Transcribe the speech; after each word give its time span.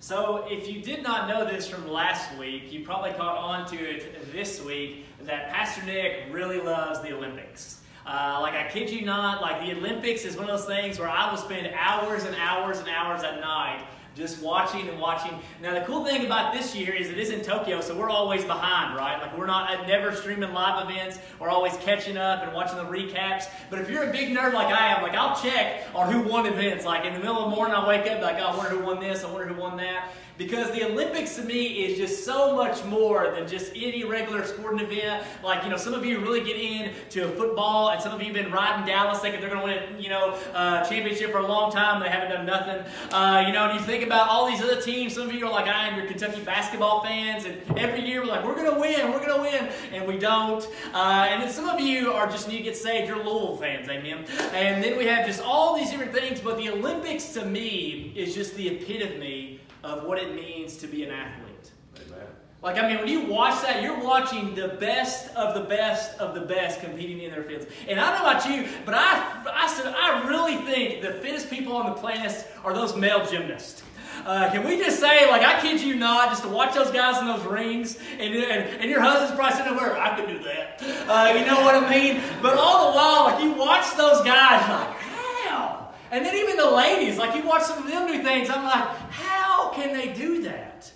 So, 0.00 0.46
if 0.48 0.68
you 0.68 0.80
did 0.80 1.02
not 1.02 1.28
know 1.28 1.44
this 1.44 1.68
from 1.68 1.88
last 1.88 2.36
week, 2.38 2.72
you 2.72 2.84
probably 2.84 3.10
caught 3.12 3.36
on 3.36 3.66
to 3.70 3.76
it 3.76 4.32
this 4.32 4.62
week 4.62 5.04
that 5.24 5.50
Pastor 5.52 5.84
Nick 5.84 6.26
really 6.30 6.60
loves 6.60 7.00
the 7.00 7.12
Olympics. 7.12 7.80
Uh, 8.06 8.38
like, 8.40 8.54
I 8.54 8.68
kid 8.70 8.90
you 8.90 9.04
not, 9.04 9.42
like, 9.42 9.60
the 9.60 9.72
Olympics 9.72 10.24
is 10.24 10.36
one 10.36 10.48
of 10.48 10.56
those 10.56 10.68
things 10.68 11.00
where 11.00 11.08
I 11.08 11.28
will 11.28 11.36
spend 11.36 11.74
hours 11.76 12.24
and 12.24 12.36
hours 12.36 12.78
and 12.78 12.88
hours 12.88 13.24
at 13.24 13.40
night 13.40 13.84
just 14.18 14.42
watching 14.42 14.88
and 14.88 15.00
watching. 15.00 15.38
Now, 15.62 15.72
the 15.74 15.82
cool 15.82 16.04
thing 16.04 16.26
about 16.26 16.52
this 16.52 16.74
year 16.74 16.92
is 16.92 17.08
it 17.08 17.18
is 17.18 17.30
in 17.30 17.40
Tokyo, 17.40 17.80
so 17.80 17.96
we're 17.96 18.10
always 18.10 18.44
behind, 18.44 18.96
right? 18.96 19.22
Like, 19.22 19.38
we're 19.38 19.46
not 19.46 19.86
never 19.86 20.14
streaming 20.14 20.52
live 20.52 20.90
events. 20.90 21.20
We're 21.38 21.50
always 21.50 21.76
catching 21.78 22.16
up 22.16 22.42
and 22.42 22.52
watching 22.52 22.76
the 22.76 22.84
recaps. 22.84 23.44
But 23.70 23.78
if 23.78 23.88
you're 23.88 24.08
a 24.08 24.12
big 24.12 24.36
nerd 24.36 24.52
like 24.52 24.74
I 24.74 24.88
am, 24.88 25.02
like, 25.02 25.14
I'll 25.14 25.40
check 25.40 25.84
on 25.94 26.12
who 26.12 26.28
won 26.28 26.46
events. 26.46 26.84
Like, 26.84 27.04
in 27.04 27.12
the 27.12 27.20
middle 27.20 27.38
of 27.38 27.50
the 27.50 27.56
morning, 27.56 27.76
I'll 27.76 27.88
wake 27.88 28.10
up, 28.10 28.20
like, 28.20 28.36
oh, 28.40 28.48
I 28.48 28.56
wonder 28.56 28.76
who 28.76 28.84
won 28.84 29.00
this, 29.00 29.22
I 29.22 29.30
wonder 29.30 29.46
who 29.46 29.60
won 29.60 29.76
that. 29.76 30.12
Because 30.36 30.70
the 30.70 30.84
Olympics 30.84 31.34
to 31.34 31.42
me 31.42 31.84
is 31.84 31.98
just 31.98 32.24
so 32.24 32.54
much 32.54 32.84
more 32.84 33.32
than 33.34 33.48
just 33.48 33.72
any 33.74 34.04
regular 34.04 34.44
sporting 34.44 34.78
event. 34.78 35.24
Like, 35.42 35.64
you 35.64 35.68
know, 35.68 35.76
some 35.76 35.94
of 35.94 36.06
you 36.06 36.20
really 36.20 36.44
get 36.44 36.54
into 36.56 37.28
football, 37.32 37.90
and 37.90 38.00
some 38.00 38.12
of 38.12 38.20
you 38.20 38.32
have 38.32 38.44
been 38.44 38.52
riding 38.52 38.86
Dallas 38.86 39.18
thinking 39.18 39.40
they're 39.40 39.50
going 39.50 39.62
to 39.62 39.66
win, 39.66 39.96
a 39.96 40.00
you 40.00 40.08
know, 40.08 40.38
uh, 40.54 40.88
championship 40.88 41.32
for 41.32 41.38
a 41.38 41.46
long 41.46 41.72
time. 41.72 42.00
They 42.00 42.08
haven't 42.08 42.30
done 42.30 42.46
nothing. 42.46 42.84
Uh, 43.12 43.42
you 43.48 43.52
know, 43.52 43.68
and 43.68 43.80
you 43.80 43.84
think 43.84 44.04
about 44.08 44.30
all 44.30 44.46
these 44.46 44.62
other 44.62 44.80
teams. 44.80 45.14
Some 45.14 45.28
of 45.28 45.34
you 45.34 45.46
are 45.46 45.52
like 45.52 45.66
I 45.66 45.86
am, 45.86 45.98
you're 45.98 46.06
Kentucky 46.06 46.40
basketball 46.40 47.04
fans, 47.04 47.44
and 47.44 47.78
every 47.78 48.00
year 48.00 48.22
we're 48.22 48.28
like, 48.28 48.42
we're 48.42 48.54
going 48.54 48.72
to 48.72 48.80
win, 48.80 49.12
we're 49.12 49.24
going 49.24 49.36
to 49.36 49.42
win, 49.42 49.70
and 49.92 50.06
we 50.06 50.18
don't. 50.18 50.66
Uh, 50.94 51.26
and 51.28 51.42
then 51.42 51.50
some 51.50 51.68
of 51.68 51.78
you 51.78 52.12
are 52.12 52.26
just 52.26 52.48
need 52.48 52.58
to 52.58 52.64
get 52.64 52.76
saved. 52.76 53.06
You're 53.06 53.18
Louisville 53.18 53.58
fans, 53.58 53.86
amen. 53.88 54.24
And 54.54 54.82
then 54.82 54.96
we 54.96 55.04
have 55.04 55.26
just 55.26 55.42
all 55.42 55.76
these 55.76 55.90
different 55.90 56.12
things, 56.12 56.40
but 56.40 56.56
the 56.56 56.70
Olympics 56.70 57.34
to 57.34 57.44
me 57.44 58.14
is 58.16 58.34
just 58.34 58.54
the 58.54 58.68
epitome 58.68 59.60
of 59.84 60.04
what 60.04 60.18
it 60.18 60.34
means 60.34 60.76
to 60.78 60.86
be 60.86 61.04
an 61.04 61.10
athlete. 61.10 61.70
Amen. 62.06 62.26
Like, 62.62 62.78
I 62.78 62.88
mean, 62.88 62.98
when 62.98 63.08
you 63.08 63.26
watch 63.26 63.60
that, 63.62 63.82
you're 63.82 64.02
watching 64.02 64.54
the 64.54 64.68
best 64.68 65.34
of 65.36 65.54
the 65.54 65.68
best 65.68 66.18
of 66.18 66.34
the 66.34 66.40
best 66.40 66.80
competing 66.80 67.20
in 67.20 67.30
their 67.30 67.42
fields. 67.42 67.66
And 67.86 68.00
I 68.00 68.10
don't 68.10 68.24
know 68.24 68.30
about 68.30 68.50
you, 68.50 68.68
but 68.86 68.94
I, 68.94 69.44
I, 69.52 69.68
said, 69.68 69.94
I 69.94 70.26
really 70.26 70.56
think 70.56 71.02
the 71.02 71.12
fittest 71.12 71.50
people 71.50 71.76
on 71.76 71.86
the 71.86 72.00
planet 72.00 72.46
are 72.64 72.72
those 72.72 72.96
male 72.96 73.24
gymnasts. 73.26 73.82
Uh, 74.26 74.50
can 74.50 74.66
we 74.66 74.76
just 74.76 75.00
say, 75.00 75.28
like, 75.30 75.42
I 75.42 75.60
kid 75.60 75.80
you 75.80 75.94
not, 75.94 76.28
just 76.28 76.42
to 76.42 76.48
watch 76.48 76.74
those 76.74 76.90
guys 76.90 77.20
in 77.20 77.26
those 77.26 77.44
rings, 77.44 77.98
and, 78.18 78.34
and, 78.34 78.80
and 78.80 78.90
your 78.90 79.00
husband's 79.00 79.34
probably 79.34 79.56
sitting 79.56 79.76
there, 79.76 79.96
I 79.96 80.16
could 80.16 80.28
do 80.28 80.38
that. 80.44 80.82
Uh, 81.08 81.38
you 81.38 81.46
know 81.46 81.60
what 81.62 81.74
I 81.74 81.88
mean? 81.88 82.20
But 82.42 82.58
all 82.58 82.90
the 82.90 82.96
while, 82.96 83.24
like, 83.24 83.42
you 83.42 83.52
watch 83.52 83.96
those 83.96 84.22
guys, 84.24 84.68
like, 84.68 84.96
how? 84.98 85.92
And 86.10 86.24
then 86.24 86.34
even 86.34 86.56
the 86.56 86.70
ladies, 86.70 87.16
like, 87.18 87.34
you 87.34 87.46
watch 87.46 87.62
some 87.62 87.78
of 87.78 87.86
them 87.88 88.06
do 88.06 88.22
things, 88.22 88.50
I'm 88.50 88.64
like, 88.64 88.84
how 89.10 89.72
can 89.74 89.96
they 89.96 90.12
do 90.12 90.42
that? 90.42 90.90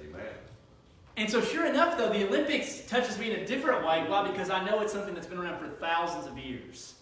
Amen. 0.00 0.22
And 1.16 1.30
so, 1.30 1.40
sure 1.40 1.66
enough, 1.66 1.98
though, 1.98 2.08
the 2.08 2.26
Olympics 2.26 2.82
touches 2.86 3.18
me 3.18 3.32
in 3.32 3.40
a 3.40 3.46
different 3.46 3.86
way. 3.86 4.04
Why? 4.08 4.28
Because 4.28 4.50
I 4.50 4.64
know 4.64 4.80
it's 4.80 4.92
something 4.92 5.14
that's 5.14 5.26
been 5.26 5.38
around 5.38 5.58
for 5.58 5.68
thousands 5.68 6.26
of 6.26 6.38
years. 6.38 6.94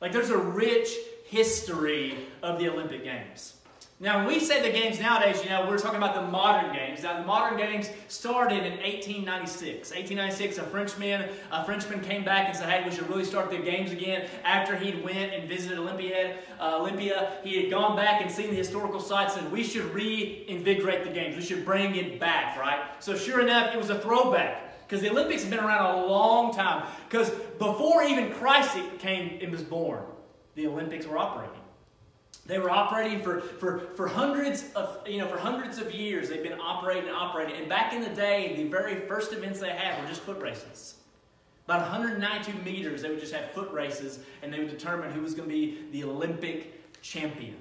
Like, 0.00 0.12
there's 0.12 0.30
a 0.30 0.38
rich 0.38 0.90
history 1.26 2.14
of 2.42 2.58
the 2.58 2.68
Olympic 2.68 3.04
Games. 3.04 3.54
Now, 4.00 4.18
when 4.18 4.26
we 4.26 4.40
say 4.40 4.60
the 4.60 4.76
games 4.76 4.98
nowadays, 4.98 5.40
you 5.44 5.50
know, 5.50 5.66
we're 5.68 5.78
talking 5.78 5.98
about 5.98 6.16
the 6.16 6.22
modern 6.22 6.74
games. 6.74 7.04
Now, 7.04 7.16
the 7.16 7.24
modern 7.24 7.56
games 7.56 7.88
started 8.08 8.64
in 8.64 8.72
1896. 8.78 9.90
1896, 9.90 10.58
a 10.58 10.62
Frenchman, 10.64 11.28
a 11.52 11.64
Frenchman 11.64 12.00
came 12.00 12.24
back 12.24 12.48
and 12.48 12.56
said, 12.56 12.68
hey, 12.68 12.84
we 12.84 12.94
should 12.94 13.08
really 13.08 13.24
start 13.24 13.50
the 13.50 13.58
games 13.58 13.92
again. 13.92 14.28
After 14.42 14.74
he'd 14.74 15.04
went 15.04 15.32
and 15.32 15.48
visited 15.48 15.78
Olympia, 15.78 16.38
uh, 16.60 16.78
Olympia, 16.80 17.38
he 17.44 17.62
had 17.62 17.70
gone 17.70 17.94
back 17.94 18.20
and 18.20 18.28
seen 18.28 18.50
the 18.50 18.56
historical 18.56 18.98
sites 18.98 19.36
and 19.36 19.50
we 19.52 19.62
should 19.62 19.84
reinvigorate 19.94 21.04
the 21.04 21.10
games. 21.10 21.36
We 21.36 21.42
should 21.42 21.64
bring 21.64 21.94
it 21.94 22.18
back, 22.18 22.58
right? 22.58 22.80
So 22.98 23.14
sure 23.14 23.40
enough, 23.40 23.72
it 23.72 23.78
was 23.78 23.90
a 23.90 24.00
throwback. 24.00 24.88
Because 24.88 25.02
the 25.02 25.10
Olympics 25.10 25.42
have 25.42 25.50
been 25.50 25.60
around 25.60 25.94
a 25.94 26.06
long 26.06 26.52
time. 26.52 26.86
Because 27.08 27.30
before 27.58 28.02
even 28.02 28.32
Christ 28.32 28.76
came 28.98 29.38
and 29.40 29.52
was 29.52 29.62
born, 29.62 30.02
the 30.56 30.66
Olympics 30.66 31.06
were 31.06 31.16
operating. 31.16 31.63
They 32.46 32.58
were 32.58 32.70
operating 32.70 33.22
for, 33.22 33.40
for, 33.40 33.80
for 33.94 34.06
hundreds 34.06 34.70
of 34.74 34.98
you 35.06 35.18
know 35.18 35.28
for 35.28 35.38
hundreds 35.38 35.78
of 35.78 35.94
years. 35.94 36.28
They've 36.28 36.42
been 36.42 36.60
operating 36.60 37.08
and 37.08 37.16
operating. 37.16 37.56
And 37.56 37.68
back 37.68 37.92
in 37.94 38.02
the 38.02 38.10
day, 38.10 38.54
the 38.56 38.64
very 38.64 39.06
first 39.06 39.32
events 39.32 39.60
they 39.60 39.70
had 39.70 40.00
were 40.00 40.08
just 40.08 40.20
foot 40.22 40.40
races. 40.42 40.96
About 41.66 41.80
192 41.80 42.62
meters, 42.62 43.00
they 43.00 43.08
would 43.08 43.20
just 43.20 43.32
have 43.32 43.50
foot 43.52 43.72
races, 43.72 44.18
and 44.42 44.52
they 44.52 44.58
would 44.58 44.68
determine 44.68 45.10
who 45.12 45.22
was 45.22 45.32
going 45.34 45.48
to 45.48 45.54
be 45.54 45.78
the 45.92 46.04
Olympic 46.04 47.00
champion. 47.00 47.56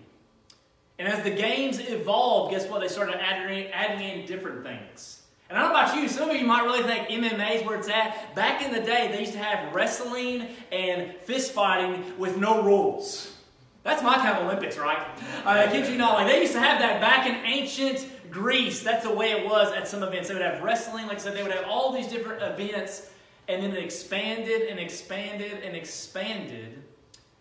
And 0.99 1.07
as 1.07 1.23
the 1.23 1.31
games 1.31 1.79
evolved, 1.79 2.51
guess 2.51 2.67
what? 2.67 2.81
They 2.81 2.89
started 2.89 3.15
adding, 3.15 3.67
adding 3.67 4.05
in 4.05 4.25
different 4.25 4.63
things. 4.63 5.21
And 5.49 5.57
I 5.57 5.61
don't 5.61 5.73
know 5.73 5.79
about 5.79 5.95
you, 5.95 6.07
some 6.09 6.29
of 6.29 6.35
you 6.35 6.45
might 6.45 6.63
really 6.63 6.83
think 6.83 7.07
MMA 7.07 7.61
is 7.61 7.65
where 7.65 7.77
it's 7.77 7.89
at. 7.89 8.35
Back 8.35 8.61
in 8.61 8.73
the 8.73 8.81
day, 8.81 9.09
they 9.11 9.21
used 9.21 9.33
to 9.33 9.39
have 9.39 9.73
wrestling 9.73 10.47
and 10.71 11.15
fist 11.21 11.53
fighting 11.53 12.17
with 12.17 12.37
no 12.37 12.61
rules. 12.61 13.37
That's 13.83 14.01
my 14.01 14.15
kind 14.15 14.37
of 14.37 14.45
Olympics, 14.45 14.77
right? 14.77 15.05
I 15.45 15.67
kid 15.67 15.89
you 15.89 15.97
not. 15.97 16.13
Like 16.13 16.27
they 16.27 16.41
used 16.41 16.53
to 16.53 16.59
have 16.59 16.79
that 16.79 17.01
back 17.01 17.27
in 17.27 17.35
ancient 17.45 18.09
Greece. 18.31 18.81
That's 18.81 19.03
the 19.03 19.13
way 19.13 19.31
it 19.31 19.45
was 19.45 19.73
at 19.73 19.87
some 19.87 20.03
events. 20.03 20.29
They 20.29 20.35
would 20.35 20.43
have 20.43 20.63
wrestling, 20.63 21.07
like 21.07 21.17
I 21.17 21.19
said, 21.19 21.35
they 21.35 21.43
would 21.43 21.51
have 21.51 21.65
all 21.67 21.91
these 21.91 22.07
different 22.07 22.41
events, 22.41 23.09
and 23.47 23.61
then 23.61 23.71
it 23.71 23.83
expanded 23.83 24.63
and 24.69 24.79
expanded 24.79 25.63
and 25.63 25.75
expanded 25.75 26.81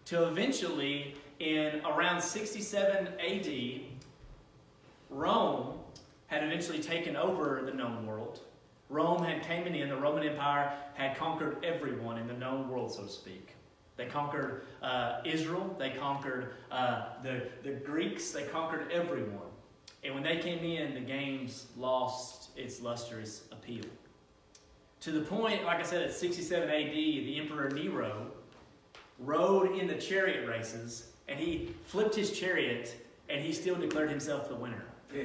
till 0.04 0.26
eventually, 0.26 1.14
in 1.38 1.80
around 1.86 2.20
67 2.20 3.09
AD, 3.19 3.80
Rome 5.10 5.78
had 6.26 6.42
eventually 6.42 6.80
taken 6.80 7.16
over 7.16 7.62
the 7.64 7.72
known 7.72 8.06
world. 8.06 8.41
Rome 8.88 9.22
had 9.22 9.42
came 9.42 9.66
in, 9.66 9.88
the 9.88 9.97
Roman 9.97 10.26
Empire 10.26 10.72
had 10.94 11.16
conquered 11.16 11.64
everyone 11.64 12.19
in 12.19 12.26
the 12.26 12.34
known 12.34 12.69
world, 12.69 12.92
so 12.92 13.04
to 13.04 13.09
speak. 13.09 13.54
They 13.97 14.06
conquered 14.06 14.66
uh, 14.82 15.20
Israel. 15.25 15.75
They 15.78 15.91
conquered 15.91 16.54
uh, 16.70 17.04
the, 17.22 17.42
the 17.62 17.72
Greeks. 17.72 18.30
They 18.30 18.44
conquered 18.44 18.91
everyone. 18.91 19.50
And 20.04 20.14
when 20.14 20.22
they 20.22 20.38
came 20.38 20.58
in, 20.64 20.94
the 20.94 21.00
games 21.00 21.66
lost 21.76 22.50
its 22.56 22.80
lustrous 22.80 23.44
appeal. 23.53 23.84
To 25.03 25.12
the 25.12 25.20
point, 25.20 25.64
like 25.64 25.78
I 25.78 25.82
said, 25.82 26.03
at 26.03 26.12
67 26.12 26.69
AD, 26.69 26.92
the 26.92 27.38
Emperor 27.38 27.70
Nero 27.70 28.28
rode 29.19 29.76
in 29.78 29.86
the 29.86 29.94
chariot 29.94 30.48
races, 30.48 31.09
and 31.28 31.38
he 31.38 31.74
flipped 31.86 32.14
his 32.14 32.38
chariot, 32.38 32.94
and 33.28 33.41
he 33.41 33.53
still 33.53 33.76
declared 33.76 34.10
himself 34.10 34.48
the 34.48 34.54
winner. 34.54 34.84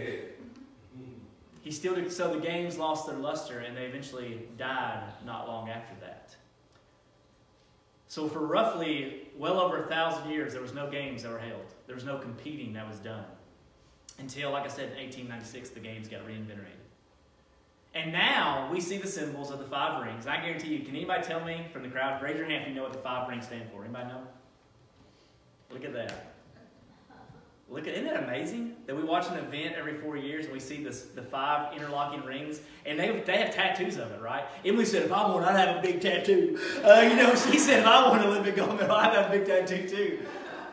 He 1.63 1.73
still, 1.73 2.09
so 2.09 2.33
the 2.33 2.39
games 2.39 2.77
lost 2.77 3.07
their 3.07 3.17
luster, 3.17 3.59
and 3.59 3.75
they 3.75 3.87
eventually 3.87 4.43
died 4.57 5.03
not 5.25 5.49
long 5.49 5.69
after 5.69 5.93
that. 5.99 6.06
So 8.07 8.27
for 8.27 8.39
roughly 8.39 9.27
well 9.37 9.59
over 9.59 9.83
a 9.83 9.87
thousand 9.87 10.29
years, 10.29 10.53
there 10.53 10.61
was 10.61 10.73
no 10.73 10.89
games 10.89 11.23
that 11.23 11.31
were 11.31 11.39
held. 11.39 11.73
There 11.85 11.95
was 11.95 12.05
no 12.05 12.17
competing 12.17 12.73
that 12.73 12.87
was 12.87 12.99
done. 12.99 13.25
Until, 14.19 14.51
like 14.51 14.63
I 14.63 14.69
said, 14.69 14.91
in 14.91 14.97
1896, 14.97 15.69
the 15.71 15.79
games 15.79 16.07
got 16.07 16.25
reinvigorated. 16.25 16.73
And 17.93 18.11
now 18.11 18.69
we 18.71 18.79
see 18.79 18.97
the 18.97 19.07
symbols 19.07 19.51
of 19.51 19.59
the 19.59 19.65
five 19.65 20.05
rings. 20.05 20.27
I 20.27 20.37
guarantee 20.37 20.75
you, 20.75 20.85
can 20.85 20.95
anybody 20.95 21.23
tell 21.23 21.43
me 21.43 21.65
from 21.71 21.83
the 21.83 21.89
crowd? 21.89 22.21
Raise 22.21 22.37
your 22.37 22.45
hand 22.45 22.63
if 22.63 22.69
you 22.69 22.75
know 22.75 22.83
what 22.83 22.93
the 22.93 22.99
five 22.99 23.27
rings 23.27 23.45
stand 23.45 23.69
for. 23.71 23.83
Anybody 23.83 24.07
know? 24.09 24.23
Look 25.71 25.83
at 25.83 25.93
that. 25.93 26.36
Look 27.69 27.85
at, 27.85 27.95
isn't 27.95 28.07
it 28.07 28.23
amazing 28.23 28.77
that 28.85 28.95
we 28.95 29.03
watch 29.03 29.27
an 29.27 29.37
event 29.37 29.75
every 29.77 29.95
four 29.95 30.15
years 30.15 30.45
and 30.45 30.53
we 30.53 30.59
see 30.59 30.81
this, 30.81 31.03
the 31.03 31.21
five 31.21 31.75
interlocking 31.75 32.23
rings 32.23 32.61
and 32.85 32.97
they, 32.97 33.19
they 33.25 33.37
have 33.37 33.53
tattoos 33.53 33.97
of 33.97 34.09
it, 34.11 34.21
right? 34.21 34.45
Emily 34.63 34.85
said, 34.85 35.03
if 35.03 35.11
I 35.11 35.27
want, 35.29 35.45
I'd 35.45 35.59
have 35.59 35.77
a 35.77 35.81
big 35.81 35.99
tattoo. 35.99 36.57
Uh, 36.81 37.01
you 37.01 37.17
know, 37.17 37.35
she 37.51 37.59
said, 37.59 37.81
if 37.81 37.85
I 37.85 38.07
want 38.07 38.23
to 38.23 38.29
live 38.29 38.47
in 38.47 38.55
gold 38.55 38.79
medal, 38.79 38.95
I'd 38.95 39.13
have 39.13 39.27
a 39.27 39.37
big 39.37 39.45
tattoo 39.45 39.87
too. 39.87 40.19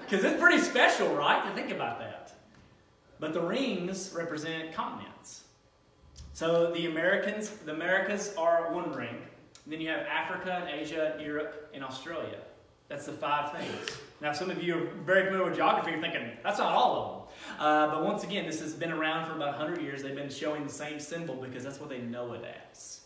Because 0.03 0.25
it's 0.25 0.41
pretty 0.41 0.59
special, 0.59 1.13
right, 1.15 1.45
to 1.45 1.51
think 1.55 1.73
about 1.73 1.99
that. 1.99 2.33
But 3.19 3.33
the 3.33 3.41
rings 3.41 4.13
represent 4.15 4.73
continents. 4.73 5.45
So 6.33 6.73
the 6.73 6.87
Americans, 6.87 7.49
the 7.49 7.73
Americas 7.73 8.35
are 8.37 8.73
one 8.73 8.93
ring. 8.93 9.17
then 9.67 9.81
you 9.81 9.89
have 9.89 10.07
Africa, 10.07 10.69
Asia, 10.73 11.19
Europe, 11.21 11.71
and 11.75 11.83
Australia. 11.83 12.39
That's 12.89 13.07
the 13.07 13.13
five 13.13 13.53
things. 13.53 13.99
Now, 14.25 14.33
some 14.33 14.51
of 14.51 14.63
you 14.63 14.75
are 14.75 14.87
very 15.05 15.27
familiar 15.27 15.45
with 15.45 15.57
geography. 15.57 15.91
You're 15.91 16.01
thinking, 16.01 16.31
that's 16.43 16.59
not 16.59 16.73
all 16.73 16.97
of 16.97 17.59
them. 17.59 17.67
Uh, 17.67 17.95
but 17.95 18.05
once 18.07 18.25
again, 18.25 18.47
this 18.47 18.59
has 18.61 18.73
been 18.73 18.91
around 18.91 19.27
for 19.27 19.37
about 19.37 19.59
100 19.59 19.83
years. 19.83 20.03
They've 20.03 20.17
been 20.17 20.31
showing 20.31 20.65
the 20.65 20.73
same 20.73 20.99
symbol 20.99 21.35
because 21.35 21.63
that's 21.63 21.79
what 21.79 21.91
they 21.91 21.99
know 21.99 22.33
it 22.33 22.43
as. 22.73 23.03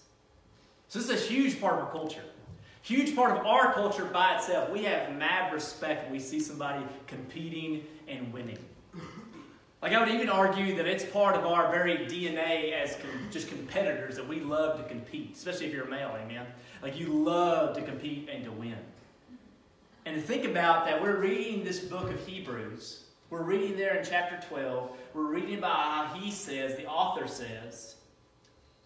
So 0.87 1.01
this 1.01 1.11
is 1.11 1.25
a 1.25 1.29
huge 1.29 1.61
part 1.61 1.75
of 1.75 1.87
our 1.87 1.91
culture. 1.91 2.23
Huge 2.83 3.17
part 3.17 3.37
of 3.37 3.45
our 3.45 3.73
culture 3.73 4.05
by 4.05 4.37
itself. 4.37 4.71
We 4.71 4.85
have 4.85 5.13
mad 5.17 5.53
respect 5.53 6.05
when 6.05 6.13
we 6.13 6.21
see 6.21 6.39
somebody 6.39 6.85
competing 7.09 7.85
and 8.07 8.33
winning. 8.33 8.59
Like 9.83 9.93
I 9.93 10.01
would 10.01 10.15
even 10.15 10.29
argue 10.29 10.77
that 10.77 10.87
it's 10.87 11.05
part 11.05 11.35
of 11.35 11.45
our 11.45 11.71
very 11.71 11.99
DNA 11.99 12.73
as 12.73 12.95
com- 12.97 13.29
just 13.33 13.49
competitors 13.49 14.15
that 14.17 14.27
we 14.27 14.39
love 14.39 14.79
to 14.79 14.89
compete, 14.89 15.35
especially 15.35 15.67
if 15.67 15.73
you're 15.73 15.85
a 15.85 15.91
male, 15.91 16.17
amen. 16.21 16.47
Like 16.81 16.99
you 16.99 17.09
love 17.09 17.77
to 17.77 17.83
compete 17.83 18.29
and 20.09 20.25
think 20.25 20.45
about 20.45 20.87
that, 20.87 21.03
we're 21.03 21.17
reading 21.17 21.65
this 21.65 21.81
book 21.81 22.11
of 22.11 22.27
Hebrews, 22.27 23.05
We're 23.31 23.43
reading 23.43 23.77
there 23.77 23.97
in 23.97 24.05
chapter 24.07 24.41
12. 24.49 24.91
We're 25.13 25.27
reading 25.27 25.59
about 25.59 25.77
how 25.77 26.15
he 26.15 26.31
says, 26.31 26.77
the 26.77 26.87
author 26.87 27.29
says, 27.29 27.97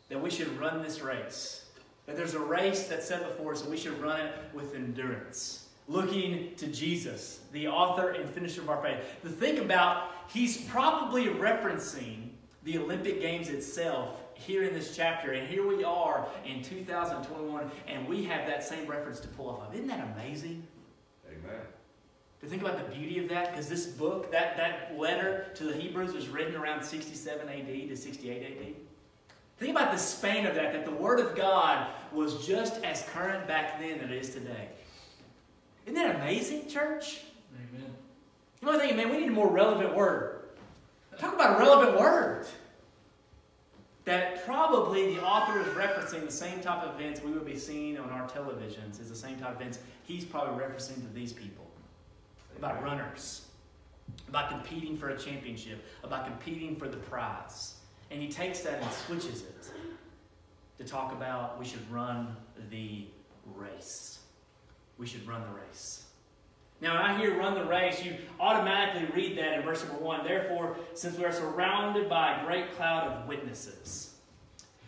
that 0.08 0.20
we 0.20 0.30
should 0.30 0.58
run 0.58 0.82
this 0.82 1.00
race. 1.00 1.66
That 2.06 2.16
there's 2.16 2.34
a 2.34 2.40
race 2.40 2.88
that's 2.88 3.06
set 3.06 3.22
before 3.22 3.52
us 3.52 3.62
and 3.62 3.70
we 3.70 3.76
should 3.76 4.00
run 4.00 4.20
it 4.20 4.34
with 4.52 4.74
endurance. 4.74 5.68
Looking 5.86 6.56
to 6.56 6.66
Jesus, 6.66 7.40
the 7.52 7.68
author 7.68 8.10
and 8.10 8.28
finisher 8.28 8.62
of 8.62 8.70
our 8.70 8.82
faith. 8.82 8.98
To 9.22 9.28
think 9.28 9.60
about, 9.60 10.10
he's 10.26 10.62
probably 10.62 11.26
referencing 11.26 12.30
the 12.64 12.78
Olympic 12.78 13.20
Games 13.20 13.48
itself 13.48 14.18
here 14.34 14.64
in 14.64 14.74
this 14.74 14.96
chapter. 14.96 15.32
And 15.32 15.48
here 15.48 15.64
we 15.64 15.84
are 15.84 16.26
in 16.44 16.62
2021, 16.62 17.70
and 17.86 18.08
we 18.08 18.24
have 18.24 18.48
that 18.48 18.64
same 18.64 18.88
reference 18.88 19.20
to 19.20 19.28
pull 19.28 19.50
off 19.50 19.68
of. 19.68 19.74
Isn't 19.74 19.86
that 19.86 20.08
amazing? 20.16 20.66
To 22.40 22.46
think 22.46 22.62
about 22.62 22.76
the 22.76 22.96
beauty 22.96 23.20
of 23.20 23.28
that, 23.28 23.50
because 23.50 23.68
this 23.68 23.86
book, 23.86 24.32
that, 24.32 24.56
that 24.56 24.98
letter 24.98 25.46
to 25.54 25.64
the 25.64 25.72
Hebrews 25.72 26.12
was 26.12 26.28
written 26.28 26.56
around 26.56 26.82
67 26.82 27.48
AD 27.48 27.88
to 27.88 27.96
68 27.96 28.42
AD. 28.42 28.74
Think 29.58 29.76
about 29.76 29.92
the 29.92 29.98
span 29.98 30.46
of 30.46 30.56
that, 30.56 30.72
that 30.72 30.84
the 30.84 30.90
Word 30.90 31.20
of 31.20 31.36
God 31.36 31.86
was 32.10 32.44
just 32.44 32.82
as 32.82 33.06
current 33.12 33.46
back 33.46 33.78
then 33.78 34.00
as 34.00 34.10
it 34.10 34.16
is 34.16 34.30
today. 34.30 34.68
Isn't 35.86 35.94
that 35.94 36.16
amazing, 36.16 36.68
church? 36.68 37.20
Amen. 37.54 37.94
You 38.60 38.68
might 38.68 38.80
think, 38.80 38.96
man, 38.96 39.10
we 39.10 39.18
need 39.18 39.28
a 39.28 39.32
more 39.32 39.48
relevant 39.48 39.94
word. 39.94 40.40
Talk 41.18 41.34
about 41.34 41.56
a 41.56 41.58
relevant 41.60 41.98
word. 41.98 42.46
That 44.04 44.44
probably 44.44 45.14
the 45.14 45.24
author 45.24 45.60
is 45.60 45.66
referencing 45.68 46.24
the 46.26 46.32
same 46.32 46.60
type 46.60 46.82
of 46.82 47.00
events 47.00 47.22
we 47.22 47.30
would 47.30 47.46
be 47.46 47.56
seeing 47.56 47.98
on 47.98 48.10
our 48.10 48.28
televisions 48.28 49.00
is 49.00 49.08
the 49.08 49.16
same 49.16 49.38
type 49.38 49.54
of 49.54 49.60
events 49.60 49.78
he's 50.02 50.24
probably 50.24 50.62
referencing 50.62 51.00
to 51.06 51.14
these 51.14 51.32
people. 51.32 51.66
About 52.56 52.82
runners. 52.82 53.46
About 54.28 54.50
competing 54.50 54.96
for 54.96 55.10
a 55.10 55.18
championship. 55.18 55.84
About 56.02 56.26
competing 56.26 56.74
for 56.74 56.88
the 56.88 56.96
prize. 56.96 57.74
And 58.10 58.20
he 58.20 58.28
takes 58.28 58.60
that 58.60 58.82
and 58.82 58.92
switches 58.92 59.42
it 59.42 59.70
to 60.78 60.84
talk 60.84 61.12
about 61.12 61.58
we 61.58 61.64
should 61.64 61.88
run 61.90 62.36
the 62.70 63.06
race. 63.54 64.18
We 64.98 65.06
should 65.06 65.26
run 65.26 65.42
the 65.42 65.60
race. 65.60 66.04
Now, 66.82 67.00
when 67.00 67.10
I 67.12 67.16
hear 67.16 67.38
run 67.38 67.54
the 67.54 67.64
race, 67.64 68.04
you 68.04 68.16
automatically 68.40 69.06
read 69.14 69.38
that 69.38 69.52
in 69.52 69.62
verse 69.62 69.84
number 69.84 70.02
one. 70.02 70.24
Therefore, 70.24 70.76
since 70.94 71.16
we 71.16 71.24
are 71.24 71.30
surrounded 71.30 72.08
by 72.08 72.40
a 72.40 72.44
great 72.44 72.74
cloud 72.74 73.06
of 73.06 73.28
witnesses. 73.28 74.14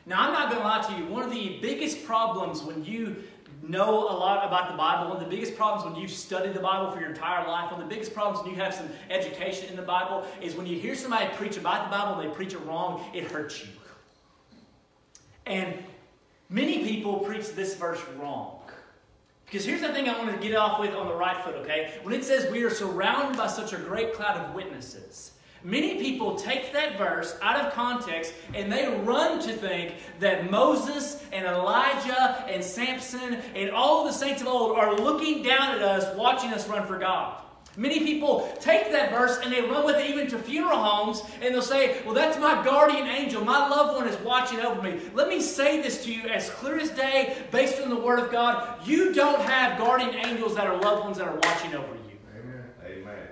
Now, 0.05 0.27
I'm 0.27 0.33
not 0.33 0.51
going 0.51 0.61
to 0.61 0.67
lie 0.67 0.83
to 0.83 0.93
you. 0.99 1.07
One 1.07 1.23
of 1.23 1.31
the 1.31 1.61
biggest 1.63 2.05
problems 2.05 2.63
when 2.63 2.85
you 2.85 3.23
know 3.63 4.09
a 4.09 4.13
lot 4.13 4.45
about 4.45 4.73
the 4.73 4.77
Bible, 4.77 5.09
one 5.09 5.23
of 5.23 5.23
the 5.23 5.31
biggest 5.31 5.57
problems 5.57 5.89
when 5.89 5.95
you've 5.95 6.11
studied 6.11 6.53
the 6.53 6.61
Bible 6.61 6.91
for 6.91 6.99
your 6.99 7.11
entire 7.11 7.47
life, 7.47 7.71
one 7.71 7.81
of 7.81 7.89
the 7.89 7.95
biggest 7.95 8.13
problems 8.13 8.45
when 8.45 8.53
you 8.53 8.61
have 8.61 8.75
some 8.75 8.89
education 9.09 9.71
in 9.71 9.77
the 9.77 9.83
Bible, 9.83 10.27
is 10.43 10.57
when 10.57 10.67
you 10.67 10.77
hear 10.77 10.97
somebody 10.97 11.33
preach 11.37 11.57
about 11.57 11.85
the 11.85 11.97
Bible 11.97 12.21
and 12.21 12.29
they 12.29 12.35
preach 12.35 12.55
it 12.55 12.59
wrong, 12.67 13.09
it 13.15 13.23
hurts 13.31 13.63
you. 13.63 13.69
And 15.47 15.75
many 16.49 16.83
people 16.83 17.21
preach 17.21 17.53
this 17.53 17.77
verse 17.77 18.01
wrong. 18.19 18.64
Because 19.55 19.67
here's 19.67 19.83
the 19.83 19.93
thing 19.93 20.09
I 20.09 20.19
want 20.19 20.33
to 20.33 20.45
get 20.45 20.57
off 20.57 20.81
with 20.81 20.97
on 20.97 21.07
the 21.07 21.15
right 21.15 21.37
foot, 21.45 21.55
okay? 21.59 21.93
When 22.03 22.13
it 22.13 22.25
says 22.25 22.51
we 22.51 22.65
are 22.65 22.71
surrounded 22.71 23.39
by 23.39 23.47
such 23.47 23.73
a 23.73 23.77
great 23.77 24.13
cloud 24.13 24.37
of 24.37 24.53
witnesses, 24.53 25.31
many 25.63 26.03
people 26.03 26.35
take 26.35 26.73
that 26.73 26.99
verse 26.99 27.39
out 27.41 27.65
of 27.65 27.73
context 27.73 28.35
and 28.53 28.73
they 28.73 28.89
run 29.05 29.41
to 29.43 29.53
think 29.53 29.95
that 30.19 30.51
Moses 30.51 31.25
and 31.33 31.47
Elijah 31.47 32.45
and 32.49 32.65
Samson 32.65 33.35
and 33.55 33.71
all 33.71 34.05
the 34.05 34.13
saints 34.13 34.43
of 34.43 34.49
old 34.49 34.77
are 34.77 34.93
looking 34.93 35.45
down 35.45 35.77
at 35.77 35.83
us, 35.83 36.17
watching 36.17 36.53
us 36.53 36.67
run 36.67 36.85
for 36.85 36.99
God. 36.99 37.44
Many 37.77 38.01
people 38.01 38.57
take 38.61 38.93
that 38.93 39.11
verse 39.11 39.41
and 39.43 39.53
they 39.53 39.61
run 39.61 39.85
with 39.85 39.97
it 39.97 40.09
even 40.09 40.29
to 40.29 40.39
funeral 40.39 40.79
homes 40.79 41.23
and 41.43 41.53
they'll 41.53 41.63
say, 41.63 42.03
Well, 42.05 42.15
that's 42.15 42.39
my 42.39 42.65
guardian 42.65 43.07
angel. 43.09 43.45
My 43.45 43.69
loved 43.69 43.97
one 43.97 44.07
is 44.07 44.17
watching 44.21 44.61
over 44.61 44.81
me. 44.81 45.01
Let 45.13 45.29
me 45.29 45.41
say 45.41 45.83
this 45.83 46.05
to 46.05 46.15
you 46.15 46.29
as 46.29 46.51
clear 46.51 46.79
as 46.79 46.91
day, 46.91 47.37
based 47.51 47.81
on 47.83 47.91
the 47.91 47.97
Word 47.97 48.21
of 48.21 48.31
God. 48.31 48.87
You 48.87 49.13
don't 49.13 49.41
have 49.41 49.79
guardian 49.79 50.15
angels 50.15 50.55
that 50.55 50.69
are 50.69 50.77
loved 50.81 51.05
ones 51.05 51.19
that 51.19 51.27
are 51.27 51.35
watching 51.35 51.75
over 51.75 51.95
you. 51.95 52.17
Amen. 52.39 52.65
Amen. 52.87 53.29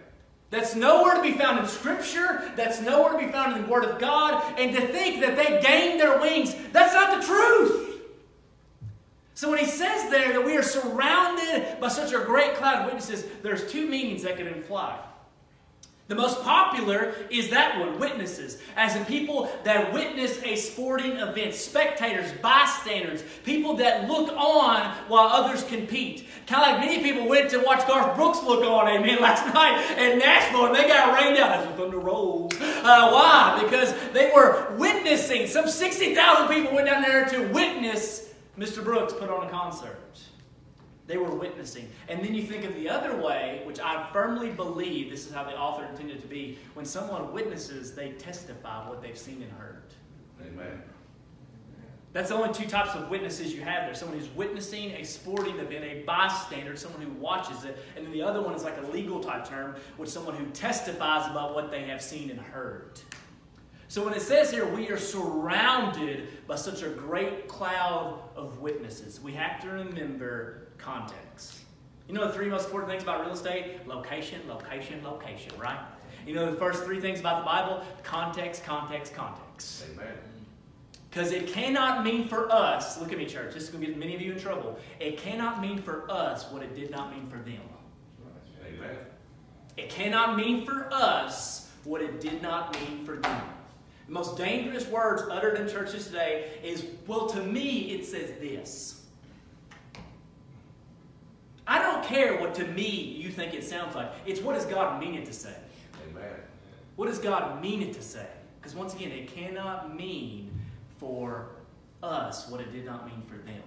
That's 0.51 0.75
nowhere 0.75 1.15
to 1.15 1.23
be 1.23 1.33
found 1.33 1.61
in 1.61 1.67
Scripture. 1.67 2.51
That's 2.57 2.81
nowhere 2.81 3.13
to 3.13 3.25
be 3.25 3.31
found 3.31 3.57
in 3.57 3.63
the 3.63 3.69
Word 3.69 3.85
of 3.85 4.01
God. 4.01 4.43
And 4.59 4.75
to 4.75 4.81
think 4.89 5.21
that 5.21 5.37
they 5.37 5.61
gained 5.61 6.01
their 6.01 6.21
wings, 6.21 6.57
that's 6.73 6.95
not 6.95 7.21
the 7.21 7.27
truth. 7.27 7.91
So 9.35 9.51
when 9.51 9.59
he 9.59 9.67
says 9.67 9.92
there 10.13 10.33
that 10.33 10.45
we 10.45 10.57
are 10.57 10.63
surrounded 10.63 11.81
by 11.81 11.89
such 11.89 12.13
a 12.13 12.21
great 12.21 12.55
cloud 12.55 12.81
of 12.81 12.87
witnesses, 12.87 13.25
there's 13.43 13.71
two 13.71 13.89
meanings 13.89 14.23
that 14.23 14.37
can 14.37 14.47
imply. 14.47 14.99
The 16.13 16.17
most 16.17 16.43
popular 16.43 17.15
is 17.31 17.49
that 17.51 17.81
one, 17.81 17.99
witnesses, 17.99 18.59
as 18.77 18.97
in 18.97 19.05
people 19.07 19.51
that 19.65 19.95
witness 19.95 20.43
a 20.43 20.57
sporting 20.57 21.13
event, 21.13 21.55
spectators, 21.55 22.31
bystanders, 22.43 23.23
people 23.45 23.77
that 23.77 24.09
look 24.09 24.31
on 24.37 24.95
while 25.09 25.29
others 25.29 25.65
compete. 25.65 26.29
Kind 26.47 26.65
of 26.65 26.69
like 26.69 26.81
many 26.81 27.03
people 27.03 27.27
went 27.27 27.49
to 27.53 27.61
watch 27.61 27.87
Garth 27.87 28.15
Brooks 28.15 28.43
look 28.43 28.63
on, 28.63 28.89
amen, 28.89 29.19
last 29.23 29.47
night 29.55 29.97
in 29.97 30.19
Nashville, 30.19 30.67
and 30.67 30.75
they 30.75 30.87
got 30.87 31.19
rained 31.19 31.39
out 31.39 31.57
as 31.57 31.77
thunder 31.79 31.99
rolls. 31.99 32.53
Uh, 32.61 33.11
why? 33.11 33.61
Because 33.63 33.95
they 34.13 34.31
were 34.35 34.75
witnessing. 34.77 35.47
Some 35.47 35.67
60,000 35.67 36.55
people 36.55 36.75
went 36.75 36.89
down 36.89 37.01
there 37.01 37.25
to 37.27 37.47
witness 37.55 38.32
Mr. 38.59 38.85
Brooks 38.85 39.13
put 39.13 39.31
on 39.31 39.47
a 39.47 39.51
concert. 39.51 40.19
They 41.07 41.17
were 41.17 41.35
witnessing. 41.35 41.91
And 42.09 42.25
then 42.25 42.35
you 42.35 42.43
think 42.43 42.65
of 42.65 42.75
the 42.75 42.89
other 42.89 43.17
way, 43.21 43.63
which 43.65 43.81
I 43.81 44.09
firmly 44.13 44.51
believe 44.51 45.11
this 45.11 45.27
is 45.27 45.33
how 45.33 45.45
the 45.45 45.57
author 45.59 45.85
intended 45.85 46.21
to 46.23 46.29
be. 46.29 46.59
When 46.75 46.85
someone 46.85 47.33
witnesses, 47.33 47.95
they 47.95 48.13
testify 48.13 48.89
what 48.89 49.03
they've 49.03 49.19
seen 49.19 49.43
and 49.43 49.53
heard. 49.53 49.83
Amen. 50.41 50.83
That's 52.13 52.29
the 52.29 52.35
only 52.35 52.53
two 52.53 52.67
types 52.67 52.95
of 52.95 53.09
witnesses 53.09 53.55
you 53.55 53.63
have 53.63 53.87
there. 53.87 53.95
Someone 53.95 54.19
who's 54.19 54.29
witnessing 54.31 54.91
a 54.93 55.03
sporting 55.03 55.59
event, 55.59 55.85
a 55.85 56.03
bystander, 56.03 56.77
someone 56.77 57.01
who 57.01 57.11
watches 57.13 57.65
it. 57.65 57.79
And 57.97 58.05
then 58.05 58.13
the 58.13 58.23
other 58.23 58.43
one 58.43 58.55
is 58.55 58.65
like 58.65 58.77
a 58.77 58.87
legal 58.89 59.23
type 59.23 59.49
term, 59.49 59.77
which 59.97 60.11
someone 60.11 60.37
who 60.37 60.45
testifies 60.51 61.29
about 61.31 61.55
what 61.55 61.71
they 61.71 61.85
have 61.85 62.03
seen 62.03 62.31
and 62.31 62.39
heard. 62.39 63.01
So 63.93 64.03
when 64.03 64.15
it 64.15 64.23
says 64.23 64.51
here, 64.51 64.65
we 64.67 64.89
are 64.89 64.97
surrounded 64.97 66.47
by 66.47 66.57
such 66.57 66.83
a 66.83 66.89
great 66.89 67.47
cloud 67.47 68.23
of 68.35 68.59
witnesses, 68.61 69.21
we 69.21 69.35
have 69.35 69.61
to 69.61 69.69
remember 69.69 70.69
context. 70.79 71.59
You 72.09 72.15
know 72.15 72.27
the 72.27 72.33
three 72.33 72.49
most 72.49 72.65
important 72.65 72.91
things 72.91 73.03
about 73.03 73.21
real 73.21 73.35
estate? 73.35 73.87
Location, 73.87 74.41
location, 74.49 75.05
location, 75.05 75.53
right? 75.59 75.79
You 76.27 76.35
know 76.35 76.51
the 76.51 76.57
first 76.57 76.85
three 76.85 77.03
things 77.03 77.21
about 77.21 77.41
the 77.41 77.45
Bible? 77.45 77.85
Context, 78.03 78.65
context, 78.65 79.15
context. 79.15 79.85
Amen. 79.93 80.15
Because 81.11 81.31
it 81.33 81.49
cannot 81.49 82.03
mean 82.03 82.27
for 82.29 82.51
us, 82.51 82.99
look 82.99 83.13
at 83.13 83.19
me, 83.19 83.27
church, 83.27 83.53
this 83.53 83.65
is 83.65 83.69
going 83.69 83.85
to 83.85 83.89
get 83.89 83.99
many 83.99 84.15
of 84.15 84.23
you 84.23 84.33
in 84.33 84.41
trouble. 84.41 84.79
It 85.01 85.19
cannot 85.19 85.61
mean 85.61 85.77
for 85.77 86.11
us 86.11 86.51
what 86.51 86.63
it 86.63 86.75
did 86.75 86.91
not 86.91 87.15
mean 87.15 87.29
for 87.29 87.37
them. 87.37 87.61
Amen. 88.67 88.97
It 89.77 89.91
cannot 89.91 90.39
mean 90.39 90.65
for 90.65 90.89
us 90.91 91.69
what 91.85 92.01
it 92.01 92.23
did 92.23 92.41
not 92.41 92.75
mean 92.81 93.05
for 93.05 93.17
them. 93.17 93.43
The 94.13 94.19
most 94.19 94.37
dangerous 94.37 94.87
words 94.89 95.23
uttered 95.31 95.59
in 95.59 95.67
churches 95.67 96.05
today 96.05 96.51
is, 96.63 96.85
well, 97.07 97.29
to 97.29 97.41
me, 97.41 97.93
it 97.93 98.05
says 98.05 98.33
this. 98.41 99.01
I 101.67 101.79
don't 101.79 102.05
care 102.05 102.39
what 102.39 102.55
to 102.57 102.67
me 102.67 102.91
you 102.91 103.31
think 103.31 103.55
it 103.55 103.65
sounds 103.65 103.95
like. 103.95 104.13
It's 104.27 104.43
what 104.43 104.53
does 104.53 104.67
God 104.67 105.01
mean 105.01 105.15
it 105.15 105.25
to 105.25 105.33
say? 105.33 105.55
Amen. 106.11 106.29
What 106.97 107.07
does 107.07 107.21
God 107.21 107.63
mean 107.63 107.81
it 107.81 107.95
to 107.95 108.03
say? 108.03 108.27
Because 108.61 108.77
once 108.77 108.93
again, 108.93 109.13
it 109.13 109.29
cannot 109.35 109.97
mean 109.97 110.61
for 110.99 111.47
us 112.03 112.51
what 112.51 112.61
it 112.61 112.71
did 112.71 112.85
not 112.85 113.07
mean 113.07 113.23
for 113.27 113.37
them. 113.37 113.63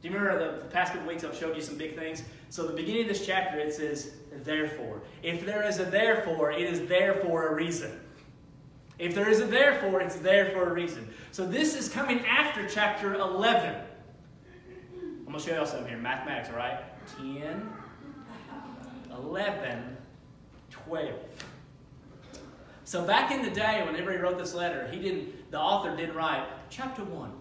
Do 0.00 0.08
you 0.08 0.14
remember 0.14 0.50
the, 0.50 0.62
the 0.62 0.70
past 0.70 0.94
couple 0.94 1.06
weeks 1.06 1.24
I've 1.24 1.36
showed 1.36 1.54
you 1.54 1.60
some 1.60 1.76
big 1.76 1.94
things? 1.94 2.22
So 2.48 2.66
the 2.66 2.72
beginning 2.72 3.02
of 3.02 3.08
this 3.08 3.26
chapter 3.26 3.58
it 3.58 3.74
says, 3.74 4.12
therefore. 4.44 5.02
If 5.22 5.44
there 5.44 5.62
is 5.68 5.78
a 5.78 5.84
therefore, 5.84 6.52
it 6.52 6.62
is 6.62 6.88
there 6.88 7.16
for 7.16 7.48
a 7.48 7.54
reason. 7.54 8.00
If 8.98 9.14
there 9.14 9.28
is 9.28 9.40
a 9.40 9.46
therefore, 9.46 10.00
it's 10.00 10.16
there 10.16 10.50
for 10.50 10.68
a 10.68 10.72
reason. 10.72 11.08
So 11.30 11.46
this 11.46 11.74
is 11.74 11.88
coming 11.88 12.24
after 12.26 12.68
chapter 12.68 13.14
11. 13.14 13.76
I'm 14.94 15.24
going 15.24 15.38
to 15.38 15.40
show 15.40 15.54
you 15.54 15.60
all 15.60 15.66
something 15.66 15.88
here. 15.88 15.98
Mathematics, 15.98 16.48
all 16.50 16.56
right? 16.56 16.80
10, 17.18 17.70
11, 19.12 19.96
12. 20.70 21.12
So 22.84 23.04
back 23.04 23.30
in 23.30 23.42
the 23.42 23.50
day, 23.50 23.82
whenever 23.84 24.10
he 24.12 24.16
wrote 24.16 24.38
this 24.38 24.54
letter, 24.54 24.88
he 24.90 24.98
didn't. 24.98 25.50
The 25.50 25.60
author 25.60 25.94
didn't 25.94 26.16
write 26.16 26.46
chapter 26.70 27.04
one, 27.04 27.32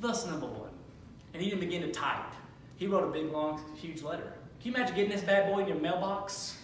thus 0.00 0.26
number 0.26 0.46
one, 0.46 0.70
and 1.34 1.42
he 1.42 1.50
didn't 1.50 1.60
begin 1.60 1.82
to 1.82 1.90
type. 1.92 2.32
He 2.76 2.86
wrote 2.86 3.04
a 3.04 3.12
big, 3.12 3.30
long, 3.30 3.62
huge 3.76 4.02
letter. 4.02 4.32
Can 4.60 4.72
you 4.72 4.76
imagine 4.76 4.96
getting 4.96 5.10
this 5.10 5.20
bad 5.20 5.52
boy 5.52 5.60
in 5.60 5.68
your 5.68 5.76
mailbox? 5.78 6.56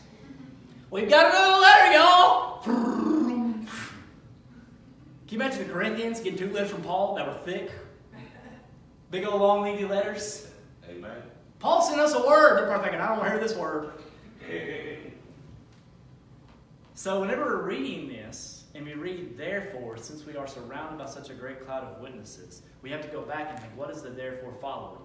We've 0.90 1.08
got 1.08 1.26
another 1.26 1.60
letter, 1.60 1.92
y'all. 1.92 2.62
Can 2.62 3.66
you 5.28 5.36
imagine 5.36 5.66
the 5.66 5.72
Corinthians 5.72 6.20
getting 6.20 6.38
two 6.38 6.50
letters 6.50 6.70
from 6.70 6.82
Paul 6.82 7.14
that 7.16 7.26
were 7.26 7.34
thick, 7.44 7.70
big 9.10 9.26
old 9.26 9.42
long, 9.42 9.62
lengthy 9.62 9.84
letters? 9.84 10.48
Amen. 10.88 11.22
Paul 11.58 11.82
sent 11.82 12.00
us 12.00 12.14
a 12.14 12.26
word. 12.26 12.56
They're 12.56 12.66
probably 12.66 12.84
thinking, 12.84 13.02
I 13.02 13.08
don't 13.08 13.18
want 13.18 13.30
to 13.30 13.38
hear 13.38 13.46
this 13.46 13.56
word. 13.56 13.92
So, 16.94 17.20
whenever 17.20 17.44
we're 17.44 17.62
reading 17.62 18.08
this, 18.08 18.64
and 18.74 18.84
we 18.84 18.94
read, 18.94 19.38
therefore, 19.38 19.96
since 19.96 20.26
we 20.26 20.34
are 20.34 20.48
surrounded 20.48 20.98
by 20.98 21.06
such 21.06 21.30
a 21.30 21.32
great 21.32 21.64
cloud 21.64 21.84
of 21.84 22.00
witnesses, 22.00 22.62
we 22.82 22.90
have 22.90 23.02
to 23.02 23.08
go 23.08 23.22
back 23.22 23.50
and 23.50 23.60
think, 23.60 23.76
what 23.76 23.88
is 23.92 24.02
the 24.02 24.10
therefore 24.10 24.52
following? 24.60 25.02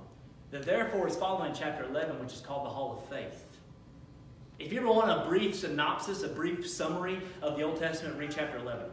The 0.50 0.58
therefore 0.58 1.08
is 1.08 1.16
following 1.16 1.54
chapter 1.54 1.84
11, 1.84 2.20
which 2.20 2.34
is 2.34 2.42
called 2.42 2.66
the 2.66 2.72
Hall 2.72 2.98
of 2.98 3.16
Faith. 3.16 3.46
If 4.60 4.72
you 4.72 4.79
ever 4.79 4.91
want 4.91 5.10
a 5.10 5.27
brief 5.27 5.55
synopsis, 5.55 6.24
a 6.24 6.27
brief 6.27 6.67
summary 6.69 7.19
of 7.41 7.57
the 7.57 7.63
Old 7.63 7.79
Testament, 7.79 8.17
read 8.17 8.31
chapter 8.31 8.57
11. 8.57 8.86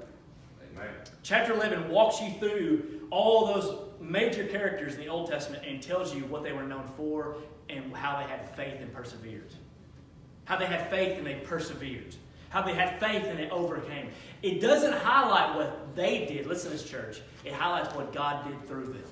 Amen. 0.73 0.89
Chapter 1.23 1.53
11 1.53 1.89
walks 1.89 2.21
you 2.21 2.33
through 2.39 3.07
all 3.11 3.47
those 3.47 3.91
major 4.01 4.45
characters 4.45 4.95
in 4.95 5.01
the 5.01 5.09
Old 5.09 5.31
Testament 5.31 5.65
and 5.67 5.83
tells 5.83 6.15
you 6.15 6.23
what 6.23 6.43
they 6.43 6.53
were 6.53 6.63
known 6.63 6.89
for 6.97 7.37
and 7.69 7.95
how 7.95 8.19
they 8.19 8.29
had 8.29 8.55
faith 8.57 8.81
and 8.81 8.93
persevered. 8.93 9.53
How 10.47 10.57
they 10.57 10.67
had 10.67 10.89
faith 10.91 11.19
and 11.19 11.27
they 11.27 11.35
persevered. 11.35 12.17
How 12.49 12.63
they 12.63 12.75
had 12.75 12.99
faith 12.99 13.25
and 13.27 13.39
they 13.39 13.49
overcame. 13.51 14.09
It 14.43 14.61
doesn't 14.61 14.93
highlight 14.93 15.55
what 15.55 15.95
they 15.95 16.27
did. 16.27 16.47
Listen 16.47 16.73
to 16.73 16.77
this, 16.79 16.89
church. 16.89 17.21
It 17.45 17.53
highlights 17.53 17.95
what 17.95 18.13
God 18.13 18.49
did 18.49 18.67
through 18.67 18.87
them. 18.87 19.05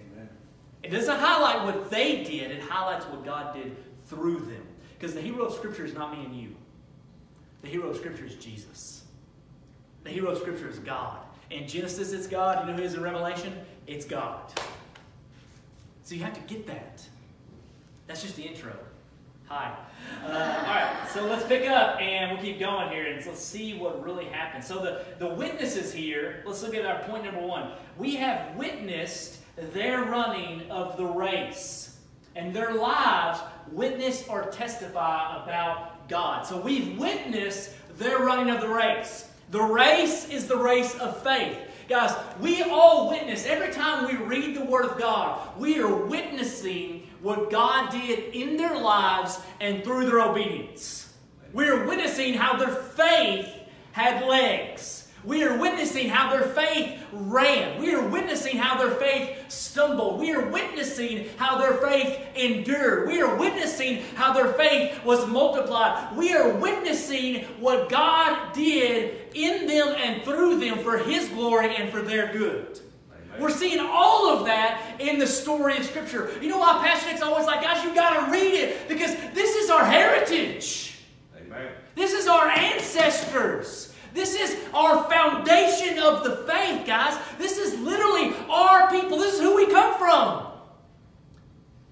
Amen. 0.00 0.28
It 0.82 0.90
doesn't 0.90 1.18
highlight 1.18 1.64
what 1.64 1.90
they 1.90 2.24
did, 2.24 2.50
it 2.50 2.62
highlights 2.62 3.04
what 3.06 3.24
God 3.24 3.54
did 3.54 3.76
through 4.06 4.38
them. 4.40 4.65
Because 4.98 5.14
the 5.14 5.20
hero 5.20 5.44
of 5.44 5.54
Scripture 5.54 5.84
is 5.84 5.94
not 5.94 6.16
me 6.16 6.24
and 6.24 6.34
you. 6.34 6.54
The 7.62 7.68
hero 7.68 7.88
of 7.88 7.96
Scripture 7.96 8.24
is 8.24 8.34
Jesus. 8.36 9.04
The 10.04 10.10
hero 10.10 10.30
of 10.30 10.38
Scripture 10.38 10.68
is 10.68 10.78
God. 10.78 11.18
In 11.50 11.66
Genesis, 11.68 12.12
it's 12.12 12.26
God. 12.26 12.60
You 12.60 12.72
know 12.72 12.78
who 12.78 12.84
is 12.84 12.94
in 12.94 13.02
Revelation? 13.02 13.52
It's 13.86 14.04
God. 14.04 14.40
So 16.04 16.14
you 16.14 16.22
have 16.22 16.34
to 16.34 16.54
get 16.54 16.66
that. 16.66 17.02
That's 18.06 18.22
just 18.22 18.36
the 18.36 18.44
intro. 18.44 18.72
Hi. 19.48 19.76
Uh, 20.24 20.28
all 20.28 20.32
right, 20.32 21.08
so 21.12 21.24
let's 21.24 21.44
pick 21.46 21.68
up 21.68 22.00
and 22.00 22.32
we'll 22.32 22.42
keep 22.42 22.58
going 22.58 22.90
here 22.90 23.06
and 23.06 23.24
let's 23.24 23.40
see 23.40 23.78
what 23.78 24.02
really 24.04 24.24
happened. 24.24 24.64
So 24.64 24.80
the, 24.80 25.04
the 25.18 25.34
witnesses 25.34 25.92
here, 25.92 26.42
let's 26.44 26.62
look 26.62 26.74
at 26.74 26.84
our 26.84 27.02
point 27.04 27.24
number 27.24 27.40
one. 27.40 27.72
We 27.96 28.16
have 28.16 28.56
witnessed 28.56 29.38
their 29.56 30.02
running 30.02 30.68
of 30.70 30.96
the 30.96 31.04
race, 31.04 31.95
and 32.36 32.54
their 32.54 32.74
lives 32.74 33.40
witness 33.72 34.28
or 34.28 34.44
testify 34.50 35.42
about 35.42 36.08
God. 36.08 36.46
So 36.46 36.60
we've 36.60 36.98
witnessed 36.98 37.72
their 37.98 38.18
running 38.18 38.54
of 38.54 38.60
the 38.60 38.68
race. 38.68 39.28
The 39.50 39.62
race 39.62 40.28
is 40.28 40.46
the 40.46 40.56
race 40.56 40.94
of 40.96 41.22
faith. 41.22 41.58
Guys, 41.88 42.12
we 42.40 42.62
all 42.62 43.10
witness, 43.10 43.46
every 43.46 43.72
time 43.72 44.06
we 44.06 44.16
read 44.16 44.56
the 44.56 44.64
Word 44.64 44.86
of 44.86 44.98
God, 44.98 45.56
we 45.56 45.78
are 45.78 46.04
witnessing 46.06 47.06
what 47.22 47.50
God 47.50 47.90
did 47.90 48.34
in 48.34 48.56
their 48.56 48.76
lives 48.76 49.40
and 49.60 49.84
through 49.84 50.06
their 50.06 50.20
obedience. 50.20 51.14
We 51.52 51.68
are 51.68 51.86
witnessing 51.86 52.34
how 52.34 52.56
their 52.56 52.74
faith 52.74 53.48
had 53.92 54.26
legs. 54.26 55.05
We 55.26 55.42
are 55.42 55.58
witnessing 55.58 56.08
how 56.08 56.30
their 56.30 56.44
faith 56.44 57.00
ran. 57.12 57.80
We 57.80 57.92
are 57.92 58.08
witnessing 58.08 58.56
how 58.56 58.78
their 58.78 58.92
faith 58.92 59.50
stumbled. 59.50 60.20
We 60.20 60.32
are 60.32 60.48
witnessing 60.50 61.26
how 61.36 61.58
their 61.58 61.74
faith 61.74 62.20
endured. 62.36 63.08
We 63.08 63.20
are 63.20 63.34
witnessing 63.34 64.04
how 64.14 64.32
their 64.32 64.52
faith 64.52 65.04
was 65.04 65.26
multiplied. 65.26 66.16
We 66.16 66.32
are 66.32 66.50
witnessing 66.50 67.42
what 67.58 67.88
God 67.88 68.52
did 68.54 69.34
in 69.34 69.66
them 69.66 69.88
and 69.98 70.22
through 70.22 70.60
them 70.60 70.78
for 70.78 70.96
His 70.96 71.28
glory 71.30 71.74
and 71.74 71.90
for 71.90 72.02
their 72.02 72.32
good. 72.32 72.80
We're 73.40 73.50
seeing 73.50 73.80
all 73.80 74.30
of 74.30 74.46
that 74.46 74.98
in 75.00 75.18
the 75.18 75.26
story 75.26 75.76
of 75.76 75.84
Scripture. 75.84 76.32
You 76.40 76.48
know 76.48 76.58
why 76.58 76.80
Pastor 76.86 77.10
Nick's 77.10 77.20
always 77.20 77.46
like, 77.46 77.62
guys, 77.62 77.84
you 77.84 77.94
got 77.94 78.24
to 78.24 78.32
read 78.32 78.54
it 78.54 78.88
because 78.88 79.14
this 79.34 79.56
is 79.56 79.70
our 79.70 79.84
heritage. 79.84 80.98
Amen. 81.36 81.72
This 81.96 82.12
is 82.12 82.28
our 82.28 82.48
ancestors. 82.48 83.92
This 84.16 84.34
is 84.34 84.56
our 84.72 85.04
foundation 85.10 85.98
of 85.98 86.24
the 86.24 86.36
faith, 86.50 86.86
guys. 86.86 87.18
This 87.36 87.58
is 87.58 87.78
literally 87.80 88.34
our 88.48 88.90
people. 88.90 89.18
This 89.18 89.34
is 89.34 89.40
who 89.40 89.54
we 89.54 89.66
come 89.66 89.98
from. 89.98 90.46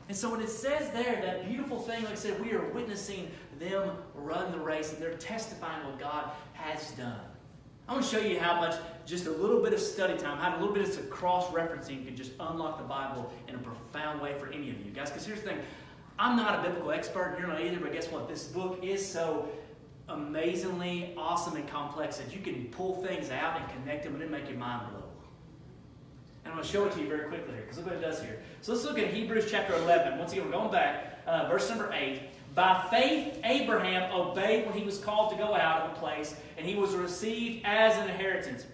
And 0.09 0.17
so 0.17 0.31
when 0.31 0.41
it 0.41 0.49
says 0.49 0.91
there, 0.91 1.21
that 1.21 1.47
beautiful 1.47 1.79
thing, 1.79 2.03
like 2.05 2.13
I 2.13 2.17
said, 2.17 2.41
we 2.43 2.53
are 2.53 2.65
witnessing 2.71 3.31
them 3.59 3.91
run 4.15 4.53
the 4.53 4.59
race 4.59 4.95
and 4.95 5.03
they're 5.03 5.19
testifying 5.19 5.85
what 5.85 6.01
God 6.01 6.31
has 6.55 6.93
done. 6.93 7.21
I 7.87 7.93
want 7.93 8.07
to 8.07 8.11
show 8.11 8.25
you 8.27 8.41
how 8.41 8.59
much 8.59 8.75
just 9.05 9.27
a 9.27 9.31
little 9.31 9.63
bit 9.63 9.75
of 9.75 9.81
study 9.81 10.17
time, 10.17 10.39
how 10.39 10.57
a 10.57 10.59
little 10.59 10.75
bit 10.75 10.89
of 10.89 11.11
cross 11.11 11.49
referencing 11.49 12.07
can 12.07 12.17
just 12.17 12.33
unlock 12.41 12.79
the 12.79 12.85
Bible 12.85 13.31
in 13.49 13.55
a 13.55 13.59
profound 13.59 14.23
way 14.23 14.35
for 14.39 14.47
any 14.47 14.71
of 14.71 14.81
you 14.81 14.91
guys. 14.93 15.11
Because 15.11 15.27
here's 15.27 15.43
the 15.43 15.49
thing 15.51 15.59
I'm 16.19 16.37
not 16.37 16.59
a 16.59 16.63
biblical 16.63 16.91
expert, 16.91 17.37
you're 17.39 17.49
not 17.49 17.61
either, 17.61 17.81
but 17.81 17.93
guess 17.93 18.11
what? 18.11 18.29
This 18.29 18.45
book 18.45 18.83
is 18.83 19.07
so 19.07 19.47
amazingly 20.09 21.15
awesome 21.17 21.57
and 21.57 21.69
complex 21.69 22.19
that 22.19 22.35
you 22.35 22.41
can 22.41 22.67
pull 22.67 23.03
things 23.05 23.31
out 23.31 23.61
and 23.61 23.69
connect 23.71 24.05
them 24.05 24.21
and 24.21 24.31
make 24.31 24.49
your 24.49 24.59
mind 24.59 24.91
blow. 24.91 25.03
And 26.45 26.53
I'm 26.53 26.59
going 26.59 26.65
to 26.65 26.71
show 26.71 26.85
it 26.87 26.93
to 26.93 27.01
you 27.01 27.09
very 27.09 27.29
quickly 27.29 27.55
here 27.55 27.63
because 27.63 27.79
look 27.79 27.87
what 27.87 27.97
it 27.97 28.03
does 28.03 28.21
here. 28.21 28.43
So 28.61 28.73
let's 28.73 28.85
look 28.85 28.99
at 28.99 29.09
Hebrews 29.09 29.51
chapter 29.51 29.75
11. 29.75 30.19
Once 30.19 30.33
again, 30.33 30.45
we're 30.45 30.53
going 30.53 30.71
back, 30.71 31.19
uh, 31.27 31.49
verse 31.49 31.69
number 31.71 31.91
8. 31.93 32.21
By 32.55 32.87
faith, 32.91 33.41
Abraham 33.43 34.13
obeyed 34.13 34.67
when 34.67 34.77
he 34.77 34.85
was 34.85 34.99
called 34.99 35.33
to 35.33 35.37
go 35.37 35.55
out 35.55 35.83
of 35.83 35.93
a 35.93 35.95
place, 36.01 36.37
and 36.57 36.65
he 36.65 36.77
was 36.77 36.95
received 36.95 37.65
as 37.65 37.97
an 37.97 38.09
inheritance. 38.09 38.67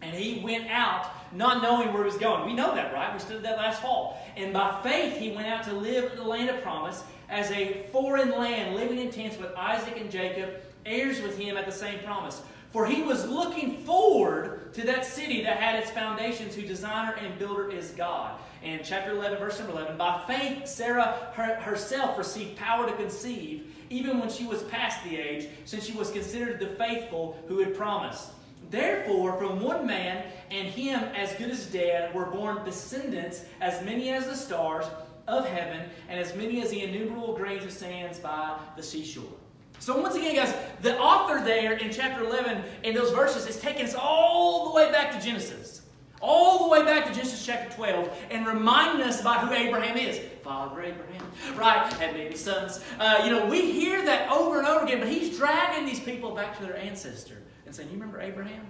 And 0.00 0.16
he 0.16 0.40
went 0.42 0.70
out 0.70 1.10
not 1.32 1.62
knowing 1.62 1.92
where 1.92 2.02
he 2.02 2.06
was 2.06 2.16
going. 2.16 2.46
We 2.46 2.54
know 2.54 2.74
that, 2.74 2.94
right? 2.94 3.12
We 3.12 3.20
studied 3.20 3.42
that 3.42 3.58
last 3.58 3.82
fall. 3.82 4.18
And 4.36 4.52
by 4.52 4.80
faith, 4.82 5.18
he 5.18 5.32
went 5.32 5.48
out 5.48 5.64
to 5.64 5.72
live 5.72 6.12
in 6.12 6.16
the 6.16 6.24
land 6.24 6.48
of 6.48 6.62
promise 6.62 7.04
as 7.30 7.50
a 7.52 7.84
foreign 7.92 8.32
land, 8.32 8.74
living 8.74 8.98
in 8.98 9.10
tents 9.10 9.38
with 9.38 9.54
Isaac 9.56 9.96
and 9.96 10.10
Jacob, 10.10 10.50
heirs 10.84 11.22
with 11.22 11.38
him 11.38 11.56
at 11.56 11.64
the 11.64 11.72
same 11.72 12.00
promise. 12.00 12.42
For 12.72 12.86
he 12.86 13.02
was 13.02 13.28
looking 13.28 13.78
forward 13.78 14.72
to 14.74 14.82
that 14.86 15.04
city 15.04 15.42
that 15.42 15.56
had 15.56 15.76
its 15.76 15.90
foundations, 15.90 16.54
whose 16.54 16.68
designer 16.68 17.14
and 17.14 17.38
builder 17.38 17.70
is 17.70 17.90
God. 17.92 18.38
And 18.62 18.82
chapter 18.84 19.12
11, 19.12 19.38
verse 19.38 19.58
number 19.58 19.72
11 19.72 19.96
By 19.96 20.22
faith, 20.26 20.66
Sarah 20.66 21.32
her, 21.34 21.56
herself 21.56 22.18
received 22.18 22.56
power 22.56 22.86
to 22.86 22.92
conceive, 22.92 23.74
even 23.90 24.20
when 24.20 24.28
she 24.28 24.46
was 24.46 24.62
past 24.64 25.02
the 25.02 25.16
age, 25.16 25.48
since 25.64 25.84
she 25.84 25.92
was 25.92 26.10
considered 26.10 26.60
the 26.60 26.68
faithful 26.76 27.42
who 27.48 27.58
had 27.58 27.76
promised. 27.76 28.28
Therefore, 28.70 29.36
from 29.36 29.60
one 29.60 29.84
man, 29.84 30.24
and 30.52 30.68
him 30.68 31.00
as 31.16 31.32
good 31.34 31.50
as 31.50 31.66
dead, 31.66 32.14
were 32.14 32.26
born 32.26 32.64
descendants, 32.64 33.44
as 33.60 33.84
many 33.84 34.10
as 34.10 34.26
the 34.26 34.36
stars 34.36 34.86
of 35.28 35.46
heaven, 35.46 35.88
and 36.08 36.18
as 36.20 36.34
many 36.34 36.62
as 36.62 36.70
the 36.70 36.82
innumerable 36.82 37.34
grains 37.36 37.64
of 37.64 37.72
sands 37.72 38.18
by 38.18 38.58
the 38.76 38.82
seashore. 38.82 39.32
So 39.78 39.98
once 39.98 40.14
again, 40.14 40.36
guys, 40.36 40.54
the 40.82 40.98
author 40.98 41.42
there 41.42 41.72
in 41.78 41.90
chapter 41.90 42.24
11, 42.24 42.62
in 42.82 42.94
those 42.94 43.12
verses, 43.12 43.46
is 43.46 43.58
taking 43.58 43.84
us 43.84 43.94
all 43.94 44.68
the 44.68 44.74
way 44.74 44.92
back 44.92 45.12
to 45.12 45.26
Genesis. 45.26 45.82
All 46.20 46.64
the 46.64 46.68
way 46.68 46.84
back 46.84 47.06
to 47.06 47.14
Genesis 47.14 47.46
chapter 47.46 47.74
12 47.74 48.14
and 48.30 48.46
reminding 48.46 49.06
us 49.06 49.22
about 49.22 49.48
who 49.48 49.54
Abraham 49.54 49.96
is. 49.96 50.20
Father 50.42 50.82
Abraham, 50.82 51.24
right? 51.56 51.90
Had 51.94 52.14
many 52.14 52.36
sons. 52.36 52.84
Uh, 52.98 53.22
you 53.24 53.30
know, 53.30 53.46
we 53.46 53.72
hear 53.72 54.04
that 54.04 54.30
over 54.30 54.58
and 54.58 54.66
over 54.66 54.84
again, 54.84 54.98
but 54.98 55.08
he's 55.08 55.38
dragging 55.38 55.86
these 55.86 56.00
people 56.00 56.34
back 56.34 56.58
to 56.58 56.62
their 56.62 56.76
ancestor 56.76 57.38
and 57.64 57.74
saying, 57.74 57.88
You 57.88 57.94
remember 57.94 58.20
Abraham? 58.20 58.66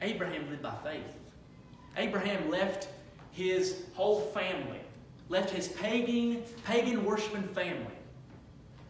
Abraham 0.00 0.48
lived 0.50 0.62
by 0.62 0.74
faith. 0.84 1.02
Abraham 1.96 2.48
left 2.48 2.88
his 3.32 3.82
whole 3.94 4.20
family, 4.20 4.80
left 5.28 5.50
his 5.50 5.68
pagan, 5.68 6.42
pagan 6.64 7.04
worshiping 7.04 7.42
family. 7.48 7.86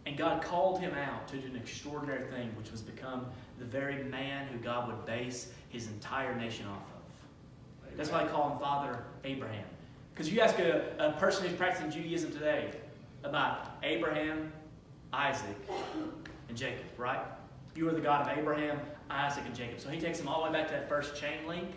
And 0.06 0.16
God 0.16 0.42
called 0.42 0.80
him 0.80 0.94
out 0.94 1.28
to 1.28 1.36
do 1.36 1.46
an 1.48 1.56
extraordinary 1.56 2.30
thing, 2.30 2.50
which 2.56 2.70
was 2.70 2.80
become 2.80 3.26
the 3.58 3.64
very 3.64 4.04
man 4.04 4.46
who 4.48 4.58
God 4.58 4.88
would 4.88 5.04
base 5.04 5.52
his 5.68 5.88
entire 5.88 6.34
nation 6.34 6.66
off 6.66 6.76
of. 6.76 7.96
That's 7.96 8.10
why 8.10 8.22
I 8.22 8.26
call 8.26 8.50
him 8.50 8.58
Father 8.58 9.04
Abraham. 9.24 9.64
Because 10.14 10.32
you 10.32 10.40
ask 10.40 10.58
a, 10.58 10.94
a 10.98 11.12
person 11.18 11.46
who's 11.46 11.56
practicing 11.56 11.90
Judaism 11.90 12.32
today 12.32 12.70
about 13.22 13.76
Abraham, 13.82 14.52
Isaac, 15.12 15.56
and 16.48 16.56
Jacob, 16.56 16.86
right? 16.96 17.20
You 17.74 17.88
are 17.88 17.92
the 17.92 18.00
God 18.00 18.26
of 18.26 18.38
Abraham, 18.38 18.80
Isaac, 19.10 19.44
and 19.46 19.54
Jacob. 19.54 19.80
So 19.80 19.88
he 19.88 20.00
takes 20.00 20.18
them 20.18 20.28
all 20.28 20.44
the 20.44 20.50
way 20.50 20.58
back 20.58 20.68
to 20.68 20.74
that 20.74 20.88
first 20.88 21.20
chain 21.20 21.46
link 21.46 21.68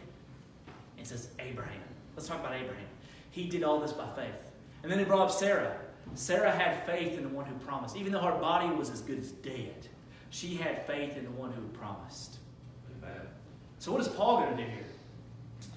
and 0.98 1.06
says, 1.06 1.30
Abraham. 1.40 1.82
Let's 2.16 2.28
talk 2.28 2.40
about 2.40 2.54
Abraham. 2.54 2.86
He 3.32 3.48
did 3.48 3.64
all 3.64 3.80
this 3.80 3.94
by 3.94 4.08
faith. 4.16 4.51
And 4.84 4.92
then 4.92 5.00
he 5.00 5.06
brought 5.06 5.22
up 5.22 5.32
Sarah. 5.32 5.78
Sarah 6.16 6.52
had 6.52 6.86
faith 6.86 7.18
in 7.18 7.24
the 7.24 7.30
one 7.30 7.46
who 7.46 7.56
promised. 7.66 7.96
Even 7.96 8.12
though 8.12 8.22
her 8.22 8.40
body 8.40 8.74
was 8.76 8.90
as 8.90 9.02
good 9.02 9.20
as 9.20 9.32
dead, 9.32 9.88
she 10.30 10.56
had 10.56 10.86
faith 10.86 11.18
in 11.18 11.24
the 11.24 11.32
one 11.32 11.52
who 11.52 11.62
promised. 11.78 12.38
Amen. 12.98 13.22
So, 13.80 13.92
what 13.92 14.02
is 14.02 14.08
Paul 14.08 14.42
going 14.42 14.58
to 14.58 14.64
do 14.64 14.70
here? 14.70 14.86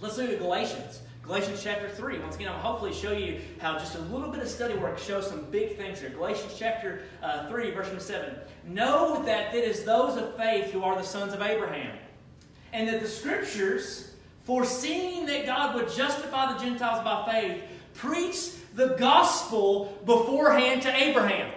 Let's 0.00 0.18
look 0.18 0.30
at 0.30 0.38
Galatians. 0.38 1.00
Galatians 1.22 1.62
chapter 1.62 1.88
3. 1.88 2.18
Once 2.18 2.36
again, 2.36 2.48
I'll 2.48 2.58
hopefully 2.58 2.92
show 2.92 3.12
you 3.12 3.40
how 3.58 3.78
just 3.78 3.94
a 3.94 4.00
little 4.00 4.28
bit 4.28 4.40
of 4.40 4.48
study 4.48 4.74
work 4.74 4.98
shows 4.98 5.26
some 5.26 5.50
big 5.50 5.76
things 5.76 6.00
here. 6.00 6.10
Galatians 6.10 6.54
chapter 6.58 7.02
uh, 7.22 7.48
3, 7.48 7.70
verse 7.70 7.86
number 7.86 8.02
7. 8.02 8.34
Know 8.66 9.22
that 9.24 9.54
it 9.54 9.64
is 9.64 9.84
those 9.84 10.18
of 10.18 10.36
faith 10.36 10.70
who 10.70 10.82
are 10.82 10.96
the 10.96 11.02
sons 11.02 11.32
of 11.32 11.40
Abraham, 11.40 11.96
and 12.74 12.86
that 12.88 13.00
the 13.00 13.08
scriptures, 13.08 14.12
foreseeing 14.44 15.24
that 15.26 15.46
God 15.46 15.74
would 15.74 15.90
justify 15.90 16.52
the 16.52 16.58
Gentiles 16.58 17.02
by 17.02 17.24
faith, 17.32 17.62
preach 17.94 18.50
the 18.74 18.88
gospel 18.98 19.96
beforehand 20.04 20.82
to 20.82 20.94
Abraham. 20.94 21.50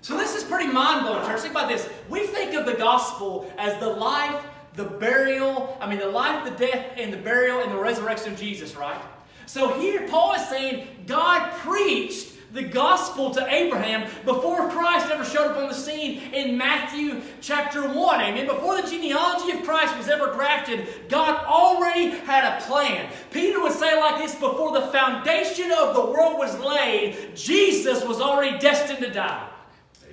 So 0.00 0.16
this 0.16 0.36
is 0.36 0.44
pretty 0.44 0.72
mind-blowing, 0.72 1.26
church. 1.26 1.40
Think 1.40 1.52
about 1.52 1.68
this. 1.68 1.88
We 2.08 2.26
think 2.26 2.54
of 2.54 2.66
the 2.66 2.74
gospel 2.74 3.52
as 3.58 3.78
the 3.80 3.88
life, 3.88 4.44
the 4.74 4.84
burial, 4.84 5.76
I 5.80 5.88
mean 5.88 5.98
the 5.98 6.08
life, 6.08 6.44
the 6.44 6.66
death, 6.66 6.92
and 6.96 7.12
the 7.12 7.16
burial 7.16 7.60
and 7.60 7.72
the 7.72 7.78
resurrection 7.78 8.32
of 8.32 8.38
Jesus, 8.38 8.76
right? 8.76 9.00
So 9.46 9.72
here 9.80 10.06
Paul 10.08 10.34
is 10.34 10.46
saying 10.48 10.86
God 11.06 11.50
preached 11.60 12.32
the 12.52 12.62
gospel 12.62 13.30
to 13.34 13.54
Abraham 13.54 14.08
before 14.24 14.68
Christ 14.70 15.10
ever 15.10 15.24
showed 15.24 15.50
up 15.50 15.56
on 15.56 15.68
the 15.68 15.74
scene 15.74 16.32
in 16.32 16.56
Matthew 16.56 17.20
chapter 17.40 17.88
1. 17.88 18.20
Amen. 18.20 18.46
Before 18.46 18.80
the 18.80 18.88
genealogy 18.88 19.52
of 19.52 19.64
Christ 19.64 19.96
was 19.96 20.08
ever 20.08 20.32
grafted, 20.32 20.86
God 21.08 21.44
already 21.44 22.10
had 22.10 22.44
a 22.44 22.64
plan. 22.64 23.10
Peter 23.30 23.60
would 23.60 23.72
say 23.72 23.98
like 23.98 24.18
this 24.18 24.34
before 24.34 24.72
the 24.72 24.86
foundation 24.88 25.70
of 25.72 25.94
the 25.94 26.04
world 26.04 26.38
was 26.38 26.58
laid, 26.58 27.34
Jesus 27.34 28.04
was 28.04 28.20
already 28.20 28.58
destined 28.58 29.00
to 29.00 29.10
die. 29.10 29.48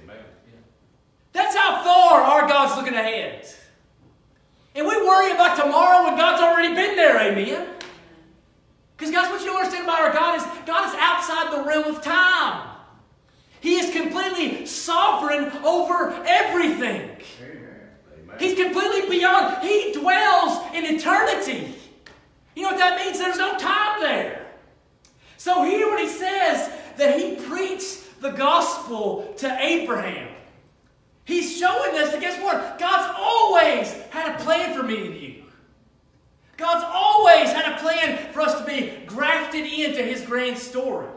Amen. 0.03 0.17
That's 1.31 1.55
how 1.55 1.83
far 1.83 2.21
our 2.21 2.47
God's 2.47 2.75
looking 2.75 2.95
ahead. 2.95 3.47
And 4.75 4.87
we 4.87 4.97
worry 4.97 5.31
about 5.31 5.55
tomorrow 5.55 6.05
when 6.05 6.17
God's 6.17 6.41
already 6.41 6.73
been 6.73 6.95
there, 6.95 7.19
amen. 7.19 7.67
Because, 8.97 9.11
guys, 9.11 9.29
what 9.31 9.41
you 9.41 9.47
don't 9.47 9.57
understand 9.57 9.85
about 9.85 10.01
our 10.01 10.13
God 10.13 10.37
is 10.37 10.43
God 10.65 10.87
is 10.87 10.95
outside 10.99 11.51
the 11.51 11.63
realm 11.67 11.95
of 11.95 12.03
time. 12.03 12.69
He 13.59 13.75
is 13.75 13.93
completely 13.93 14.65
sovereign 14.65 15.45
over 15.63 16.13
everything. 16.25 17.09
Amen. 17.41 18.37
He's 18.37 18.57
completely 18.57 19.09
beyond, 19.09 19.63
He 19.63 19.93
dwells 19.93 20.73
in 20.73 20.85
eternity. 20.85 21.73
You 22.55 22.63
know 22.63 22.69
what 22.69 22.77
that 22.77 23.03
means? 23.03 23.17
There's 23.19 23.37
no 23.37 23.57
time 23.57 24.01
there. 24.01 24.47
So, 25.37 25.63
here 25.63 25.89
when 25.89 25.99
He 25.99 26.09
says 26.09 26.71
that 26.97 27.19
He 27.19 27.35
preached 27.35 28.21
the 28.21 28.31
gospel 28.31 29.33
to 29.37 29.57
Abraham, 29.59 30.29
He's 31.25 31.57
showing 31.57 31.97
us 31.97 32.11
that 32.11 32.21
guess 32.21 32.41
what? 32.43 32.77
God's 32.77 33.13
always 33.17 33.91
had 34.09 34.35
a 34.35 34.43
plan 34.43 34.77
for 34.77 34.83
me 34.83 35.07
and 35.07 35.15
you. 35.15 35.42
God's 36.63 36.85
always 36.87 37.51
had 37.51 37.73
a 37.73 37.77
plan 37.77 38.31
for 38.31 38.39
us 38.39 38.57
to 38.57 38.65
be 38.65 39.05
grafted 39.05 39.65
into 39.65 40.01
his 40.01 40.21
grand 40.21 40.57
story. 40.57 41.09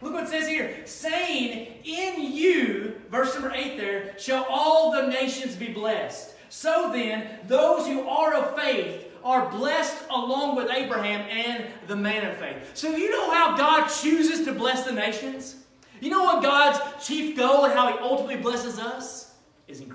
Look 0.00 0.14
what 0.14 0.24
it 0.24 0.30
says 0.30 0.48
here 0.48 0.74
saying, 0.86 1.74
In 1.84 2.32
you, 2.32 3.02
verse 3.10 3.34
number 3.34 3.52
8 3.54 3.76
there, 3.76 4.18
shall 4.18 4.46
all 4.48 4.92
the 4.92 5.08
nations 5.08 5.56
be 5.56 5.68
blessed. 5.68 6.34
So 6.48 6.90
then, 6.90 7.40
those 7.46 7.86
who 7.86 8.08
are 8.08 8.32
of 8.32 8.56
faith 8.56 9.12
are 9.22 9.50
blessed 9.50 10.04
along 10.08 10.56
with 10.56 10.70
Abraham 10.70 11.20
and 11.28 11.66
the 11.86 11.96
man 11.96 12.26
of 12.26 12.38
faith. 12.38 12.70
So, 12.72 12.96
you 12.96 13.10
know 13.10 13.30
how 13.30 13.58
God 13.58 13.88
chooses 13.88 14.46
to 14.46 14.52
bless 14.52 14.84
the 14.84 14.92
nations? 14.92 15.56
You 16.00 16.08
know 16.08 16.24
what 16.24 16.42
God's 16.42 17.06
chief 17.06 17.36
goal 17.36 17.66
and 17.66 17.74
how 17.74 17.92
He 17.92 17.98
ultimately 17.98 18.36
blesses 18.36 18.78
us? 18.78 19.34
Is 19.68 19.80
in. 19.80 19.90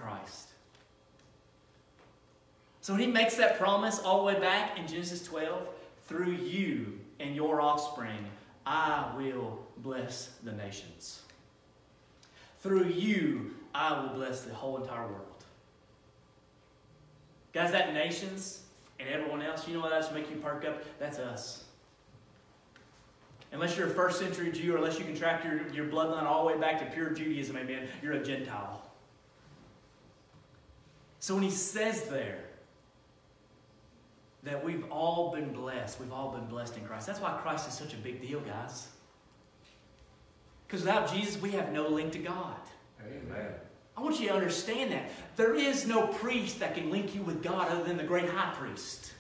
So 2.89 2.95
he 2.95 3.05
makes 3.05 3.35
that 3.35 3.59
promise 3.59 3.99
all 3.99 4.17
the 4.17 4.23
way 4.23 4.39
back 4.39 4.79
in 4.79 4.87
Genesis 4.87 5.23
12, 5.23 5.61
through 6.07 6.31
you 6.31 6.99
and 7.19 7.35
your 7.35 7.61
offspring, 7.61 8.25
I 8.65 9.13
will 9.15 9.59
bless 9.77 10.31
the 10.43 10.53
nations. 10.53 11.21
Through 12.63 12.85
you, 12.85 13.53
I 13.75 14.01
will 14.01 14.15
bless 14.15 14.41
the 14.41 14.55
whole 14.55 14.81
entire 14.81 15.05
world. 15.05 15.43
Guys, 17.53 17.71
that 17.73 17.93
nations 17.93 18.63
and 18.99 19.07
everyone 19.07 19.43
else, 19.43 19.67
you 19.67 19.75
know 19.75 19.81
what 19.81 19.91
that's 19.91 20.11
make 20.11 20.27
you 20.31 20.37
perk 20.37 20.65
up? 20.65 20.83
That's 20.97 21.19
us. 21.19 21.65
Unless 23.51 23.77
you're 23.77 23.85
a 23.85 23.91
first 23.91 24.17
century 24.17 24.51
Jew 24.51 24.73
or 24.73 24.77
unless 24.77 24.97
you 24.97 25.05
can 25.05 25.15
track 25.15 25.43
your, 25.43 25.67
your 25.71 25.85
bloodline 25.85 26.23
all 26.23 26.47
the 26.47 26.55
way 26.55 26.59
back 26.59 26.79
to 26.79 26.85
pure 26.85 27.11
Judaism, 27.11 27.55
amen, 27.55 27.87
you're 28.01 28.13
a 28.13 28.23
Gentile. 28.23 28.81
So 31.19 31.35
when 31.35 31.43
he 31.43 31.51
says 31.51 32.05
there, 32.05 32.48
that 34.43 34.63
we've 34.63 34.85
all 34.89 35.31
been 35.33 35.51
blessed. 35.51 35.99
We've 35.99 36.11
all 36.11 36.31
been 36.31 36.45
blessed 36.45 36.77
in 36.77 36.85
Christ. 36.85 37.07
That's 37.07 37.19
why 37.19 37.37
Christ 37.41 37.67
is 37.67 37.73
such 37.73 37.93
a 37.93 37.97
big 37.97 38.21
deal, 38.21 38.39
guys. 38.39 38.87
Because 40.67 40.81
without 40.81 41.11
Jesus, 41.11 41.41
we 41.41 41.51
have 41.51 41.71
no 41.71 41.87
link 41.87 42.11
to 42.13 42.19
God. 42.19 42.55
Amen. 43.01 43.51
I 43.97 44.01
want 44.01 44.19
you 44.19 44.29
to 44.29 44.33
understand 44.33 44.91
that. 44.91 45.09
There 45.35 45.55
is 45.55 45.85
no 45.85 46.07
priest 46.07 46.59
that 46.59 46.75
can 46.75 46.89
link 46.89 47.15
you 47.15 47.21
with 47.21 47.43
God 47.43 47.69
other 47.69 47.83
than 47.83 47.97
the 47.97 48.03
great 48.03 48.29
high 48.29 48.53
priest 48.53 49.13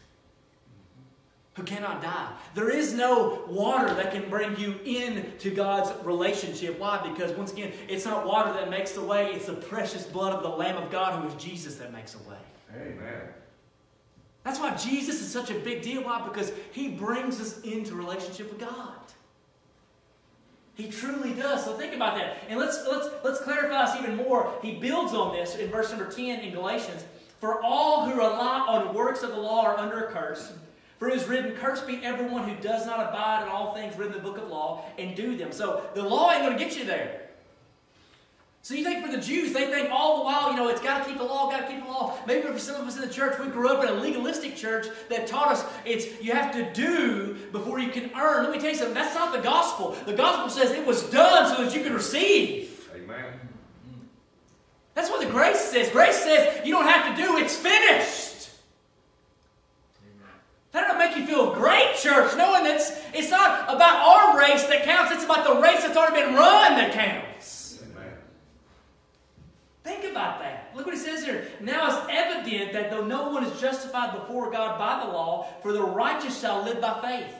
who 1.55 1.63
cannot 1.63 2.01
die. 2.01 2.31
There 2.55 2.69
is 2.69 2.93
no 2.93 3.43
water 3.49 3.93
that 3.95 4.13
can 4.13 4.29
bring 4.29 4.57
you 4.57 4.79
into 4.85 5.51
God's 5.51 5.91
relationship. 6.05 6.79
Why? 6.79 7.05
Because 7.11 7.33
once 7.33 7.51
again, 7.51 7.73
it's 7.89 8.05
not 8.05 8.25
water 8.25 8.53
that 8.53 8.69
makes 8.69 8.93
the 8.93 9.03
way, 9.03 9.31
it's 9.33 9.47
the 9.47 9.53
precious 9.53 10.05
blood 10.05 10.33
of 10.33 10.43
the 10.43 10.49
Lamb 10.49 10.77
of 10.77 10.89
God 10.89 11.21
who 11.21 11.27
is 11.27 11.43
Jesus 11.43 11.75
that 11.75 11.91
makes 11.91 12.15
a 12.15 12.19
way. 12.19 12.37
Amen. 12.73 13.21
That's 14.49 14.59
why 14.59 14.75
Jesus 14.75 15.21
is 15.21 15.31
such 15.31 15.51
a 15.51 15.59
big 15.59 15.83
deal. 15.83 16.05
Why? 16.05 16.27
Because 16.27 16.51
he 16.71 16.87
brings 16.87 17.39
us 17.39 17.61
into 17.61 17.93
relationship 17.93 18.49
with 18.49 18.59
God. 18.59 18.95
He 20.73 20.89
truly 20.89 21.33
does. 21.33 21.65
So 21.65 21.77
think 21.77 21.93
about 21.93 22.17
that. 22.17 22.37
And 22.49 22.59
let's 22.59 22.83
let's 22.89 23.09
let's 23.23 23.39
clarify 23.41 23.85
this 23.85 24.01
even 24.01 24.15
more. 24.15 24.51
He 24.63 24.79
builds 24.79 25.13
on 25.13 25.35
this 25.35 25.55
in 25.55 25.69
verse 25.69 25.91
number 25.91 26.11
10 26.11 26.39
in 26.39 26.51
Galatians. 26.51 27.05
For 27.39 27.61
all 27.61 28.09
who 28.09 28.17
rely 28.17 28.65
on 28.67 28.95
works 28.95 29.21
of 29.21 29.29
the 29.29 29.37
law 29.37 29.65
are 29.65 29.77
under 29.77 30.05
a 30.05 30.11
curse. 30.11 30.51
For 30.97 31.09
it 31.09 31.15
is 31.15 31.27
written, 31.27 31.51
Cursed 31.51 31.85
be 31.85 32.03
everyone 32.03 32.49
who 32.49 32.59
does 32.59 32.87
not 32.87 33.07
abide 33.07 33.43
in 33.43 33.49
all 33.49 33.75
things 33.75 33.95
written 33.99 34.15
in 34.15 34.23
the 34.23 34.27
book 34.27 34.39
of 34.39 34.49
law 34.49 34.83
and 34.97 35.15
do 35.15 35.37
them. 35.37 35.51
So 35.51 35.83
the 35.93 36.01
law 36.01 36.31
ain't 36.31 36.41
going 36.41 36.57
to 36.57 36.63
get 36.63 36.75
you 36.75 36.85
there. 36.85 37.28
So 38.69 38.75
you 38.75 38.83
think 38.83 39.03
for 39.03 39.11
the 39.11 39.17
Jews, 39.17 39.51
they 39.51 39.65
think 39.65 39.89
all 39.91 40.19
the 40.19 40.25
while, 40.25 40.51
you 40.51 40.55
know, 40.55 40.67
it's 40.67 40.79
got 40.79 40.99
to 40.99 41.09
keep 41.09 41.17
the 41.17 41.23
law, 41.23 41.49
got 41.49 41.61
to 41.61 41.73
keep 41.73 41.83
the 41.83 41.89
law. 41.89 42.15
Maybe 42.27 42.47
for 42.47 42.59
some 42.59 42.79
of 42.79 42.87
us 42.87 42.97
in 42.97 43.01
the 43.01 43.11
church, 43.11 43.39
we 43.39 43.47
grew 43.47 43.67
up 43.67 43.83
in 43.83 43.89
a 43.89 43.99
legalistic 43.99 44.55
church 44.55 44.85
that 45.09 45.25
taught 45.25 45.47
us 45.47 45.65
it's 45.85 46.21
you 46.21 46.33
have 46.33 46.53
to 46.53 46.71
do 46.71 47.35
before 47.51 47.79
you 47.79 47.89
can 47.89 48.11
earn. 48.15 48.43
Let 48.43 48.51
me 48.51 48.59
tell 48.59 48.69
you 48.69 48.75
something. 48.75 48.93
That's 48.93 49.15
not 49.15 49.33
the 49.33 49.41
gospel. 49.41 49.97
The 50.05 50.13
gospel 50.13 50.51
says 50.51 50.69
it 50.69 50.85
was 50.85 51.01
done 51.09 51.49
so 51.55 51.63
that 51.63 51.73
you 51.73 51.81
can 51.81 51.95
receive. 51.95 52.87
Amen. 52.93 53.39
That's 54.93 55.09
what 55.09 55.21
the 55.21 55.31
grace 55.31 55.59
says. 55.59 55.89
Grace 55.89 56.19
says 56.19 56.63
you 56.63 56.71
don't 56.71 56.85
have 56.85 57.15
to 57.15 57.23
do. 57.23 57.37
It's 57.37 57.55
finished. 57.55 58.51
That 60.73 60.89
don't 60.89 60.99
make 60.99 61.17
you 61.17 61.25
feel 61.25 61.55
great, 61.55 61.95
church, 61.95 62.37
knowing 62.37 62.65
that 62.65 62.75
it's, 62.75 62.91
it's 63.15 63.31
not 63.31 63.63
about 63.63 64.05
our 64.05 64.37
race 64.37 64.65
that 64.65 64.83
counts. 64.83 65.11
It's 65.11 65.25
about 65.25 65.43
the 65.43 65.59
race 65.59 65.81
that's 65.81 65.97
already 65.97 66.23
been 66.23 66.35
run 66.35 66.75
that 66.75 66.93
counts. 66.93 67.58
Think 69.89 70.11
about 70.11 70.39
that. 70.39 70.71
Look 70.75 70.85
what 70.85 70.93
he 70.93 71.01
says 71.01 71.25
here. 71.25 71.47
Now 71.59 71.87
it's 71.87 72.07
evident 72.11 72.73
that 72.73 72.91
though 72.91 73.03
no 73.03 73.29
one 73.29 73.43
is 73.43 73.59
justified 73.59 74.13
before 74.13 74.51
God 74.51 74.77
by 74.77 75.03
the 75.03 75.11
law, 75.11 75.47
for 75.63 75.73
the 75.73 75.81
righteous 75.81 76.39
shall 76.39 76.63
live 76.63 76.79
by 76.79 77.01
faith. 77.01 77.33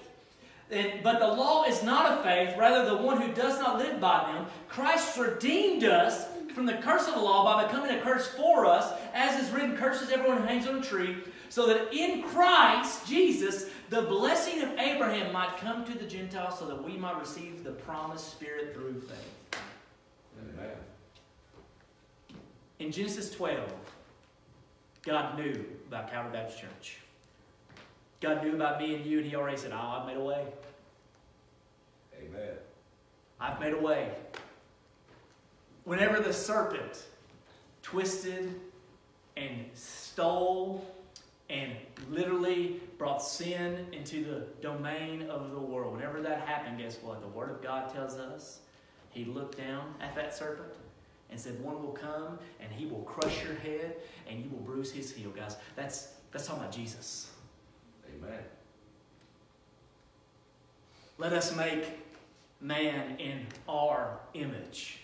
And, 0.72 1.04
but 1.04 1.20
the 1.20 1.28
law 1.28 1.66
is 1.66 1.84
not 1.84 2.12
of 2.12 2.24
faith, 2.24 2.58
rather 2.58 2.90
the 2.90 3.04
one 3.04 3.22
who 3.22 3.32
does 3.34 3.60
not 3.60 3.78
live 3.78 4.00
by 4.00 4.32
them. 4.32 4.48
Christ 4.68 5.16
redeemed 5.16 5.84
us 5.84 6.26
from 6.56 6.66
the 6.66 6.74
curse 6.74 7.08
of 7.08 7.14
the 7.14 7.22
law 7.22 7.44
by 7.46 7.68
becoming 7.68 7.96
a 7.96 8.02
curse 8.02 8.28
for 8.30 8.66
us, 8.66 9.00
as 9.14 9.44
is 9.44 9.52
written, 9.52 9.78
curses 9.78 10.10
everyone 10.10 10.38
who 10.38 10.48
hangs 10.48 10.68
on 10.68 10.80
a 10.80 10.82
tree, 10.82 11.18
so 11.50 11.68
that 11.68 11.94
in 11.94 12.24
Christ 12.24 13.08
Jesus 13.08 13.68
the 13.92 14.02
blessing 14.02 14.64
of 14.64 14.72
Abraham 14.80 15.32
might 15.32 15.56
come 15.58 15.86
to 15.86 15.96
the 15.96 16.06
Gentiles, 16.06 16.58
so 16.58 16.66
that 16.66 16.84
we 16.84 16.98
might 16.98 17.20
receive 17.20 17.64
the 17.64 17.72
promised 17.72 18.32
Spirit 18.32 18.74
through 18.74 19.02
faith. 19.02 19.62
Amen. 20.58 20.72
In 22.80 22.94
Genesis 22.94 23.30
12, 23.32 23.60
God 25.04 25.38
knew 25.38 25.66
about 25.90 26.10
Calvary 26.10 26.32
Baptist 26.32 26.62
Church. 26.62 26.98
God 28.22 28.42
knew 28.42 28.56
about 28.56 28.80
me 28.80 28.96
and 28.96 29.06
you, 29.06 29.18
and 29.20 29.28
He 29.28 29.36
already 29.36 29.58
said, 29.58 29.72
Oh, 29.74 30.00
I've 30.00 30.08
made 30.08 30.16
a 30.16 30.24
way. 30.24 30.46
Amen. 32.18 32.56
I've 33.40 33.60
made 33.60 33.74
a 33.74 33.80
way. 33.80 34.12
Whenever 35.84 36.22
the 36.22 36.32
serpent 36.32 37.06
twisted 37.82 38.60
and 39.36 39.66
stole 39.74 40.86
and 41.50 41.74
literally 42.10 42.80
brought 42.98 43.22
sin 43.24 43.88
into 43.92 44.24
the 44.24 44.46
domain 44.62 45.24
of 45.24 45.52
the 45.52 45.60
world, 45.60 45.96
whenever 45.96 46.22
that 46.22 46.48
happened, 46.48 46.78
guess 46.78 46.98
what? 47.02 47.22
The 47.22 47.28
Word 47.28 47.50
of 47.50 47.62
God 47.62 47.94
tells 47.94 48.16
us 48.16 48.60
He 49.10 49.26
looked 49.26 49.58
down 49.58 49.96
at 50.00 50.16
that 50.16 50.34
serpent 50.34 50.70
and 51.32 51.40
said, 51.40 51.60
One 51.62 51.84
will 51.84 51.94
come 51.94 52.40
and 52.60 52.72
he 52.72 52.86
will 52.86 53.04
crush 53.04 53.44
your 53.44 53.56
head 53.56 53.96
and 54.28 54.44
you 54.44 54.50
will 54.50 54.60
bruise 54.60 54.92
his 54.92 55.12
heel, 55.12 55.32
guys. 55.32 55.58
That's 55.76 56.14
that's 56.32 56.48
talking 56.48 56.62
about 56.62 56.74
Jesus. 56.74 57.32
Amen. 58.16 58.40
Let 61.18 61.34
us 61.34 61.56
make 61.56 61.86
man 62.62 63.18
in 63.20 63.46
our 63.68 64.20
image. 64.34 65.00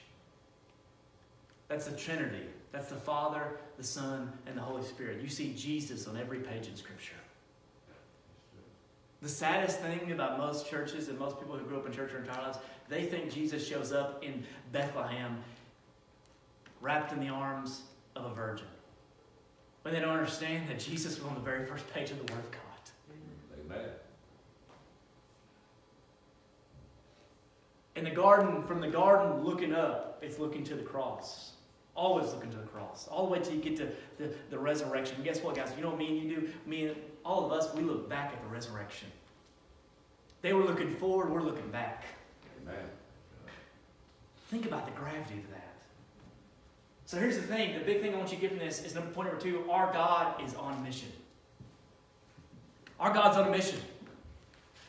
That's 1.67 1.85
the 1.88 1.97
Trinity. 1.97 2.45
That's 2.71 2.89
the 2.89 2.95
Father, 2.95 3.59
the 3.77 3.83
Son, 3.83 4.31
and 4.45 4.57
the 4.57 4.61
Holy 4.61 4.83
Spirit. 4.83 5.21
You 5.21 5.29
see 5.29 5.53
Jesus 5.53 6.07
on 6.07 6.17
every 6.17 6.39
page 6.39 6.67
in 6.67 6.75
Scripture. 6.75 7.15
The 9.21 9.29
saddest 9.29 9.79
thing 9.79 10.11
about 10.11 10.38
most 10.38 10.69
churches 10.69 11.07
and 11.07 11.17
most 11.17 11.39
people 11.39 11.57
who 11.57 11.65
grew 11.65 11.77
up 11.77 11.88
in 11.88 11.93
church 11.93 12.11
their 12.11 12.21
entire 12.21 12.43
lives, 12.43 12.59
they 12.89 13.05
think 13.05 13.33
Jesus 13.33 13.67
shows 13.67 13.91
up 13.91 14.23
in 14.23 14.43
Bethlehem 14.71 15.38
wrapped 16.86 17.12
in 17.12 17.19
the 17.19 17.30
arms 17.30 17.82
of 18.15 18.26
a 18.26 18.34
virgin. 18.36 18.67
But 19.84 19.91
they 19.91 20.00
don't 20.00 20.13
understand 20.13 20.69
that 20.69 20.80
Jesus 20.80 21.17
was 21.17 21.28
on 21.28 21.34
the 21.34 21.41
very 21.41 21.65
first 21.65 21.91
page 21.91 22.12
of 22.12 22.17
the 22.24 22.32
Word 22.32 22.43
of 22.43 22.52
God. 22.52 22.62
Amen. 23.65 23.89
In 27.95 28.04
the 28.04 28.12
garden, 28.12 28.62
from 28.63 28.82
the 28.82 28.88
garden 28.88 29.43
looking 29.43 29.74
up, 29.74 30.19
it's 30.21 30.38
looking 30.38 30.63
to 30.65 30.76
the 30.76 30.84
cross. 30.84 31.54
Always 31.95 32.32
looking 32.34 32.52
to 32.52 32.58
the 32.58 32.67
cross. 32.67 33.08
All 33.08 33.26
the 33.26 33.32
way 33.32 33.39
till 33.39 33.56
you 33.56 33.62
get 33.62 33.78
to 33.78 33.89
the, 34.19 34.32
the 34.52 34.60
resurrection. 34.60 35.15
And 35.15 35.26
guess 35.26 35.41
what, 35.41 35.56
guys? 35.56 35.71
You 35.76 35.84
know 35.84 35.89
what 35.89 35.98
me 35.98 36.08
and 36.08 36.17
you 36.17 36.36
do? 36.36 36.50
Me 36.67 36.88
and 36.88 36.95
all 37.24 37.45
of 37.45 37.52
us, 37.52 37.74
we 37.74 37.82
look 37.82 38.08
back 38.08 38.32
at 38.32 38.41
the 38.43 38.48
resurrection. 38.48 39.08
They 40.43 40.54
were 40.54 40.63
looking 40.63 40.93
forward, 40.98 41.32
we're 41.32 41.41
looking 41.41 41.69
back. 41.71 42.04
Amen. 42.62 42.84
Think 44.50 44.67
about 44.67 44.86
the 44.86 44.91
gravity 44.91 45.39
of 45.39 45.50
that. 45.50 45.64
So 47.05 47.17
here's 47.19 47.35
the 47.35 47.43
thing 47.43 47.77
the 47.77 47.85
big 47.85 48.01
thing 48.01 48.13
I 48.13 48.17
want 48.17 48.31
you 48.31 48.37
to 48.37 48.41
get 48.41 48.49
from 48.51 48.59
this 48.59 48.83
is 48.83 48.95
number 48.95 49.11
point 49.11 49.29
number 49.29 49.41
two 49.41 49.63
our 49.69 49.91
God 49.93 50.43
is 50.43 50.55
on 50.55 50.83
mission. 50.83 51.11
Our 52.99 53.13
God's 53.13 53.37
on 53.37 53.47
a 53.47 53.51
mission. 53.51 53.79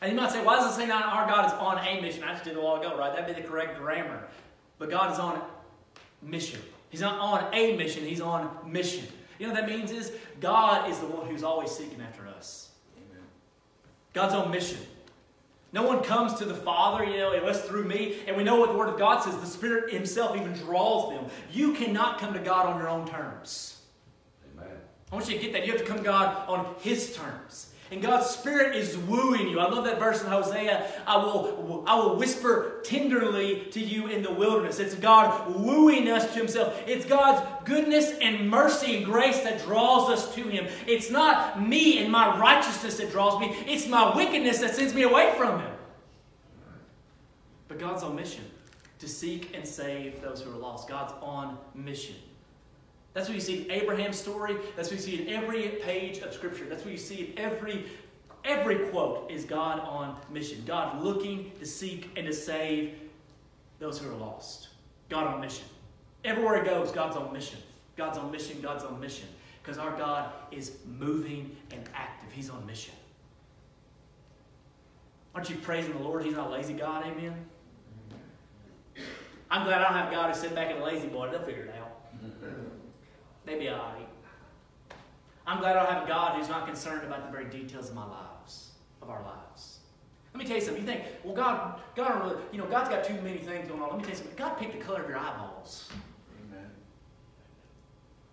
And 0.01 0.13
you 0.13 0.21
might 0.21 0.31
say, 0.31 0.45
why 0.45 0.57
does 0.57 0.73
it 0.73 0.77
say 0.77 0.87
not 0.87 1.05
our 1.07 1.27
God 1.27 1.47
is 1.47 1.53
on 1.55 1.79
a 1.79 2.01
mission? 2.01 2.23
I 2.23 2.33
just 2.33 2.45
did 2.45 2.57
a 2.57 2.61
while 2.61 2.77
ago, 2.77 2.97
right? 2.97 3.15
That'd 3.15 3.35
be 3.35 3.41
the 3.41 3.49
correct 3.49 3.79
grammar. 3.79 4.23
But 4.79 4.91
God 4.91 5.13
is 5.13 5.19
on 5.19 5.41
mission. 6.23 6.61
He's 6.91 7.01
not 7.01 7.19
on 7.19 7.53
a 7.53 7.77
mission, 7.77 8.05
He's 8.05 8.21
on 8.21 8.57
mission. 8.65 9.07
You 9.39 9.47
know 9.47 9.53
what 9.53 9.67
that 9.67 9.69
means 9.69 9.91
is 9.91 10.13
God 10.41 10.91
is 10.91 10.99
the 10.99 11.07
one 11.07 11.29
who's 11.29 11.43
always 11.43 11.71
seeking 11.71 12.01
after 12.01 12.27
us. 12.27 12.71
Amen. 12.97 13.23
God's 14.13 14.35
on 14.35 14.51
mission. 14.51 14.79
No 15.77 15.83
one 15.83 16.03
comes 16.03 16.33
to 16.39 16.47
the 16.47 16.55
Father, 16.55 17.05
you 17.05 17.19
know, 17.19 17.33
unless 17.33 17.61
through 17.61 17.85
me. 17.85 18.21
And 18.27 18.35
we 18.35 18.43
know 18.43 18.57
what 18.57 18.73
the 18.73 18.79
Word 18.79 18.89
of 18.89 18.99
God 18.99 19.23
says. 19.23 19.37
The 19.37 19.47
Spirit 19.47 19.93
Himself 19.93 20.35
even 20.35 20.55
draws 20.55 21.11
them. 21.11 21.27
You 21.53 21.75
cannot 21.75 22.19
come 22.19 22.33
to 22.33 22.39
God 22.39 22.65
on 22.65 22.79
your 22.79 22.89
own 22.89 23.07
terms. 23.07 23.83
Amen. 24.55 24.73
I 25.13 25.15
want 25.15 25.29
you 25.29 25.37
to 25.37 25.43
get 25.43 25.53
that. 25.53 25.67
You 25.67 25.73
have 25.73 25.83
to 25.83 25.87
come 25.87 25.99
to 25.99 26.03
God 26.03 26.49
on 26.49 26.75
His 26.81 27.15
terms. 27.15 27.75
And 27.93 28.03
God's 28.03 28.29
Spirit 28.29 28.75
is 28.75 28.97
wooing 28.97 29.49
you. 29.49 29.61
I 29.61 29.71
love 29.71 29.85
that 29.85 30.01
verse 30.01 30.21
in 30.21 30.29
Hosea. 30.29 30.91
I 31.07 31.17
will, 31.19 31.85
I 31.87 31.95
will 31.95 32.17
whisper 32.17 32.81
tenderly 32.83 33.67
to 33.71 33.81
you 33.81 34.09
in 34.09 34.25
the 34.25 34.33
wilderness. 34.33 34.81
It's 34.81 34.97
God 34.97 35.55
wooing 35.55 36.11
us 36.11 36.27
to 36.33 36.39
Himself. 36.39 36.83
It's 36.89 37.07
God's 37.07 37.47
goodness 37.65 38.13
and 38.21 38.51
mercy 38.51 38.97
and 38.97 39.05
grace 39.05 39.41
that 39.45 39.63
draws 39.63 40.11
us 40.11 40.35
to 40.35 40.49
Him. 40.49 40.67
It's 40.89 41.11
not 41.11 41.63
me 41.63 42.03
and 42.03 42.11
my 42.11 42.37
righteousness 42.39 42.97
that 42.97 43.13
draws 43.13 43.41
me, 43.41 43.57
it's 43.67 43.87
my 43.87 44.17
wickedness 44.17 44.59
that 44.59 44.75
sends 44.75 44.93
me 44.93 45.03
away 45.03 45.33
from 45.37 45.61
Him. 45.61 45.71
But 47.69 47.79
God's 47.79 48.03
on 48.03 48.17
mission 48.17 48.45
to 48.99 49.09
seek 49.09 49.55
and 49.55 49.67
save 49.67 50.23
those 50.23 50.41
who 50.41 50.53
are 50.53 50.57
lost. 50.57 50.89
God's 50.89 51.13
on 51.21 51.59
mission. 51.75 52.17
That's 53.17 53.29
what 53.31 53.35
you 53.35 53.41
see 53.41 53.63
in 53.63 53.71
Abraham's 53.71 54.19
story. 54.19 54.59
That's 54.77 54.91
what 54.91 55.01
you 55.01 55.07
see 55.07 55.23
in 55.23 55.31
every 55.31 55.69
page 55.83 56.19
of 56.19 56.35
Scripture. 56.35 56.67
That's 56.67 56.85
what 56.85 56.93
you 56.93 56.99
see 56.99 57.33
in 57.33 57.39
every 57.39 57.87
every 58.45 58.91
quote 58.91 59.31
is 59.31 59.47
God 59.47 59.81
on 59.81 60.19
mission. 60.31 60.63
God 60.67 61.03
looking 61.03 61.51
to 61.59 61.65
seek 61.65 62.11
and 62.15 62.27
to 62.27 62.33
save 62.35 62.93
those 63.79 63.99
who 63.99 64.11
are 64.11 64.15
lost. 64.17 64.69
God 65.09 65.27
on 65.27 65.41
mission. 65.41 65.65
Everywhere 66.27 66.63
he 66.63 66.69
goes, 66.69 66.93
God's 66.93 67.17
on 67.17 67.33
mission. 67.33 67.59
God's 67.97 68.19
on 68.19 68.31
mission. 68.31 68.61
God's 68.61 68.85
on 68.85 69.01
mission. 69.01 69.29
Because 69.63 69.79
our 69.79 69.97
God 69.97 70.31
is 70.51 70.77
moving 70.99 71.57
and 71.73 71.89
active. 71.95 72.31
He's 72.33 72.51
on 72.51 72.67
mission. 72.67 72.93
Aren't 75.35 75.49
you 75.49 75.57
praising 75.57 75.95
the 75.95 76.01
Lord? 76.01 76.23
He's 76.23 76.35
not 76.35 76.49
a 76.49 76.51
lazy 76.51 76.75
God. 76.75 77.07
Amen. 77.07 77.35
I'm 79.51 79.65
glad 79.65 79.81
I 79.81 79.85
don't 79.85 79.99
have 79.99 80.13
God 80.13 80.31
who's 80.31 80.39
sitting 80.39 80.55
back 80.55 80.71
in 80.71 80.77
a 80.77 80.85
La-Z-Boy. 80.85 81.31
They'll 81.31 81.43
figure 81.45 81.63
it 81.63 81.75
out. 81.81 82.66
They 83.47 83.59
be 83.59 83.69
all 83.69 83.79
right. 83.79 84.09
I'm 85.47 85.61
glad 85.61 85.77
I 85.77 85.85
don't 85.85 85.93
have 85.93 86.05
a 86.05 86.09
God 86.09 86.37
who's 86.37 86.49
not 86.49 86.67
concerned 86.67 87.05
about 87.05 87.25
the 87.25 87.33
very 87.33 87.49
details 87.49 87.89
of 87.89 87.95
my 87.95 88.05
lives, 88.05 88.73
of 89.01 89.09
our 89.09 89.23
lives. 89.23 89.79
Let 90.35 90.43
me 90.43 90.45
tell 90.45 90.57
you 90.57 90.63
something. 90.63 90.83
You 90.83 90.89
think, 90.89 91.05
well, 91.25 91.35
God, 91.35 91.81
God, 91.95 92.21
really, 92.21 92.43
you 92.53 92.59
know, 92.59 92.67
God's 92.67 92.91
got 92.91 93.05
too 93.05 93.15
many 93.23 93.39
things 93.39 93.69
going 93.69 93.81
on. 93.81 93.89
Let 93.89 93.99
me 93.99 94.03
tell 94.03 94.11
you 94.11 94.17
something. 94.17 94.37
God 94.37 94.59
picked 94.59 94.73
the 94.73 94.85
color 94.85 95.03
of 95.03 95.09
your 95.09 95.19
eyeballs. 95.19 95.89
Amen. 96.51 96.67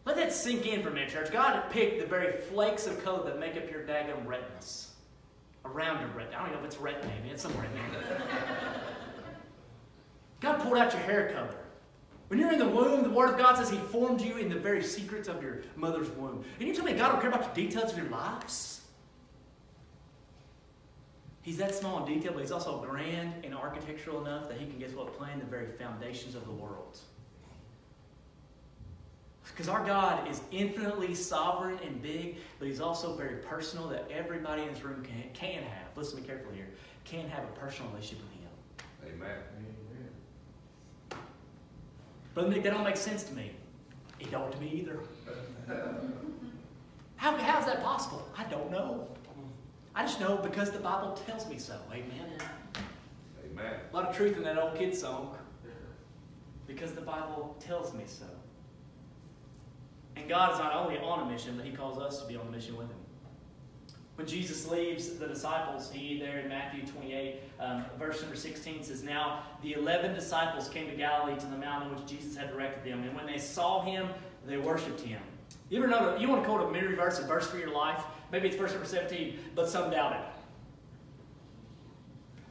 Let 0.04 0.17
that 0.17 0.34
sink 0.34 0.65
in 0.65 0.82
for 0.82 0.89
a 0.89 0.93
minute, 0.93 1.10
church. 1.10 1.32
God 1.32 1.69
picked 1.69 2.02
the 2.02 2.08
very 2.08 2.41
flakes 2.41 2.88
of 2.88 3.02
color 3.06 3.23
that 3.26 3.39
make 3.39 3.56
up 3.56 3.71
your 3.71 3.84
daggum 3.84 4.26
retinas. 4.26 4.89
Around 5.65 6.02
your 6.02 6.10
retina. 6.10 6.36
I 6.36 6.39
don't 6.39 6.49
even 6.49 6.60
know 6.60 6.67
if 6.67 6.73
it's 6.73 6.82
retina, 6.82 7.08
maybe 7.08 7.30
it's 7.30 7.43
somewhere 7.43 7.65
in 7.65 7.93
there. 7.93 8.21
God 10.41 10.60
pulled 10.60 10.78
out 10.78 10.91
your 10.91 11.02
hair 11.04 11.32
color. 11.32 11.62
When 12.33 12.39
you're 12.39 12.51
in 12.51 12.57
the 12.57 12.67
womb, 12.67 13.03
the 13.03 13.11
Word 13.11 13.29
of 13.29 13.37
God 13.37 13.57
says 13.57 13.69
He 13.69 13.77
formed 13.77 14.19
you 14.19 14.37
in 14.37 14.49
the 14.49 14.55
very 14.55 14.81
secrets 14.81 15.27
of 15.27 15.43
your 15.43 15.59
mother's 15.75 16.09
womb. 16.09 16.43
And 16.57 16.67
you 16.67 16.73
tell 16.73 16.83
me 16.83 16.93
God 16.93 17.11
don't 17.11 17.21
care 17.21 17.29
about 17.29 17.53
the 17.53 17.61
details 17.61 17.91
of 17.91 17.97
your 17.99 18.09
lives? 18.09 18.81
He's 21.43 21.57
that 21.57 21.75
small 21.75 22.03
in 22.03 22.11
detail, 22.11 22.33
but 22.33 22.41
He's 22.41 22.51
also 22.51 22.81
grand 22.81 23.45
and 23.45 23.53
architectural 23.53 24.25
enough 24.25 24.49
that 24.49 24.57
He 24.57 24.65
can, 24.65 24.79
guess 24.79 24.93
what, 24.93 25.15
plan 25.15 25.37
the 25.37 25.45
very 25.45 25.67
foundations 25.73 26.33
of 26.33 26.43
the 26.47 26.51
world. 26.51 26.97
Because 29.51 29.69
our 29.69 29.85
God 29.85 30.27
is 30.27 30.41
infinitely 30.51 31.13
sovereign 31.13 31.77
and 31.85 32.01
big, 32.01 32.37
but 32.57 32.67
He's 32.67 32.81
also 32.81 33.15
very 33.15 33.43
personal 33.43 33.87
that 33.89 34.09
everybody 34.11 34.63
in 34.63 34.73
this 34.73 34.83
room 34.83 35.03
can, 35.03 35.29
can 35.35 35.61
have, 35.61 35.95
listen 35.95 36.15
to 36.15 36.23
me 36.23 36.27
carefully 36.27 36.55
here, 36.55 36.69
can 37.05 37.29
have 37.29 37.43
a 37.43 37.59
personal 37.59 37.91
relationship 37.91 38.25
with 38.25 38.31
Him. 38.33 39.21
Amen. 39.21 39.72
Brother 42.33 42.49
Nick, 42.49 42.63
that 42.63 42.73
don't 42.73 42.83
make 42.83 42.97
sense 42.97 43.23
to 43.23 43.33
me. 43.33 43.51
It 44.19 44.31
don't 44.31 44.51
to 44.51 44.59
me 44.59 44.69
either. 44.73 44.99
How, 47.15 47.37
how 47.37 47.59
is 47.59 47.65
that 47.65 47.83
possible? 47.83 48.27
I 48.37 48.43
don't 48.45 48.71
know. 48.71 49.07
I 49.95 50.03
just 50.03 50.19
know 50.19 50.37
because 50.37 50.71
the 50.71 50.79
Bible 50.79 51.13
tells 51.27 51.47
me 51.47 51.59
so. 51.59 51.77
Amen. 51.91 52.31
Amen. 53.45 53.73
A 53.91 53.95
lot 53.95 54.07
of 54.07 54.15
truth 54.15 54.35
in 54.37 54.43
that 54.43 54.57
old 54.57 54.75
kid 54.75 54.95
song. 54.95 55.37
Because 56.65 56.93
the 56.93 57.01
Bible 57.01 57.55
tells 57.59 57.93
me 57.93 58.03
so. 58.07 58.25
And 60.15 60.27
God 60.27 60.53
is 60.53 60.59
not 60.59 60.73
only 60.75 60.97
on 60.97 61.27
a 61.27 61.31
mission, 61.31 61.55
but 61.55 61.65
He 61.65 61.71
calls 61.71 61.99
us 61.99 62.21
to 62.21 62.27
be 62.27 62.35
on 62.35 62.47
a 62.47 62.51
mission 62.51 62.75
with 62.75 62.87
Him. 62.87 62.97
When 64.15 64.28
Jesus 64.28 64.67
leaves 64.67 65.10
the 65.10 65.28
disciples, 65.28 65.91
he 65.91 66.19
there 66.19 66.39
in 66.39 66.49
Matthew 66.49 66.86
28, 66.86 67.39
um, 67.60 67.86
verse 67.97 68.21
number 68.21 68.36
16 68.36 68.84
says, 68.84 69.02
Now 69.02 69.43
the 69.63 69.73
eleven 69.73 70.13
disciples 70.13 70.69
came 70.69 70.88
to 70.89 70.95
Galilee 70.95 71.39
to 71.39 71.47
the 71.47 71.58
mountain 71.58 71.95
which 71.95 72.06
Jesus 72.06 72.38
had 72.38 72.52
directed 72.52 72.84
them. 72.84 73.02
And 73.04 73.15
when 73.15 73.26
they 73.26 73.39
saw 73.39 73.82
him, 73.84 74.08
they 74.45 74.58
worshipped 74.58 75.02
him. 75.02 75.19
You 75.69 75.80
ever 75.80 75.88
know, 75.88 76.15
you 76.17 76.30
want 76.30 76.43
to 76.43 76.47
quote 76.47 76.62
a 76.62 76.71
memory 76.71 76.95
verse, 76.95 77.17
a 77.17 77.26
verse 77.26 77.47
for 77.47 77.58
your 77.58 77.73
life? 77.73 78.04
Maybe 78.32 78.47
it's 78.47 78.58
verse 78.58 78.71
number 78.71 78.86
17, 78.86 79.39
but 79.56 79.67
some 79.67 79.89
doubt 79.89 80.13
it. 80.13 80.19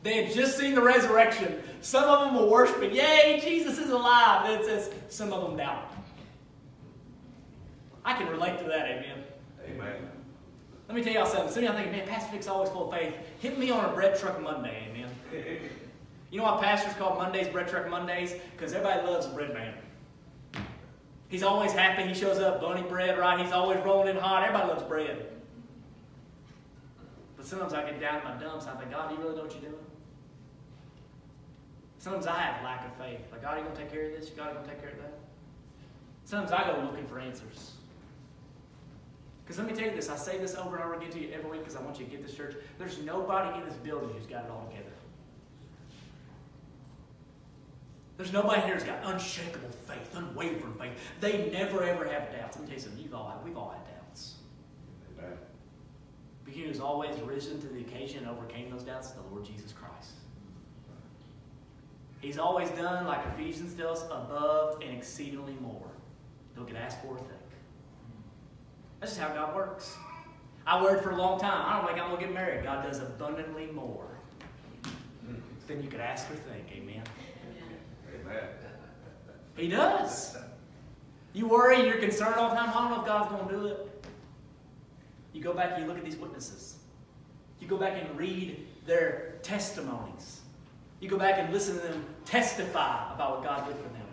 They 0.03 0.25
had 0.25 0.35
just 0.35 0.59
seen 0.59 0.75
the 0.75 0.83
resurrection. 0.83 1.63
Some 1.81 2.05
of 2.05 2.27
them 2.27 2.35
were 2.35 2.51
worshiping, 2.51 2.93
Yay, 2.93 3.41
Jesus 3.43 3.79
is 3.79 3.91
alive. 3.91 4.51
And 4.51 4.61
it 4.61 4.67
says, 4.67 4.91
some 5.09 5.33
of 5.33 5.43
them 5.43 5.57
doubted. 5.57 5.89
I 8.05 8.15
can 8.15 8.29
relate 8.29 8.59
to 8.59 8.65
that, 8.65 8.87
amen. 8.87 9.23
Amen. 9.65 10.12
Let 10.93 10.99
me 10.99 11.05
tell 11.05 11.23
y'all 11.23 11.33
something. 11.33 11.51
Some 11.51 11.65
of 11.65 11.71
y'all 11.71 11.79
think, 11.79 11.91
man, 11.91 12.07
Pastor 12.07 12.35
Nick's 12.35 12.49
always 12.49 12.69
full 12.69 12.93
of 12.93 12.99
faith. 12.99 13.15
Hit 13.39 13.59
me 13.59 13.71
on 13.71 13.83
a 13.83 13.95
bread 13.95 14.19
truck 14.19 14.39
Monday, 14.43 14.91
amen. 14.91 15.09
You 16.31 16.39
know 16.39 16.45
why 16.45 16.63
pastors 16.63 16.95
call 16.95 17.17
Mondays 17.17 17.49
bread 17.49 17.69
truck 17.69 17.89
Mondays? 17.91 18.35
Because 18.57 18.73
everybody 18.73 19.07
loves 19.07 19.27
a 19.27 19.31
bread 19.31 19.53
man. 19.53 19.75
He's 21.29 21.43
always 21.43 21.73
happy. 21.73 22.05
He 22.05 22.15
shows 22.15 22.39
up, 22.39 22.61
bunny 22.61 22.83
bread, 22.83 23.19
right? 23.19 23.39
He's 23.39 23.53
always 23.53 23.79
rolling 23.85 24.09
in 24.09 24.17
hot. 24.17 24.43
Everybody 24.43 24.69
loves 24.69 24.83
bread. 24.83 25.27
But 27.37 27.47
sometimes 27.47 27.75
I 27.75 27.85
get 27.85 28.01
down 28.01 28.19
in 28.19 28.25
my 28.25 28.35
dumps. 28.35 28.67
I 28.67 28.75
think, 28.77 28.91
God, 28.91 29.11
do 29.11 29.15
you 29.15 29.23
really 29.23 29.37
know 29.37 29.43
what 29.43 29.53
you're 29.53 29.71
doing? 29.71 29.85
Sometimes 31.99 32.27
I 32.27 32.39
have 32.39 32.65
lack 32.65 32.87
of 32.87 32.95
faith. 32.97 33.21
Like, 33.31 33.43
God, 33.43 33.55
are 33.55 33.59
you 33.59 33.65
going 33.65 33.77
to 33.77 33.83
take 33.83 33.93
care 33.93 34.07
of 34.07 34.19
this? 34.19 34.31
God, 34.31 34.47
are 34.47 34.49
you 34.49 34.55
going 34.55 34.65
to 34.67 34.71
take 34.73 34.81
care 34.81 34.91
of 34.91 34.99
that? 34.99 35.19
Sometimes 36.25 36.53
I 36.53 36.71
go 36.71 36.83
looking 36.83 37.07
for 37.07 37.19
answers. 37.19 37.73
Because 39.45 39.59
let 39.59 39.67
me 39.67 39.75
tell 39.75 39.89
you 39.89 39.95
this, 39.95 40.09
I 40.09 40.17
say 40.17 40.39
this 40.39 40.55
over 40.55 40.77
and 40.77 40.85
over 40.85 40.95
again 40.95 41.11
to 41.11 41.21
you 41.21 41.31
every 41.33 41.51
week 41.51 41.61
because 41.61 41.77
I 41.77 41.83
want 41.83 41.99
you 41.99 42.05
to 42.05 42.11
get 42.11 42.25
this 42.25 42.35
church. 42.35 42.55
There's 42.79 42.99
nobody 43.01 43.59
in 43.59 43.67
this 43.67 43.77
building 43.77 44.11
who's 44.11 44.27
got 44.27 44.45
it 44.45 44.51
all 44.51 44.67
together. 44.71 44.93
There's 48.17 48.33
nobody 48.33 48.61
here 48.63 48.75
who's 48.75 48.85
got 48.85 49.01
unshakable 49.05 49.71
faith, 49.87 50.15
unwavering 50.15 50.75
faith. 50.75 50.93
They 51.21 51.51
never 51.51 51.83
ever 51.83 52.05
have 52.05 52.31
doubts. 52.31 52.57
Let 52.57 52.61
me 52.61 52.67
tell 52.67 52.77
you 52.77 52.81
something, 52.81 53.03
you've 53.03 53.15
all 53.15 53.31
had, 53.31 53.45
we've 53.45 53.57
all 53.57 53.71
had 53.71 53.85
doubts. 53.97 54.35
Amen. 55.19 55.37
But 56.45 56.55
he 56.55 56.63
who's 56.63 56.79
always 56.79 57.19
risen 57.21 57.61
to 57.63 57.67
the 57.67 57.81
occasion 57.81 58.19
and 58.19 58.29
overcame 58.29 58.71
those 58.71 58.85
doubts 58.85 59.09
is 59.09 59.15
the 59.15 59.23
Lord 59.23 59.45
Jesus 59.45 59.73
Christ. 59.73 60.13
He's 62.21 62.39
always 62.39 62.71
done, 62.71 63.07
like 63.07 63.27
Ephesians 63.35 63.75
tells 63.75 64.03
us, 64.03 64.07
above 64.07 64.81
and 64.81 64.97
exceedingly 64.97 65.57
more. 65.61 65.91
Don't 66.55 66.69
get 66.69 66.77
asked 66.77 67.03
for 67.03 67.17
a 67.17 67.19
thing. 67.19 67.42
That's 69.03 69.17
just 69.17 69.21
how 69.21 69.35
God 69.35 69.57
works. 69.57 69.97
I 70.65 70.81
worried 70.81 71.03
for 71.03 71.11
a 71.11 71.17
long 71.17 71.41
time. 71.41 71.65
I 71.67 71.77
don't 71.77 71.89
think 71.89 72.01
I'm 72.01 72.11
going 72.11 72.21
to 72.21 72.27
get 72.27 72.33
married. 72.33 72.63
God 72.63 72.85
does 72.85 73.01
abundantly 73.01 73.67
more 73.67 74.07
than 75.67 75.83
you 75.83 75.91
could 75.91 75.99
ask 75.99 76.31
or 76.31 76.37
think. 76.37 76.71
Amen. 76.71 77.03
Amen. 78.15 78.45
He 79.57 79.67
does. 79.67 80.37
You 81.33 81.49
worry, 81.49 81.85
you're 81.85 81.99
concerned 81.99 82.37
all 82.37 82.51
the 82.51 82.55
time. 82.55 82.71
I 82.71 82.75
don't 82.75 82.91
know 82.93 83.01
if 83.01 83.07
God's 83.07 83.33
going 83.33 83.49
to 83.49 83.55
do 83.55 83.67
it. 83.67 84.07
You 85.33 85.43
go 85.43 85.53
back 85.53 85.73
and 85.73 85.83
you 85.83 85.89
look 85.89 85.99
at 85.99 86.05
these 86.05 86.15
witnesses. 86.15 86.77
You 87.59 87.67
go 87.67 87.77
back 87.77 88.01
and 88.01 88.17
read 88.17 88.65
their 88.87 89.41
testimonies. 89.43 90.43
You 91.01 91.09
go 91.09 91.19
back 91.19 91.41
and 91.41 91.53
listen 91.53 91.75
to 91.75 91.81
them 91.81 92.05
testify 92.25 93.13
about 93.13 93.33
what 93.33 93.43
God 93.43 93.67
did 93.67 93.75
for 93.79 93.83
them. 93.83 94.07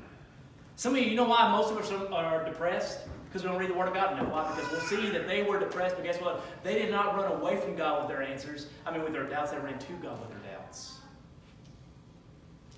Some 0.77 0.95
of 0.95 0.99
you, 0.99 1.11
you 1.11 1.15
know 1.15 1.25
why 1.25 1.51
most 1.51 1.69
of 1.69 1.77
us 1.77 1.91
are 1.91 2.43
depressed? 2.43 3.01
Because 3.29 3.43
we 3.43 3.49
don't 3.49 3.59
read 3.59 3.69
the 3.69 3.75
Word 3.75 3.87
of 3.87 3.93
God? 3.93 4.17
No. 4.17 4.23
Why? 4.23 4.51
Because 4.55 4.71
we'll 4.71 4.81
see 4.81 5.09
that 5.11 5.27
they 5.27 5.43
were 5.43 5.59
depressed, 5.59 5.95
but 5.95 6.03
guess 6.03 6.19
what? 6.19 6.43
They 6.63 6.73
did 6.73 6.89
not 6.89 7.15
run 7.15 7.31
away 7.31 7.57
from 7.57 7.75
God 7.75 8.01
with 8.01 8.09
their 8.09 8.25
answers. 8.25 8.67
I 8.87 8.91
mean, 8.91 9.03
with 9.03 9.13
their 9.13 9.25
doubts, 9.25 9.51
they 9.51 9.59
ran 9.59 9.77
to 9.77 9.93
God 10.01 10.19
with 10.19 10.29
their 10.29 10.51
doubts. 10.51 10.97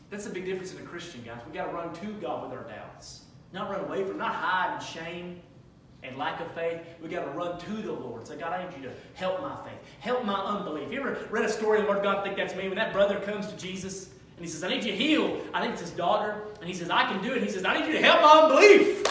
That's 0.09 0.25
the 0.25 0.29
big 0.29 0.43
difference 0.43 0.73
in 0.73 0.79
a 0.79 0.85
Christian, 0.85 1.21
guys. 1.23 1.39
We've 1.45 1.55
got 1.55 1.67
to 1.67 1.73
run 1.73 1.93
to 1.93 2.05
God 2.19 2.43
with 2.43 2.57
our 2.57 2.65
doubts. 2.65 3.21
Not 3.53 3.69
run 3.69 3.79
away 3.85 4.03
from, 4.03 4.17
not 4.17 4.33
hide 4.33 4.75
in 4.75 4.85
shame 4.85 5.41
and 6.03 6.17
lack 6.17 6.41
of 6.41 6.51
faith. 6.51 6.81
We've 7.01 7.11
got 7.11 7.23
to 7.23 7.31
run 7.31 7.57
to 7.57 7.71
the 7.71 7.93
Lord. 7.93 8.27
Say, 8.27 8.35
God, 8.35 8.51
I 8.51 8.63
need 8.65 8.75
you 8.75 8.89
to 8.89 8.93
help 9.13 9.41
my 9.41 9.55
faith. 9.63 9.79
Help 10.01 10.25
my 10.25 10.33
unbelief. 10.33 10.91
You 10.91 10.99
ever 10.99 11.17
read 11.29 11.45
a 11.45 11.49
story 11.49 11.79
in 11.79 11.85
the 11.85 11.89
Word 11.89 11.99
of 11.99 12.03
God? 12.03 12.25
Think 12.25 12.35
that's 12.35 12.55
me. 12.55 12.67
When 12.67 12.77
that 12.77 12.91
brother 12.91 13.21
comes 13.21 13.47
to 13.47 13.55
Jesus 13.55 14.09
and 14.35 14.45
he 14.45 14.51
says, 14.51 14.65
I 14.65 14.69
need 14.69 14.83
you 14.83 14.91
to 14.91 14.97
heal. 14.97 15.41
I 15.53 15.61
think 15.61 15.73
it's 15.73 15.81
his 15.81 15.91
daughter. 15.91 16.43
And 16.59 16.67
he 16.67 16.73
says, 16.73 16.89
I 16.89 17.05
can 17.05 17.23
do 17.23 17.33
it. 17.33 17.41
He 17.41 17.49
says, 17.49 17.63
I 17.63 17.79
need 17.79 17.87
you 17.87 17.93
to 17.93 18.01
help 18.01 18.21
my 18.21 18.41
unbelief. 18.41 19.03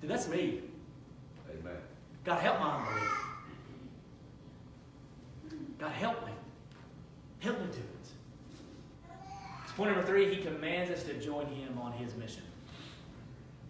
Dude, 0.00 0.10
that's 0.10 0.28
me. 0.28 0.60
Amen. 1.50 1.76
God, 2.24 2.40
help 2.40 2.60
my 2.60 2.76
unbelief. 2.76 3.10
God, 5.78 5.92
help 5.92 6.26
me. 6.26 6.32
Help 7.40 7.60
me 7.60 7.66
do 7.72 7.78
it. 7.78 8.00
Point 9.76 9.92
number 9.92 10.06
three, 10.06 10.34
he 10.34 10.42
commands 10.42 10.90
us 10.90 11.04
to 11.04 11.14
join 11.14 11.46
him 11.46 11.78
on 11.78 11.92
his 11.92 12.14
mission. 12.16 12.42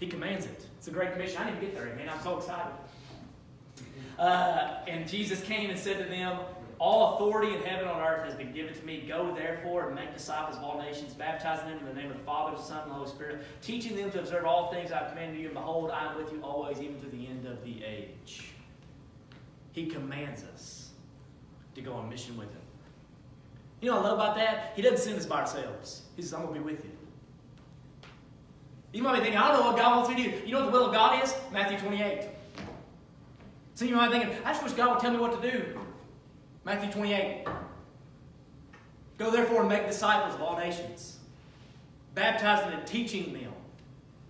He 0.01 0.09
commands 0.09 0.45
it. 0.45 0.67
It's 0.77 0.89
a 0.89 0.91
great 0.91 1.13
commission. 1.13 1.41
I 1.41 1.45
didn't 1.45 1.61
get 1.61 1.73
there, 1.73 1.95
man. 1.95 2.09
I'm 2.09 2.21
so 2.21 2.39
excited. 2.39 2.73
Uh, 4.19 4.79
and 4.89 5.09
Jesus 5.09 5.41
came 5.43 5.71
and 5.71 5.79
said 5.79 5.99
to 5.99 6.05
them, 6.05 6.41
All 6.81 7.15
authority 7.15 7.55
in 7.55 7.63
heaven 7.63 7.87
and 7.87 7.91
on 7.91 8.01
earth 8.01 8.25
has 8.25 8.35
been 8.35 8.55
given 8.55 8.73
to 8.73 8.85
me. 8.87 9.05
Go 9.07 9.35
therefore 9.35 9.89
and 9.89 9.95
make 9.95 10.15
disciples 10.15 10.57
of 10.57 10.65
all 10.65 10.79
nations, 10.79 11.13
baptizing 11.13 11.69
them 11.69 11.79
in 11.79 11.85
the 11.85 11.93
name 11.93 12.11
of 12.11 12.17
the 12.17 12.25
Father, 12.25 12.57
the 12.57 12.63
Son, 12.63 12.81
and 12.83 12.91
the 12.91 12.95
Holy 12.95 13.09
Spirit, 13.11 13.43
teaching 13.61 13.95
them 13.95 14.11
to 14.13 14.19
observe 14.19 14.47
all 14.47 14.73
things 14.73 14.91
I 14.91 15.01
have 15.01 15.11
commanded 15.11 15.39
you. 15.39 15.49
And 15.49 15.55
behold, 15.55 15.91
I 15.91 16.11
am 16.11 16.17
with 16.17 16.33
you 16.33 16.41
always, 16.43 16.81
even 16.81 16.99
to 17.01 17.07
the 17.09 17.27
end 17.27 17.47
of 17.47 17.63
the 17.65 17.85
age. 17.85 18.53
He 19.73 19.87
commands 19.87 20.43
us 20.55 20.89
to 21.75 21.83
go 21.83 21.93
on 21.93 22.09
mission 22.09 22.39
with 22.39 22.49
him. 22.49 22.63
You 23.83 23.91
know 23.91 23.97
what 23.97 24.07
I 24.07 24.09
love 24.09 24.19
about 24.19 24.37
that? 24.37 24.73
He 24.75 24.81
doesn't 24.81 25.01
send 25.01 25.19
us 25.19 25.27
by 25.27 25.41
ourselves. 25.41 26.05
He 26.17 26.23
says, 26.23 26.33
I'm 26.33 26.47
going 26.47 26.55
to 26.55 26.61
be 26.61 26.65
with 26.65 26.83
you. 26.83 26.91
You 28.95 29.03
might 29.03 29.17
be 29.17 29.21
thinking, 29.21 29.39
I 29.39 29.49
don't 29.49 29.61
know 29.61 29.67
what 29.67 29.77
God 29.77 29.97
wants 29.97 30.09
me 30.09 30.25
to 30.25 30.31
do. 30.31 30.47
You 30.47 30.55
know 30.55 30.61
what 30.61 30.73
the 30.73 30.79
will 30.79 30.87
of 30.87 30.95
God 30.95 31.23
is? 31.23 31.35
Matthew 31.53 31.79
28. 31.79 32.27
Some 33.75 33.87
of 33.87 33.91
you 33.91 33.97
might 33.97 34.11
be 34.11 34.19
thinking, 34.19 34.39
I 34.47 34.53
just 34.53 34.65
wish 34.65 34.73
God 34.73 34.93
would 34.93 35.01
tell 35.01 35.13
me 35.13 35.19
what 35.19 35.41
to 35.43 35.51
do. 35.51 35.80
Matthew 36.65 36.91
28. 36.91 37.47
Go 39.19 39.31
therefore 39.31 39.61
and 39.61 39.69
make 39.69 39.87
disciples 39.87 40.35
of 40.35 40.43
all 40.43 40.57
nations, 40.57 41.19
baptizing 42.15 42.73
and 42.73 42.87
teaching 42.87 43.33
them. 43.33 43.53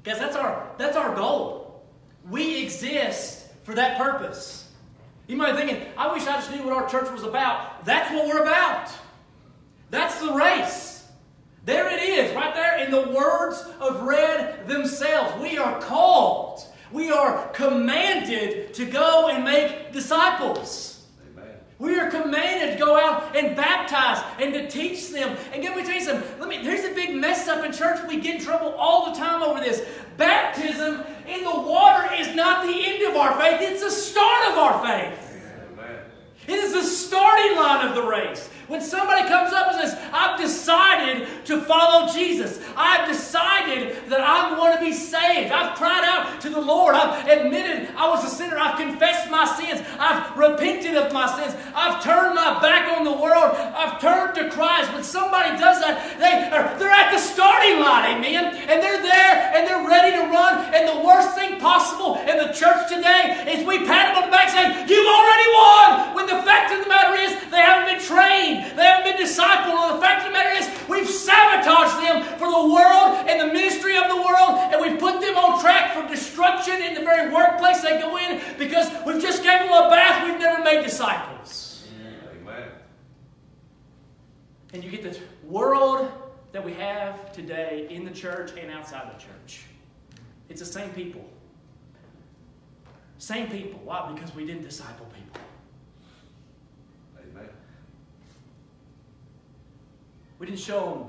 Guys, 0.03 0.19
that's 0.19 0.37
our, 0.37 0.69
that's 0.79 0.97
our 0.97 1.15
goal. 1.15 1.83
We 2.29 2.63
exist 2.63 3.47
for 3.65 3.75
that 3.75 3.99
purpose. 3.99 4.69
You 5.27 5.37
might 5.37 5.53
be 5.53 5.59
thinking, 5.59 5.87
I 5.97 6.13
wish 6.13 6.27
I 6.27 6.33
just 6.33 6.51
knew 6.51 6.65
what 6.65 6.73
our 6.73 6.89
church 6.89 7.11
was 7.11 7.23
about. 7.23 7.85
That's 7.85 8.13
what 8.13 8.27
we're 8.27 8.43
about. 8.43 8.91
That's 9.91 10.21
the 10.21 10.33
race. 10.33 11.07
There 11.65 11.89
it 11.89 12.03
is, 12.03 12.35
right 12.35 12.55
there 12.55 12.79
in 12.85 12.91
the 12.91 13.11
words 13.11 13.65
of 13.81 14.03
Red 14.03 14.67
themselves. 14.67 15.41
We 15.41 15.59
are 15.59 15.81
called, 15.81 16.65
we 16.91 17.13
are 17.13 17.49
commanded 17.49 18.75
to 18.75 18.87
go 18.87 19.29
and 19.29 19.45
make 19.45 19.93
disciples. 19.93 20.90
We 21.81 21.99
are 21.99 22.11
commanded 22.11 22.79
to 22.79 22.85
go 22.85 23.01
out 23.01 23.35
and 23.35 23.57
baptize 23.57 24.23
and 24.39 24.53
to 24.53 24.69
teach 24.69 25.09
them. 25.09 25.35
And 25.55 25.65
let 25.65 25.75
me 25.75 25.83
tell 25.83 25.95
you 25.95 26.05
something. 26.05 26.39
Let 26.39 26.51
me, 26.51 26.63
there's 26.63 26.85
a 26.85 26.95
big 26.95 27.15
mess 27.17 27.49
up 27.49 27.65
in 27.65 27.73
church. 27.73 28.07
We 28.07 28.21
get 28.21 28.37
in 28.37 28.43
trouble 28.43 28.73
all 28.73 29.11
the 29.11 29.19
time 29.19 29.43
over 29.43 29.61
this. 29.61 29.83
Baptism 30.19 31.03
in 31.27 31.43
the 31.43 31.51
water 31.51 32.13
is 32.15 32.35
not 32.35 32.67
the 32.67 32.85
end 32.85 33.03
of 33.05 33.17
our 33.17 33.35
faith, 33.41 33.63
it's 33.63 33.83
the 33.83 33.91
start 33.91 34.53
of 34.53 34.59
our 34.59 34.87
faith. 34.87 35.43
Amen. 35.73 36.01
It 36.47 36.55
is 36.55 36.75
the 36.75 36.83
starting 36.83 37.57
line 37.57 37.89
of 37.89 37.95
the 37.95 38.03
race. 38.03 38.51
When 38.71 38.81
somebody 38.81 39.27
comes 39.27 39.53
up 39.53 39.73
and 39.73 39.83
says, 39.83 39.99
I've 40.13 40.39
decided 40.39 41.27
to 41.47 41.61
follow 41.63 42.07
Jesus, 42.07 42.61
I've 42.77 43.09
decided 43.09 43.97
that 44.09 44.21
I'm 44.23 44.55
going 44.55 44.79
to 44.79 44.81
be 44.81 44.93
saved, 44.93 45.51
I've 45.51 45.77
cried 45.77 46.07
out 46.07 46.41
to 46.43 46.51
the 46.51 46.61
Lord, 46.61 46.95
I've 46.95 47.27
admitted 47.27 47.93
I 47.97 48.09
was 48.09 48.25
a 48.25 48.31
sinner, 48.31 48.57
I've 48.57 48.79
confessed 48.79 49.29
my 49.29 49.45
sins, 49.45 49.85
I've 49.99 50.39
repented 50.39 50.95
of 50.95 51.13
my 51.13 51.27
sins, 51.35 51.59
I've 51.75 52.01
turned 52.05 52.37
my 52.37 52.63
back 52.63 52.97
on 52.97 53.03
the 53.03 53.11
world, 53.11 53.59
I've 53.59 54.01
turned 54.01 54.37
to 54.37 54.49
Christ. 54.55 54.95
When 54.95 55.03
somebody 55.03 55.59
does 55.59 55.83
that, 55.83 56.23
they 56.23 56.47
are, 56.55 56.79
they're 56.79 56.95
at 56.95 57.11
the 57.11 57.19
starting 57.19 57.81
line, 57.81 58.23
amen? 58.23 58.55
And 58.71 58.79
they're 58.79 59.03
there 59.03 59.51
and 59.51 59.67
they're 59.67 59.83
ready 59.83 60.15
to 60.15 60.31
run. 60.31 60.73
And 60.73 60.87
the 60.87 61.03
worst 61.05 61.35
thing 61.35 61.59
possible 61.59 62.23
in 62.23 62.39
the 62.39 62.55
church 62.55 62.87
today 62.87 63.51
is 63.51 63.67
we 63.67 63.83
pat 63.83 64.15
them 64.15 64.23
on 64.23 64.31
the 64.31 64.33
back 64.33 64.51
saying, 64.51 64.87
You've 64.87 65.11
already 65.11 65.49
won! 65.59 66.15
When 66.15 66.27
the 66.31 66.39
fact 66.47 66.71
of 66.71 66.87
the 66.87 66.89
matter 66.89 67.19
is, 67.19 67.35
they 67.51 67.59
haven't 67.59 67.99
been 67.99 68.07
trained. 68.07 68.60
They 68.77 68.85
haven't 68.85 69.17
been 69.17 69.27
discipled. 69.27 69.91
And 69.91 69.97
the 69.97 70.03
fact 70.03 70.27
of 70.27 70.29
the 70.29 70.33
matter 70.33 70.51
is, 70.57 70.89
we've 70.89 71.09
sabotaged 71.09 71.97
them 72.05 72.39
for 72.39 72.51
the 72.51 72.73
world 72.73 73.29
and 73.29 73.41
the 73.41 73.53
ministry 73.53 73.97
of 73.97 74.09
the 74.09 74.17
world, 74.17 74.59
and 74.73 74.81
we've 74.81 74.99
put 74.99 75.21
them 75.21 75.37
on 75.37 75.61
track 75.61 75.95
for 75.95 76.07
destruction 76.09 76.83
in 76.83 76.95
the 76.95 77.01
very 77.01 77.33
workplace 77.33 77.81
they 77.81 77.99
go 78.01 78.17
in 78.17 78.41
because 78.59 78.91
we've 79.07 79.23
just 79.23 79.43
gave 79.43 79.61
them 79.61 79.71
a 79.71 79.89
bath. 79.89 80.27
We've 80.29 80.39
never 80.39 80.63
made 80.63 80.83
disciples. 80.83 81.87
Amen. 82.41 82.69
And 84.73 84.85
you 84.85 84.91
get 84.91 85.03
the 85.03 85.19
world 85.45 86.11
that 86.53 86.65
we 86.65 86.73
have 86.75 87.33
today 87.33 87.87
in 87.91 88.05
the 88.05 88.11
church 88.11 88.53
and 88.59 88.71
outside 88.71 89.15
the 89.15 89.23
church. 89.23 89.63
It's 90.49 90.61
the 90.61 90.67
same 90.67 90.91
people. 90.91 91.25
Same 93.19 93.49
people. 93.49 93.81
Why? 93.85 94.11
Because 94.13 94.35
we 94.35 94.45
didn't 94.45 94.63
disciple 94.63 95.07
people. 95.07 95.41
Amen. 97.19 97.49
We 100.41 100.47
didn't 100.47 100.59
show 100.59 100.91
them 100.91 101.05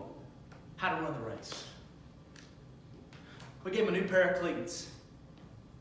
how 0.76 0.94
to 0.94 1.02
run 1.02 1.14
the 1.14 1.30
race. 1.30 1.64
We 3.64 3.72
gave 3.72 3.86
them 3.86 3.96
a 3.96 3.98
new 3.98 4.08
pair 4.08 4.30
of 4.30 4.42
cleats. 4.42 4.90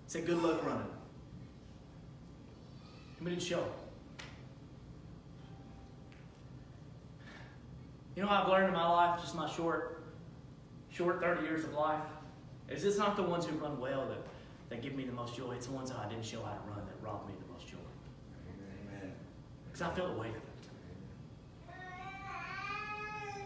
Said, 0.06 0.24
good 0.24 0.40
luck 0.40 0.64
running. 0.64 0.86
And 3.18 3.26
we 3.26 3.32
didn't 3.32 3.42
show 3.42 3.56
them. 3.56 3.70
You 8.14 8.22
know 8.22 8.28
what 8.28 8.42
I've 8.42 8.48
learned 8.48 8.68
in 8.68 8.72
my 8.72 8.88
life, 8.88 9.20
just 9.20 9.34
my 9.34 9.50
short, 9.50 10.04
short 10.90 11.20
30 11.20 11.42
years 11.42 11.64
of 11.64 11.72
life? 11.72 12.02
Is 12.68 12.84
it's 12.84 12.98
not 12.98 13.16
the 13.16 13.22
ones 13.22 13.46
who 13.46 13.56
run 13.56 13.80
well 13.80 14.06
that, 14.06 14.18
that 14.68 14.80
give 14.80 14.94
me 14.94 15.04
the 15.04 15.12
most 15.12 15.36
joy. 15.36 15.52
It's 15.52 15.66
the 15.66 15.72
ones 15.72 15.90
that 15.90 15.98
I 15.98 16.08
didn't 16.08 16.24
show 16.24 16.42
how 16.42 16.52
to 16.52 16.60
run 16.68 16.86
that 16.86 17.04
rob 17.04 17.26
me 17.26 17.34
the 17.46 17.52
most 17.52 17.66
joy. 17.66 17.78
Amen. 18.48 19.12
Because 19.66 19.82
I 19.82 19.92
feel 19.92 20.12
the 20.12 20.20
weight 20.20 20.30
of 20.30 20.36
it. 20.36 20.49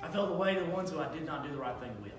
I 0.04 0.08
felt 0.08 0.28
the 0.28 0.36
weight 0.36 0.58
of 0.58 0.66
the 0.66 0.72
ones 0.72 0.90
who 0.90 1.00
I 1.00 1.10
did 1.10 1.24
not 1.24 1.44
do 1.44 1.50
the 1.50 1.56
right 1.56 1.76
thing 1.80 1.90
with. 2.02 2.12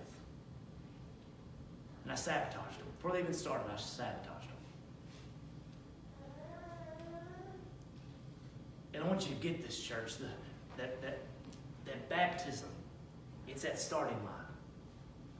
And 2.04 2.12
I 2.12 2.15
sabotaged 2.15 2.80
them. 2.80 2.88
Before 2.98 3.12
they 3.12 3.19
even 3.19 3.34
started, 3.34 3.65
I 3.71 3.78
sabotaged 3.78 4.50
them. 4.50 4.58
And 8.95 9.04
I 9.04 9.08
want 9.08 9.30
you 9.30 9.36
to 9.36 9.41
get 9.41 9.63
this, 9.63 9.80
church, 9.80 10.17
the, 10.17 10.26
that, 10.78 11.00
that, 11.04 11.19
that 11.86 12.10
baptism, 12.10 12.69
it's 13.48 13.62
that 13.62 13.80
starting 13.80 14.17
line. 14.24 14.34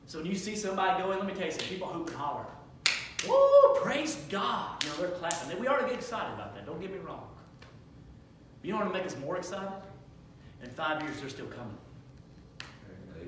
So 0.06 0.20
when 0.20 0.28
you 0.28 0.36
see 0.36 0.56
somebody 0.56 1.02
going, 1.02 1.18
let 1.18 1.28
me 1.28 1.34
tell 1.34 1.48
you 1.48 1.52
some 1.52 1.68
people 1.68 1.88
hoop 1.88 2.10
and 2.10 2.16
holler. 2.16 2.46
Woo, 3.28 3.82
praise 3.82 4.18
God. 4.30 4.84
You 4.84 4.90
know, 4.90 4.96
they're 4.98 5.18
clapping. 5.18 5.60
We 5.60 5.66
ought 5.66 5.80
to 5.80 5.88
get 5.88 5.96
excited 5.96 6.32
about 6.36 6.54
that. 6.54 6.68
Don't 6.68 6.80
get 6.80 6.92
me 6.92 7.00
wrong. 7.00 7.28
You 8.62 8.74
know 8.74 8.78
what 8.78 8.86
to 8.86 8.94
make 8.94 9.06
us 9.06 9.18
more 9.18 9.38
excited? 9.38 9.70
In 10.62 10.70
five 10.70 11.02
years, 11.02 11.20
they're 11.20 11.30
still 11.30 11.48
coming. 11.48 11.78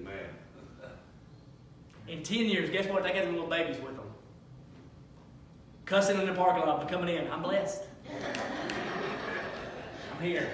Amen. 0.07 0.29
In 2.07 2.23
10 2.23 2.45
years, 2.45 2.69
guess 2.69 2.87
what? 2.87 3.03
They 3.03 3.09
got 3.09 3.23
their 3.23 3.31
little 3.31 3.47
babies 3.47 3.77
with 3.81 3.95
them. 3.95 4.05
Cussing 5.85 6.19
in 6.19 6.25
the 6.25 6.33
parking 6.33 6.65
lot, 6.65 6.79
but 6.79 6.89
coming 6.89 7.13
in. 7.13 7.29
I'm 7.31 7.41
blessed. 7.41 7.83
I'm 10.17 10.23
here. 10.23 10.49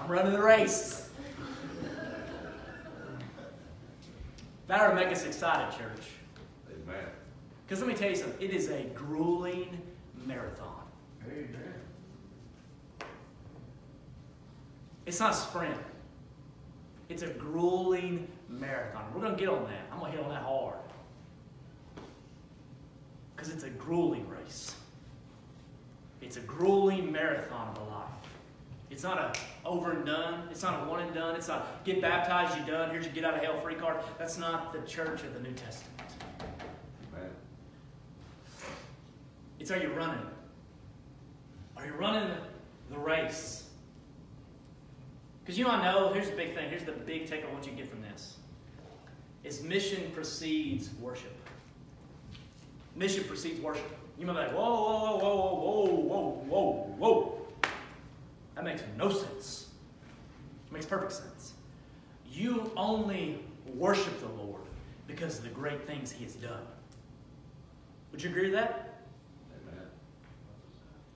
I'm 0.00 0.08
running 0.10 0.32
the 0.32 0.42
race. 0.42 1.08
That 4.68 4.80
ought 4.82 4.88
to 4.90 4.94
make 4.94 5.08
us 5.08 5.24
excited, 5.24 5.76
church. 5.78 6.08
Amen. 6.70 7.04
Because 7.66 7.80
let 7.80 7.88
me 7.88 7.94
tell 7.94 8.10
you 8.10 8.16
something, 8.16 8.40
it 8.40 8.54
is 8.54 8.68
a 8.68 8.82
grueling 8.94 9.80
marathon. 10.26 10.84
Amen. 11.26 11.74
It's 15.06 15.20
not 15.20 15.32
a 15.32 15.36
sprint. 15.36 15.80
It's 17.08 17.22
a 17.22 17.28
grueling 17.28 18.28
marathon. 18.48 19.04
We're 19.14 19.22
going 19.22 19.34
to 19.34 19.38
get 19.38 19.48
on 19.48 19.64
that. 19.64 19.86
I'm 19.90 19.98
going 19.98 20.12
to 20.12 20.18
hit 20.18 20.26
on 20.26 20.32
that 20.32 20.42
hard. 20.42 20.76
Because 23.34 23.52
it's 23.52 23.64
a 23.64 23.70
grueling 23.70 24.28
race. 24.28 24.74
It's 26.20 26.36
a 26.36 26.40
grueling 26.40 27.10
marathon 27.10 27.68
of 27.68 27.86
a 27.86 27.90
life. 27.90 28.08
It's 28.90 29.02
not 29.02 29.18
a 29.18 29.32
over 29.68 29.92
and 29.92 30.04
done. 30.04 30.48
It's 30.50 30.62
not 30.62 30.82
a 30.82 30.86
one 30.88 31.00
and 31.00 31.14
done. 31.14 31.36
It's 31.36 31.48
not 31.48 31.84
get 31.84 32.00
baptized, 32.00 32.58
you 32.58 32.66
done. 32.70 32.90
Here's 32.90 33.04
your 33.04 33.14
get 33.14 33.24
out 33.24 33.34
of 33.34 33.42
hell 33.42 33.60
free 33.60 33.74
card. 33.74 34.00
That's 34.18 34.38
not 34.38 34.72
the 34.72 34.80
church 34.80 35.22
of 35.22 35.34
the 35.34 35.40
New 35.40 35.52
Testament. 35.52 36.00
Amen. 37.14 37.30
It's 39.60 39.70
are 39.70 39.78
you 39.78 39.92
running? 39.92 40.26
Are 41.76 41.86
you 41.86 41.92
running 41.92 42.30
the 42.90 42.98
race? 42.98 43.67
Because 45.48 45.58
you 45.58 45.64
know 45.64 45.70
I 45.70 45.82
know, 45.82 46.12
here's 46.12 46.28
the 46.28 46.36
big 46.36 46.54
thing, 46.54 46.68
here's 46.68 46.82
the 46.82 46.92
big 46.92 47.26
take 47.26 47.42
I 47.42 47.50
want 47.50 47.64
you 47.64 47.70
to 47.70 47.78
get 47.78 47.88
from 47.88 48.02
this. 48.02 48.36
Is 49.44 49.62
mission 49.62 50.10
precedes 50.14 50.90
worship. 51.00 51.34
Mission 52.94 53.24
precedes 53.24 53.58
worship. 53.58 53.90
You 54.18 54.26
might 54.26 54.34
be 54.34 54.38
like, 54.40 54.52
whoa, 54.52 54.60
whoa, 54.60 55.16
whoa, 55.16 55.36
whoa, 55.56 55.84
whoa, 55.86 56.42
whoa, 56.44 56.94
whoa, 56.98 57.12
whoa. 57.14 57.38
That 58.56 58.64
makes 58.64 58.82
no 58.98 59.10
sense. 59.10 59.70
It 60.66 60.72
makes 60.74 60.84
perfect 60.84 61.12
sense. 61.12 61.54
You 62.30 62.70
only 62.76 63.42
worship 63.74 64.20
the 64.20 64.28
Lord 64.28 64.60
because 65.06 65.38
of 65.38 65.44
the 65.44 65.50
great 65.50 65.86
things 65.86 66.12
He 66.12 66.24
has 66.24 66.34
done. 66.34 66.60
Would 68.12 68.22
you 68.22 68.28
agree 68.28 68.50
with 68.50 68.52
that? 68.52 69.00
Amen. 69.62 69.86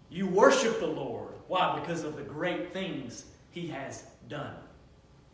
You 0.08 0.26
worship 0.26 0.80
the 0.80 0.86
Lord. 0.86 1.34
Why? 1.48 1.78
Because 1.78 2.02
of 2.02 2.16
the 2.16 2.22
great 2.22 2.72
things 2.72 3.26
He 3.50 3.66
has 3.66 4.04
done. 4.28 4.54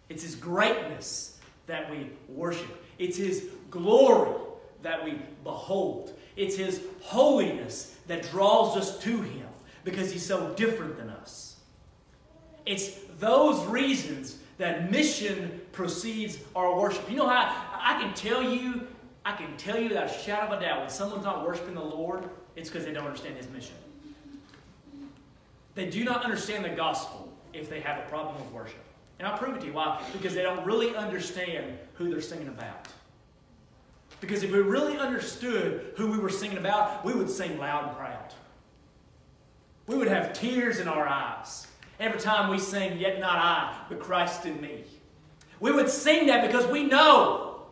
It's 0.09 0.22
His 0.22 0.35
greatness 0.35 1.38
that 1.66 1.90
we 1.90 2.11
worship, 2.29 2.85
it's 2.98 3.16
His 3.16 3.46
glory 3.70 4.40
that 4.83 5.05
we 5.05 5.18
behold. 5.44 6.14
It's 6.37 6.57
His 6.57 6.81
holiness 7.03 7.96
that 8.07 8.31
draws 8.31 8.77
us 8.77 8.98
to 9.01 9.22
Him 9.22 9.48
because 9.85 10.12
He's 10.12 10.24
so 10.24 10.55
different 10.55 10.96
than 10.96 11.11
us. 11.11 11.57
It's 12.64 12.90
those 13.18 13.64
reasons 13.66 14.38
that 14.59 14.90
mission 14.90 15.61
precedes 15.72 16.38
our 16.55 16.79
worship. 16.79 17.09
You 17.11 17.16
know 17.16 17.29
how 17.29 17.55
I 17.74 18.01
can 18.01 18.12
tell 18.14 18.42
you, 18.42 18.87
I 19.24 19.33
can 19.33 19.57
tell 19.57 19.79
you 19.79 19.88
without 19.88 20.11
a 20.11 20.12
shadow 20.12 20.53
of 20.53 20.59
a 20.59 20.64
doubt 20.64 20.81
when 20.81 20.90
someone's 20.90 21.24
not 21.24 21.46
worshiping 21.46 21.74
the 21.74 21.81
Lord, 21.81 22.29
it's 22.57 22.68
because 22.68 22.85
they 22.85 22.92
don't 22.92 23.07
understand 23.07 23.37
His 23.37 23.48
mission. 23.51 23.77
They 25.74 25.88
do 25.88 26.05
not 26.05 26.24
understand 26.24 26.64
the 26.64 26.70
gospel 26.70 27.27
if 27.58 27.68
they 27.68 27.80
have 27.80 27.98
a 27.98 28.08
problem 28.08 28.36
with 28.36 28.52
worship. 28.52 28.82
And 29.18 29.26
I'll 29.26 29.36
prove 29.36 29.56
it 29.56 29.60
to 29.60 29.66
you. 29.66 29.72
Why? 29.72 30.02
Because 30.12 30.34
they 30.34 30.42
don't 30.42 30.64
really 30.64 30.94
understand 30.94 31.78
who 31.94 32.10
they're 32.10 32.20
singing 32.20 32.48
about. 32.48 32.88
Because 34.20 34.42
if 34.42 34.50
we 34.50 34.58
really 34.58 34.96
understood 34.96 35.92
who 35.96 36.10
we 36.10 36.18
were 36.18 36.30
singing 36.30 36.58
about, 36.58 37.04
we 37.04 37.12
would 37.12 37.30
sing 37.30 37.58
loud 37.58 37.88
and 37.88 37.96
proud. 37.96 38.32
We 39.86 39.96
would 39.96 40.08
have 40.08 40.32
tears 40.32 40.80
in 40.80 40.88
our 40.88 41.08
eyes 41.08 41.66
every 42.00 42.20
time 42.20 42.50
we 42.50 42.58
sing, 42.58 42.98
Yet 42.98 43.20
not 43.20 43.36
I, 43.36 43.76
but 43.88 44.00
Christ 44.00 44.46
in 44.46 44.60
me. 44.60 44.84
We 45.60 45.72
would 45.72 45.88
sing 45.88 46.26
that 46.26 46.46
because 46.46 46.66
we 46.66 46.84
know 46.84 47.62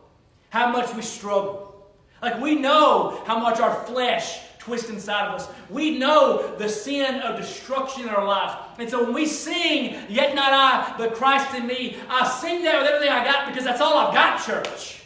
how 0.49 0.71
much 0.71 0.93
we 0.95 1.01
struggle. 1.01 1.87
Like 2.21 2.41
we 2.41 2.55
know 2.55 3.21
how 3.25 3.39
much 3.39 3.59
our 3.59 3.73
flesh 3.85 4.39
twists 4.67 4.89
inside 4.89 5.29
of 5.29 5.35
us. 5.35 5.47
We 5.69 5.97
know 5.97 6.55
the 6.57 6.67
sin 6.67 7.21
of 7.21 7.39
destruction 7.39 8.03
in 8.03 8.09
our 8.09 8.25
lives. 8.25 8.53
And 8.77 8.89
so 8.89 9.05
when 9.05 9.13
we 9.13 9.25
sing, 9.25 9.95
Yet 10.09 10.35
not 10.35 10.51
I, 10.51 10.93
but 10.97 11.15
Christ 11.15 11.55
in 11.55 11.65
me, 11.65 11.95
I 12.09 12.27
sing 12.27 12.63
that 12.63 12.81
with 12.81 12.91
everything 12.91 13.13
I 13.13 13.23
got 13.23 13.47
because 13.47 13.63
that's 13.63 13.79
all 13.79 13.97
I've 13.97 14.13
got, 14.13 14.45
church. 14.45 15.03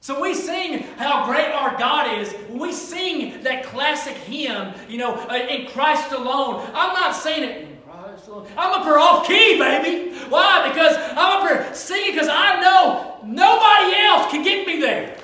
So 0.00 0.20
we 0.20 0.34
sing 0.34 0.82
how 0.96 1.24
great 1.24 1.52
our 1.52 1.78
God 1.78 2.18
is. 2.18 2.34
We 2.50 2.72
sing 2.72 3.40
that 3.44 3.64
classic 3.64 4.16
hymn, 4.16 4.74
you 4.88 4.98
know, 4.98 5.14
uh, 5.14 5.34
in 5.34 5.68
Christ 5.68 6.10
alone, 6.10 6.68
I'm 6.74 6.92
not 6.92 7.14
saying 7.14 7.48
it 7.48 7.62
in 7.62 7.78
Christ 7.82 8.26
alone. 8.26 8.48
I'm 8.56 8.80
up 8.80 8.82
here 8.82 8.98
off 8.98 9.24
key, 9.24 9.56
baby. 9.56 10.18
Why? 10.28 10.68
Because 10.68 10.96
I'm 10.96 11.42
up 11.42 11.48
here 11.48 11.72
singing 11.72 12.14
because 12.14 12.28
I 12.28 12.60
know 12.60 13.18
nobody 13.24 13.94
else 14.00 14.28
can 14.32 14.42
get 14.42 14.66
me 14.66 14.80
there. 14.80 15.06
That's 15.06 15.20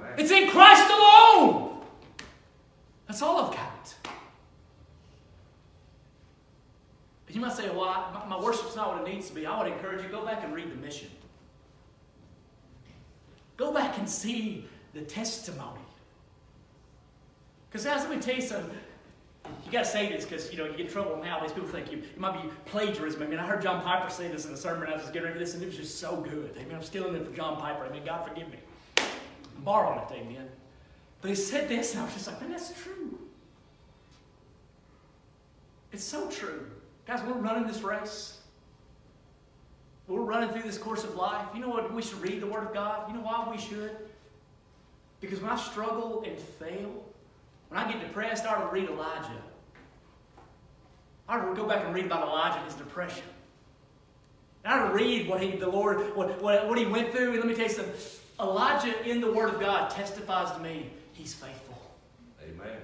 Amen. 0.00 0.14
It's 0.18 0.30
in 0.30 0.48
Christ 0.48 0.88
alone. 0.88 1.65
That's 3.06 3.22
all 3.22 3.44
I've 3.44 3.52
got. 3.52 3.94
You 7.28 7.42
might 7.42 7.52
say, 7.52 7.68
well, 7.68 7.84
I, 7.84 8.26
my, 8.26 8.40
worship's 8.40 8.76
not 8.76 8.94
what 8.94 9.06
it 9.06 9.12
needs 9.12 9.28
to 9.28 9.34
be. 9.34 9.44
I 9.44 9.62
would 9.62 9.70
encourage 9.70 10.02
you, 10.02 10.08
go 10.08 10.24
back 10.24 10.42
and 10.42 10.54
read 10.54 10.70
the 10.70 10.76
mission. 10.76 11.10
Go 13.58 13.72
back 13.72 13.98
and 13.98 14.08
see 14.08 14.64
the 14.94 15.02
testimony. 15.02 15.80
Because 17.68 17.84
guys, 17.84 18.08
let 18.08 18.10
me 18.16 18.22
tell 18.22 18.36
you 18.36 18.40
something. 18.40 18.70
You 19.66 19.72
got 19.72 19.84
to 19.84 19.90
say 19.90 20.08
this 20.10 20.24
because 20.24 20.50
you 20.50 20.58
know 20.58 20.64
you 20.64 20.72
get 20.72 20.86
in 20.86 20.92
trouble 20.92 21.22
nowadays. 21.22 21.52
People 21.52 21.68
think 21.68 21.92
you 21.92 21.98
it 21.98 22.18
might 22.18 22.42
be 22.42 22.48
plagiarism. 22.64 23.22
I 23.22 23.26
mean, 23.26 23.38
I 23.38 23.46
heard 23.46 23.60
John 23.62 23.82
Piper 23.82 24.10
say 24.10 24.28
this 24.28 24.46
in 24.46 24.52
a 24.52 24.56
sermon. 24.56 24.88
I 24.88 24.96
was 24.96 25.04
getting 25.06 25.24
ready 25.24 25.34
to 25.34 25.38
this, 25.38 25.54
and 25.54 25.62
it 25.62 25.66
was 25.66 25.76
just 25.76 26.00
so 26.00 26.16
good. 26.16 26.56
I 26.58 26.64
mean, 26.64 26.74
I'm 26.74 26.82
stealing 26.82 27.14
it 27.14 27.24
from 27.24 27.34
John 27.34 27.60
Piper. 27.60 27.84
I 27.84 27.90
mean, 27.90 28.04
God 28.04 28.26
forgive 28.26 28.48
me. 28.50 28.58
I'm 28.96 29.62
borrowing 29.62 30.00
it, 30.00 30.12
amen. 30.12 30.48
But 31.26 31.30
he 31.30 31.42
said 31.42 31.68
this, 31.68 31.92
and 31.92 32.02
I 32.02 32.04
was 32.04 32.14
just 32.14 32.28
like, 32.28 32.40
man, 32.40 32.52
that's 32.52 32.72
true. 32.84 33.18
It's 35.90 36.04
so 36.04 36.30
true. 36.30 36.64
Guys, 37.04 37.20
we're 37.26 37.32
running 37.32 37.66
this 37.66 37.82
race. 37.82 38.38
We're 40.06 40.20
running 40.20 40.50
through 40.50 40.62
this 40.62 40.78
course 40.78 41.02
of 41.02 41.16
life. 41.16 41.48
You 41.52 41.60
know 41.60 41.68
what? 41.68 41.92
We 41.92 42.00
should 42.00 42.22
read 42.22 42.40
the 42.40 42.46
Word 42.46 42.68
of 42.68 42.72
God. 42.72 43.08
You 43.08 43.14
know 43.16 43.22
why 43.22 43.44
we 43.50 43.58
should? 43.58 43.90
Because 45.20 45.40
when 45.40 45.50
I 45.50 45.56
struggle 45.56 46.22
and 46.24 46.38
fail, 46.38 47.04
when 47.70 47.80
I 47.80 47.90
get 47.90 48.00
depressed, 48.02 48.46
I 48.46 48.60
to 48.60 48.68
read 48.68 48.88
Elijah. 48.88 49.42
I 51.28 51.44
to 51.44 51.54
go 51.56 51.66
back 51.66 51.84
and 51.84 51.92
read 51.92 52.06
about 52.06 52.22
Elijah 52.22 52.58
and 52.58 52.66
his 52.66 52.76
depression. 52.76 53.24
And 54.64 54.72
I 54.72 54.92
read 54.92 55.28
what 55.28 55.42
he, 55.42 55.56
the 55.56 55.68
Lord, 55.68 56.14
what, 56.14 56.40
what, 56.40 56.68
what 56.68 56.78
he 56.78 56.86
went 56.86 57.10
through. 57.10 57.30
And 57.30 57.38
let 57.38 57.48
me 57.48 57.54
tell 57.56 57.66
you 57.66 57.72
something. 57.72 57.94
Elijah 58.38 59.10
in 59.10 59.20
the 59.20 59.32
Word 59.32 59.52
of 59.52 59.58
God 59.58 59.90
testifies 59.90 60.52
to 60.52 60.60
me 60.60 60.92
he's 61.16 61.34
faithful. 61.34 61.78
Amen. 62.42 62.76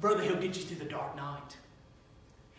Brother, 0.00 0.22
he'll 0.22 0.36
get 0.36 0.56
you 0.56 0.64
through 0.64 0.78
the 0.78 0.90
dark 0.90 1.16
night. 1.16 1.56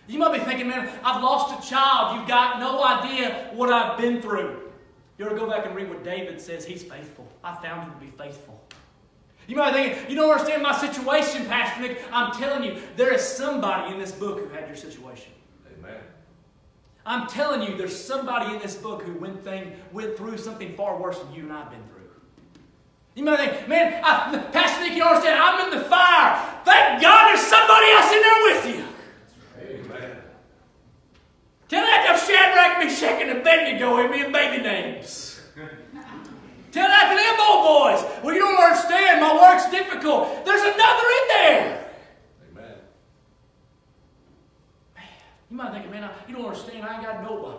You 0.08 0.20
might 0.20 0.38
be 0.38 0.44
thinking, 0.44 0.68
man, 0.68 0.90
I've 1.04 1.22
lost 1.22 1.66
a 1.66 1.70
child. 1.70 2.18
You've 2.18 2.28
got 2.28 2.60
no 2.60 2.84
idea 2.84 3.50
what 3.54 3.72
I've 3.72 3.98
been 3.98 4.22
through. 4.22 4.72
You 5.18 5.26
ought 5.26 5.30
to 5.30 5.36
go 5.36 5.50
back 5.50 5.66
and 5.66 5.76
read 5.76 5.90
what 5.90 6.04
David 6.04 6.42
says. 6.42 6.66
He's 6.66 6.84
faithful. 6.84 7.28
I 7.44 7.56
found 7.62 7.84
him 7.84 7.94
to 7.94 8.06
be 8.06 8.12
faithful. 8.18 8.60
You 9.48 9.56
might 9.56 9.72
be 9.72 9.90
thinking, 9.90 10.10
you 10.10 10.16
don't 10.16 10.32
understand 10.32 10.64
my 10.64 10.78
situation, 10.78 11.46
Pastor 11.46 11.82
Nick. 11.82 12.04
I'm 12.12 12.32
telling 12.34 12.64
you, 12.64 12.82
there 12.96 13.14
is 13.14 13.22
somebody 13.22 13.94
in 13.94 14.00
this 14.00 14.12
book 14.12 14.40
who 14.40 14.48
had 14.50 14.68
your 14.68 14.76
situation. 14.76 15.32
Amen. 15.78 16.00
I'm 17.06 17.28
telling 17.28 17.62
you, 17.64 17.78
there's 17.78 17.96
somebody 17.96 18.54
in 18.54 18.62
this 18.62 18.76
book 18.76 19.02
who 19.04 19.14
went, 19.14 19.44
thing, 19.44 19.74
went 19.92 20.16
through 20.18 20.38
something 20.38 20.76
far 20.76 21.00
worse 21.00 21.20
than 21.20 21.34
you 21.34 21.44
and 21.44 21.54
I've 21.54 21.70
been 21.70 21.84
through. 21.88 22.01
You 23.16 23.26
might 23.26 23.38
think, 23.38 23.68
man, 23.68 24.02
I, 24.04 24.38
Pastor 24.52 24.84
Nick, 24.84 24.94
you 24.94 25.04
understand. 25.04 25.38
I'm 25.42 25.68
in 25.68 25.78
the 25.78 25.84
fire. 25.86 26.62
Thank 26.64 27.02
God 27.02 27.28
there's 27.28 27.46
somebody 27.46 27.92
else 27.92 28.12
in 28.14 28.22
there 28.22 28.42
with 28.44 28.66
you. 28.68 28.86
Amen. 29.60 30.18
Tell 31.68 31.82
that 31.82 32.08
to 32.08 32.26
Shadrach, 32.26 32.80
Meshach, 32.80 33.22
and 33.22 33.40
Abednego 33.40 33.98
in 34.00 34.12
me 34.12 34.22
and 34.22 34.32
baby 34.32 34.64
names. 34.64 35.42
Tell 36.72 36.88
that 36.88 37.10
to 37.10 37.16
them 37.18 37.36
old 37.50 37.66
boys. 37.68 38.24
Well, 38.24 38.34
you 38.34 38.40
don't 38.40 38.64
understand. 38.64 39.20
My 39.20 39.36
work's 39.36 39.70
difficult. 39.70 40.46
There's 40.46 40.62
another 40.62 41.04
in 41.04 41.28
there. 41.28 41.88
Amen. 42.50 42.76
Man, 44.96 45.06
you 45.50 45.58
might 45.58 45.74
think, 45.74 45.92
man, 45.92 46.06
I, 46.06 46.12
you 46.30 46.36
don't 46.38 46.46
understand. 46.46 46.86
I 46.86 46.94
ain't 46.94 47.04
got 47.04 47.22
nobody. 47.22 47.58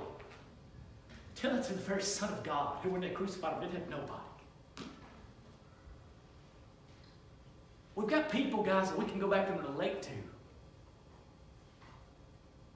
Tell 1.35 1.53
that 1.53 1.65
to 1.65 1.75
the 1.75 1.81
very 1.81 2.01
Son 2.01 2.33
of 2.33 2.43
God, 2.43 2.79
who 2.83 2.89
when 2.89 3.03
they 3.03 3.11
crucified 3.11 3.63
him 3.63 3.71
didn't 3.71 3.81
have 3.81 3.91
nobody. 3.91 4.22
We've 8.03 8.11
got 8.11 8.31
people, 8.31 8.65
guys, 8.65 8.91
that 8.91 8.99
we 8.99 9.05
can 9.05 9.21
go 9.21 9.29
back 9.29 9.49
and 9.49 9.63
relate 9.63 10.03
to. 10.03 10.11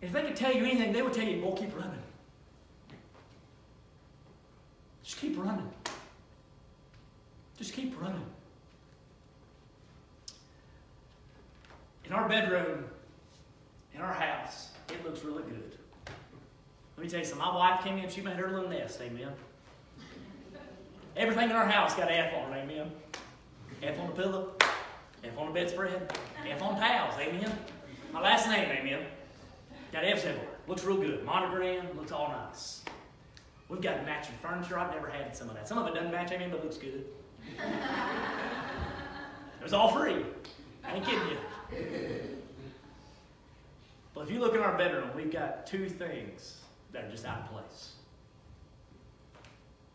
If 0.01 0.12
they 0.12 0.22
could 0.22 0.37
tell 0.37 0.55
you 0.55 0.64
anything, 0.64 0.93
they 0.93 1.03
would 1.03 1.12
tell 1.12 1.27
you, 1.27 1.43
well, 1.45 1.53
keep 1.53 1.77
running. 1.77 1.99
Just 5.03 5.18
keep 5.18 5.37
running. 5.37 5.68
Just 7.59 7.72
keep 7.72 8.01
running. 8.01 8.24
In 12.05 12.12
our 12.12 12.29
bedroom, 12.29 12.85
in 13.97 14.01
our 14.01 14.12
house, 14.12 14.68
it 14.91 15.05
looks 15.05 15.24
really 15.24 15.43
good. 15.43 15.72
Let 16.97 17.03
me 17.03 17.11
tell 17.11 17.18
you 17.18 17.27
something. 17.27 17.45
My 17.45 17.57
wife 17.57 17.83
came 17.83 17.99
in, 17.99 18.09
she 18.09 18.20
made 18.20 18.37
her 18.37 18.49
little 18.49 18.70
nest, 18.70 19.01
amen. 19.01 19.33
Everything 21.16 21.51
in 21.51 21.57
our 21.57 21.66
house 21.66 21.97
got 21.97 22.12
F 22.12 22.33
on 22.33 22.53
it, 22.53 22.62
amen. 22.62 22.93
F 23.83 23.99
on 23.99 24.07
the 24.07 24.12
pillow, 24.12 24.55
F 25.27 25.39
on 25.39 25.53
the 25.53 25.61
bedspread, 25.61 26.12
F 26.49 26.62
on 26.62 26.79
towels, 26.79 27.14
amen. 27.18 27.53
My 28.12 28.20
last 28.20 28.49
name, 28.49 28.68
amen. 28.70 29.05
Got 29.93 30.05
F's 30.05 30.24
everywhere. 30.24 30.49
Looks 30.68 30.85
real 30.85 30.97
good. 30.97 31.24
Monogram, 31.24 31.87
looks 31.97 32.12
all 32.12 32.29
nice. 32.29 32.85
We've 33.68 33.81
got 33.81 34.05
matching 34.05 34.35
furniture. 34.41 34.79
I've 34.79 34.93
never 34.93 35.09
had 35.09 35.37
some 35.37 35.49
of 35.49 35.57
that. 35.57 35.66
Some 35.66 35.79
of 35.79 35.87
it 35.89 35.95
doesn't 35.95 36.12
match, 36.12 36.31
amen, 36.33 36.51
but 36.51 36.62
looks 36.62 36.79
good. 36.79 37.05
It 39.59 39.62
was 39.62 39.72
all 39.72 39.89
free. 39.89 40.24
I 40.85 40.95
ain't 40.95 41.05
kidding 41.05 41.29
you. 41.29 41.39
But 44.14 44.20
if 44.20 44.31
you 44.31 44.39
look 44.39 44.55
in 44.55 44.61
our 44.61 44.79
bedroom, 44.79 45.11
we've 45.16 45.33
got 45.33 45.66
two 45.66 45.89
things 45.89 46.59
that 46.93 47.05
are 47.05 47.11
just 47.11 47.24
out 47.27 47.41
of 47.41 47.51
place. 47.51 47.95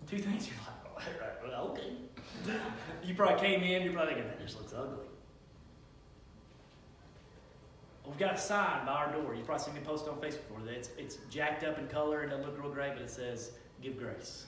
Two 0.10 0.18
things 0.18 0.48
you're 0.48 0.58
like, 0.58 0.86
all 0.86 0.98
right, 1.22 1.48
well, 1.48 1.72
okay. 1.72 1.94
You 3.04 3.16
probably 3.16 3.40
came 3.40 3.64
in, 3.64 3.84
you're 3.84 3.94
probably 3.94 4.16
thinking, 4.16 4.30
that 4.30 4.42
just 4.42 4.58
looks 4.58 4.74
ugly. 4.74 5.06
We've 8.12 8.20
got 8.20 8.36
a 8.36 8.38
sign 8.38 8.86
by 8.86 8.91
our 8.91 9.14
door. 9.14 9.34
You've 9.34 9.45
probably 9.45 9.64
seen 9.64 9.74
me 9.74 9.80
post 9.80 10.05
on 10.09 10.16
Facebook 10.16 10.45
before. 10.49 10.59
It's, 10.68 10.89
it's 10.97 11.18
jacked 11.30 11.64
up 11.64 11.80
in 11.80 11.88
color. 11.88 12.22
and 12.22 12.34
It 12.34 12.45
look 12.45 12.62
real 12.62 12.70
great, 12.70 12.93
but 12.93 13.03
it 13.03 13.09
says, 13.09 13.51
Give 13.82 13.97
grace. 13.97 14.47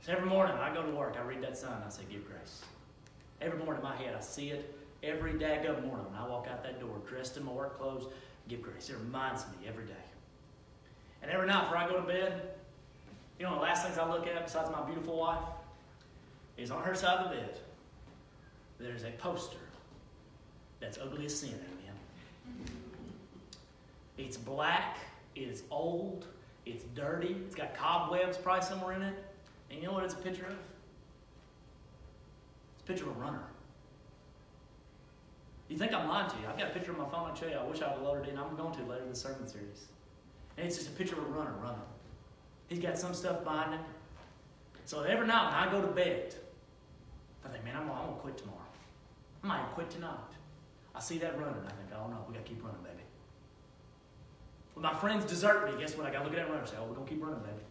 So 0.00 0.12
every 0.12 0.26
morning 0.26 0.56
I 0.56 0.72
go 0.72 0.82
to 0.82 0.90
work, 0.90 1.16
I 1.18 1.22
read 1.22 1.42
that 1.42 1.58
sign, 1.58 1.82
I 1.86 1.90
say, 1.90 2.00
Give 2.10 2.26
grace. 2.26 2.62
Every 3.42 3.58
morning 3.58 3.82
in 3.82 3.88
my 3.88 3.94
head, 3.94 4.14
I 4.16 4.22
see 4.22 4.48
it 4.48 4.74
every 5.02 5.38
day 5.38 5.66
of 5.66 5.84
morning 5.84 6.06
when 6.06 6.18
I 6.18 6.26
walk 6.26 6.46
out 6.50 6.62
that 6.62 6.80
door, 6.80 6.96
dressed 7.06 7.36
in 7.36 7.44
my 7.44 7.52
work 7.52 7.78
clothes, 7.78 8.06
give 8.48 8.62
grace. 8.62 8.88
It 8.88 8.96
reminds 8.96 9.42
me 9.42 9.68
every 9.68 9.84
day. 9.84 9.92
And 11.22 11.30
every 11.30 11.46
night 11.46 11.64
before 11.64 11.76
I 11.76 11.88
go 11.88 12.00
to 12.00 12.06
bed, 12.06 12.40
you 13.38 13.44
know, 13.44 13.54
the 13.54 13.60
last 13.60 13.84
things 13.84 13.98
I 13.98 14.08
look 14.08 14.26
at 14.26 14.46
besides 14.46 14.70
my 14.70 14.82
beautiful 14.86 15.18
wife 15.18 15.44
is 16.56 16.70
on 16.70 16.82
her 16.84 16.94
side 16.94 17.18
of 17.18 17.30
the 17.30 17.36
bed, 17.36 17.58
there's 18.78 19.04
a 19.04 19.10
poster 19.18 19.58
that's 20.80 20.96
ugly 20.96 21.26
as 21.26 21.38
sin. 21.38 21.60
It's 24.18 24.36
black, 24.36 24.98
it's 25.34 25.62
old, 25.70 26.26
it's 26.66 26.84
dirty, 26.94 27.36
it's 27.46 27.54
got 27.54 27.74
cobwebs 27.74 28.36
probably 28.36 28.66
somewhere 28.66 28.94
in 28.94 29.02
it. 29.02 29.14
And 29.70 29.80
you 29.80 29.86
know 29.86 29.92
what 29.92 30.04
it's 30.04 30.14
a 30.14 30.18
picture 30.18 30.46
of? 30.46 30.52
It's 30.52 30.60
a 32.82 32.86
picture 32.86 33.08
of 33.08 33.16
a 33.16 33.20
runner. 33.20 33.42
You 35.68 35.78
think 35.78 35.94
I'm 35.94 36.08
lying 36.08 36.28
to 36.28 36.36
you? 36.36 36.42
I've 36.48 36.58
got 36.58 36.68
a 36.68 36.70
picture 36.70 36.92
on 36.92 36.98
my 36.98 37.04
phone. 37.04 37.30
I'll 37.30 37.34
show 37.34 37.46
you. 37.46 37.54
I 37.54 37.64
wish 37.64 37.80
I 37.80 37.94
would 37.94 38.02
load 38.02 38.26
it 38.26 38.30
in. 38.30 38.36
I'm 38.36 38.56
going 38.56 38.74
to 38.74 38.82
later 38.82 39.04
in 39.04 39.10
the 39.10 39.16
sermon 39.16 39.46
series. 39.46 39.86
And 40.58 40.66
it's 40.66 40.76
just 40.76 40.88
a 40.88 40.92
picture 40.92 41.16
of 41.16 41.24
a 41.24 41.30
runner 41.30 41.54
running. 41.62 41.80
He's 42.68 42.80
got 42.80 42.98
some 42.98 43.14
stuff 43.14 43.44
behind 43.44 43.74
him. 43.74 43.80
So 44.84 45.02
every 45.02 45.28
night 45.28 45.44
when 45.44 45.54
I 45.54 45.70
go 45.70 45.80
to 45.80 45.92
bed, 45.92 46.34
I 47.44 47.48
think, 47.48 47.64
man, 47.64 47.76
I'm, 47.76 47.82
I'm 47.82 47.88
going 47.88 48.14
to 48.14 48.20
quit 48.20 48.38
tomorrow. 48.38 48.58
I 49.44 49.46
might 49.46 49.62
quit 49.74 49.90
tonight. 49.90 50.16
I 50.94 51.00
see 51.00 51.18
that 51.18 51.38
running. 51.38 51.62
I 51.64 51.70
think, 51.70 51.90
oh 51.94 52.08
no, 52.08 52.24
we 52.28 52.34
got 52.34 52.44
to 52.44 52.48
keep 52.48 52.62
running, 52.64 52.82
baby. 52.82 53.02
When 54.74 54.82
my 54.82 54.94
friends 54.94 55.24
desert 55.24 55.70
me, 55.70 55.80
guess 55.80 55.96
what? 55.96 56.06
I 56.06 56.10
got 56.10 56.18
to 56.20 56.24
look 56.24 56.32
at 56.32 56.38
that 56.38 56.48
runner 56.48 56.60
and 56.60 56.68
say, 56.68 56.76
oh, 56.80 56.84
we're 56.84 56.94
going 56.94 57.06
to 57.06 57.12
keep 57.12 57.22
running, 57.22 57.40
baby. 57.40 57.64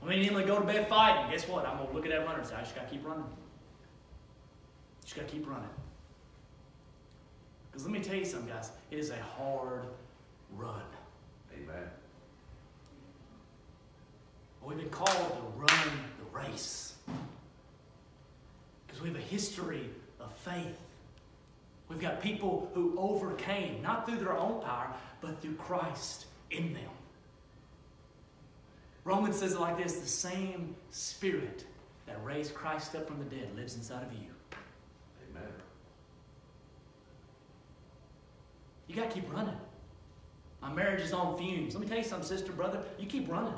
When 0.00 0.10
they 0.10 0.16
immediately 0.16 0.44
go 0.44 0.58
to 0.58 0.66
bed 0.66 0.88
fighting, 0.88 1.30
guess 1.30 1.46
what? 1.46 1.64
I'm 1.64 1.76
going 1.76 1.88
to 1.88 1.94
look 1.94 2.04
at 2.04 2.10
that 2.10 2.26
runner 2.26 2.40
and 2.40 2.46
say, 2.46 2.56
I 2.56 2.60
just 2.62 2.74
got 2.74 2.88
to 2.88 2.90
keep 2.92 3.06
running. 3.06 3.24
Just 5.04 5.14
got 5.14 5.28
to 5.28 5.32
keep 5.32 5.48
running. 5.48 5.68
Because 7.70 7.84
let 7.84 7.92
me 7.92 8.00
tell 8.00 8.16
you 8.16 8.24
something, 8.24 8.52
guys. 8.52 8.70
It 8.90 8.98
is 8.98 9.10
a 9.10 9.16
hard 9.16 9.86
run. 10.56 10.82
Amen. 11.54 11.88
We've 14.64 14.78
been 14.78 14.90
called 14.90 15.08
to 15.08 15.58
run 15.58 15.88
the 16.18 16.36
race. 16.36 16.94
Because 18.86 19.02
we 19.02 19.08
have 19.08 19.16
a 19.16 19.20
history 19.20 19.88
of 20.20 20.32
faith. 20.32 20.78
We've 21.92 22.00
got 22.00 22.22
people 22.22 22.70
who 22.72 22.94
overcame, 22.96 23.82
not 23.82 24.06
through 24.06 24.16
their 24.16 24.32
own 24.32 24.62
power, 24.62 24.94
but 25.20 25.42
through 25.42 25.56
Christ 25.56 26.24
in 26.50 26.72
them. 26.72 26.88
Romans 29.04 29.36
says 29.36 29.52
it 29.52 29.60
like 29.60 29.76
this 29.76 29.96
the 29.96 30.08
same 30.08 30.74
spirit 30.90 31.66
that 32.06 32.16
raised 32.24 32.54
Christ 32.54 32.96
up 32.96 33.06
from 33.06 33.18
the 33.18 33.26
dead 33.26 33.54
lives 33.54 33.74
inside 33.76 34.04
of 34.04 34.12
you. 34.14 34.30
Amen. 35.30 35.50
You 38.86 38.96
got 38.96 39.10
to 39.10 39.14
keep 39.14 39.30
running. 39.30 39.56
My 40.62 40.72
marriage 40.72 41.02
is 41.02 41.12
on 41.12 41.36
fumes. 41.36 41.74
Let 41.74 41.82
me 41.82 41.88
tell 41.88 41.98
you 41.98 42.04
something, 42.04 42.26
sister, 42.26 42.52
brother. 42.52 42.80
You 42.98 43.06
keep 43.06 43.30
running. 43.30 43.52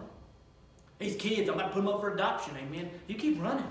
These 0.99 1.17
kids, 1.17 1.49
I'm 1.49 1.55
about 1.55 1.69
to 1.69 1.75
put 1.75 1.81
them 1.85 1.89
up 1.89 2.01
for 2.01 2.13
adoption, 2.15 2.55
amen. 2.57 2.91
You 3.07 3.15
keep 3.15 3.41
running. 3.41 3.67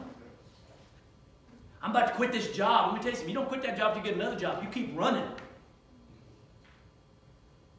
I'm 1.84 1.92
about 1.92 2.08
to 2.08 2.14
quit 2.14 2.32
this 2.32 2.56
job. 2.56 2.94
Let 2.94 2.96
me 2.96 3.02
tell 3.02 3.12
you 3.12 3.18
something. 3.18 3.30
You 3.30 3.36
don't 3.36 3.50
quit 3.50 3.62
that 3.64 3.78
job 3.78 3.94
to 3.96 4.02
get 4.02 4.16
another 4.16 4.38
job. 4.38 4.64
You 4.64 4.70
keep 4.70 4.98
running. 4.98 5.28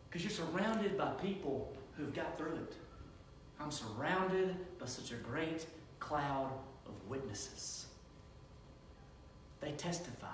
Because 0.09 0.22
you're 0.22 0.46
surrounded 0.46 0.98
by 0.98 1.09
people 1.22 1.72
who've 1.96 2.14
got 2.14 2.36
through 2.36 2.57
it. 2.57 2.74
I'm 3.59 3.70
surrounded 3.70 4.57
by 4.78 4.86
such 4.86 5.12
a 5.12 5.14
great 5.14 5.64
cloud 6.00 6.52
of 6.86 6.92
witnesses. 7.09 7.86
They 9.62 9.72
testify 9.72 10.26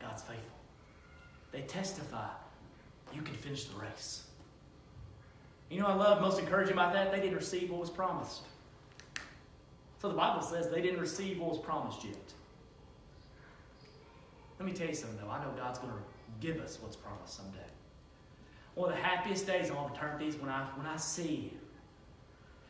God's 0.00 0.22
faithful. 0.22 0.58
They 1.52 1.60
testify 1.62 2.28
you 3.14 3.20
can 3.20 3.34
finish 3.34 3.64
the 3.64 3.78
race. 3.78 4.24
You 5.70 5.80
know 5.80 5.86
I 5.86 5.94
love 5.94 6.20
most 6.20 6.38
encouraging 6.38 6.72
about 6.72 6.94
that? 6.94 7.12
They 7.12 7.20
didn't 7.20 7.36
receive 7.36 7.70
what 7.70 7.80
was 7.80 7.90
promised. 7.90 8.42
So 10.00 10.08
the 10.08 10.14
Bible 10.14 10.42
says 10.42 10.70
they 10.70 10.80
didn't 10.80 11.00
receive 11.00 11.38
what 11.38 11.50
was 11.50 11.58
promised 11.58 12.04
yet. 12.04 12.32
Let 14.58 14.66
me 14.66 14.72
tell 14.72 14.88
you 14.88 14.94
something 14.94 15.18
though. 15.18 15.30
I 15.30 15.42
know 15.42 15.50
God's 15.56 15.78
going 15.78 15.92
to 15.92 15.98
give 16.40 16.60
us 16.60 16.78
what's 16.80 16.96
promised 16.96 17.36
someday. 17.36 17.58
One 18.74 18.90
of 18.90 18.96
the 18.96 19.02
happiest 19.02 19.46
days 19.46 19.70
of 19.70 19.76
all 19.76 19.90
eternity 19.94 20.26
is 20.28 20.36
when 20.36 20.50
I 20.50 20.64
when 20.76 20.86
I 20.86 20.96
see 20.96 21.52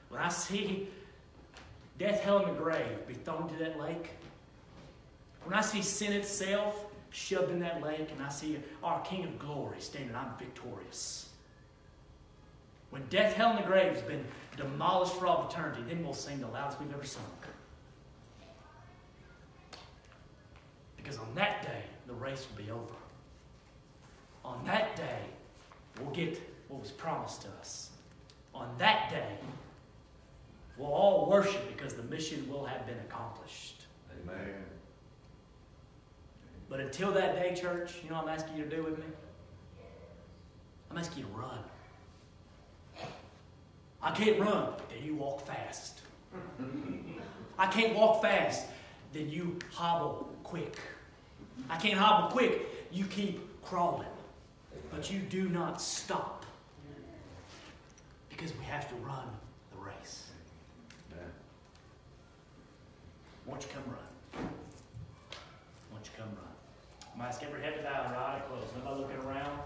when 0.08 0.20
I 0.20 0.28
see 0.28 0.88
death, 1.98 2.20
hell, 2.20 2.38
and 2.38 2.54
the 2.54 2.60
grave 2.60 3.06
be 3.06 3.14
thrown 3.14 3.48
into 3.48 3.56
that 3.64 3.80
lake. 3.80 4.10
When 5.44 5.54
I 5.54 5.60
see 5.60 5.82
sin 5.82 6.12
itself 6.12 6.86
shoved 7.10 7.50
in 7.50 7.60
that 7.60 7.82
lake, 7.82 8.10
and 8.10 8.22
I 8.22 8.28
see 8.28 8.58
our 8.82 9.00
King 9.02 9.24
of 9.24 9.38
glory 9.38 9.80
standing, 9.80 10.14
I'm 10.14 10.36
victorious. 10.38 11.30
When 12.90 13.02
death, 13.10 13.34
hell, 13.34 13.50
and 13.50 13.58
the 13.58 13.66
grave 13.66 13.92
has 13.92 14.02
been 14.02 14.24
demolished 14.56 15.14
for 15.14 15.26
all 15.26 15.48
eternity, 15.48 15.82
then 15.88 16.04
we'll 16.04 16.14
sing 16.14 16.40
the 16.40 16.46
loudest 16.46 16.80
we've 16.80 16.92
ever 16.92 17.04
sung. 17.04 17.22
Because 21.04 21.18
on 21.18 21.34
that 21.34 21.62
day, 21.62 21.82
the 22.06 22.14
race 22.14 22.46
will 22.48 22.64
be 22.64 22.70
over. 22.70 22.94
On 24.42 24.64
that 24.64 24.96
day, 24.96 25.20
we'll 26.00 26.14
get 26.14 26.40
what 26.68 26.80
was 26.80 26.90
promised 26.90 27.42
to 27.42 27.48
us. 27.60 27.90
On 28.54 28.74
that 28.78 29.10
day, 29.10 29.36
we'll 30.78 30.88
all 30.88 31.28
worship 31.28 31.68
because 31.76 31.92
the 31.94 32.02
mission 32.04 32.48
will 32.50 32.64
have 32.64 32.86
been 32.86 32.98
accomplished. 33.00 33.82
Amen. 34.22 34.54
But 36.70 36.80
until 36.80 37.12
that 37.12 37.36
day, 37.36 37.54
church, 37.54 37.96
you 38.02 38.08
know 38.08 38.16
what 38.16 38.28
I'm 38.28 38.38
asking 38.38 38.56
you 38.56 38.64
to 38.64 38.76
do 38.76 38.82
with 38.82 38.96
me? 38.96 39.04
I'm 40.90 40.96
asking 40.96 41.18
you 41.18 41.24
to 41.24 41.38
run. 41.38 41.58
I 44.00 44.10
can't 44.10 44.40
run, 44.40 44.68
then 44.88 45.04
you 45.04 45.16
walk 45.16 45.46
fast. 45.46 46.00
I 47.58 47.66
can't 47.66 47.94
walk 47.94 48.22
fast, 48.22 48.66
then 49.12 49.28
you 49.28 49.58
hobble 49.72 50.30
quick. 50.42 50.78
I 51.70 51.76
can't 51.76 51.98
hobble 51.98 52.30
quick, 52.30 52.90
you 52.92 53.04
keep 53.06 53.62
crawling. 53.62 54.08
But 54.90 55.10
you 55.10 55.18
do 55.20 55.48
not 55.48 55.80
stop. 55.80 56.44
Because 58.28 58.52
we 58.58 58.64
have 58.64 58.88
to 58.88 58.94
run 58.96 59.26
the 59.72 59.78
race. 59.84 60.24
Won't 63.46 63.62
you 63.62 63.68
come 63.74 63.84
run? 63.86 64.48
Won't 65.92 66.04
you 66.06 66.12
come 66.16 66.28
run? 66.28 67.26
Asking 67.26 67.48
every 67.48 67.62
head 67.62 67.76
to 67.76 67.82
bow, 67.82 68.12
right? 68.12 68.42
Close. 68.48 68.64
Nobody 68.76 69.00
looking 69.02 69.28
around. 69.28 69.60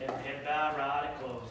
Every 0.00 0.22
head 0.22 0.44
bow, 0.44 0.76
right? 0.78 1.48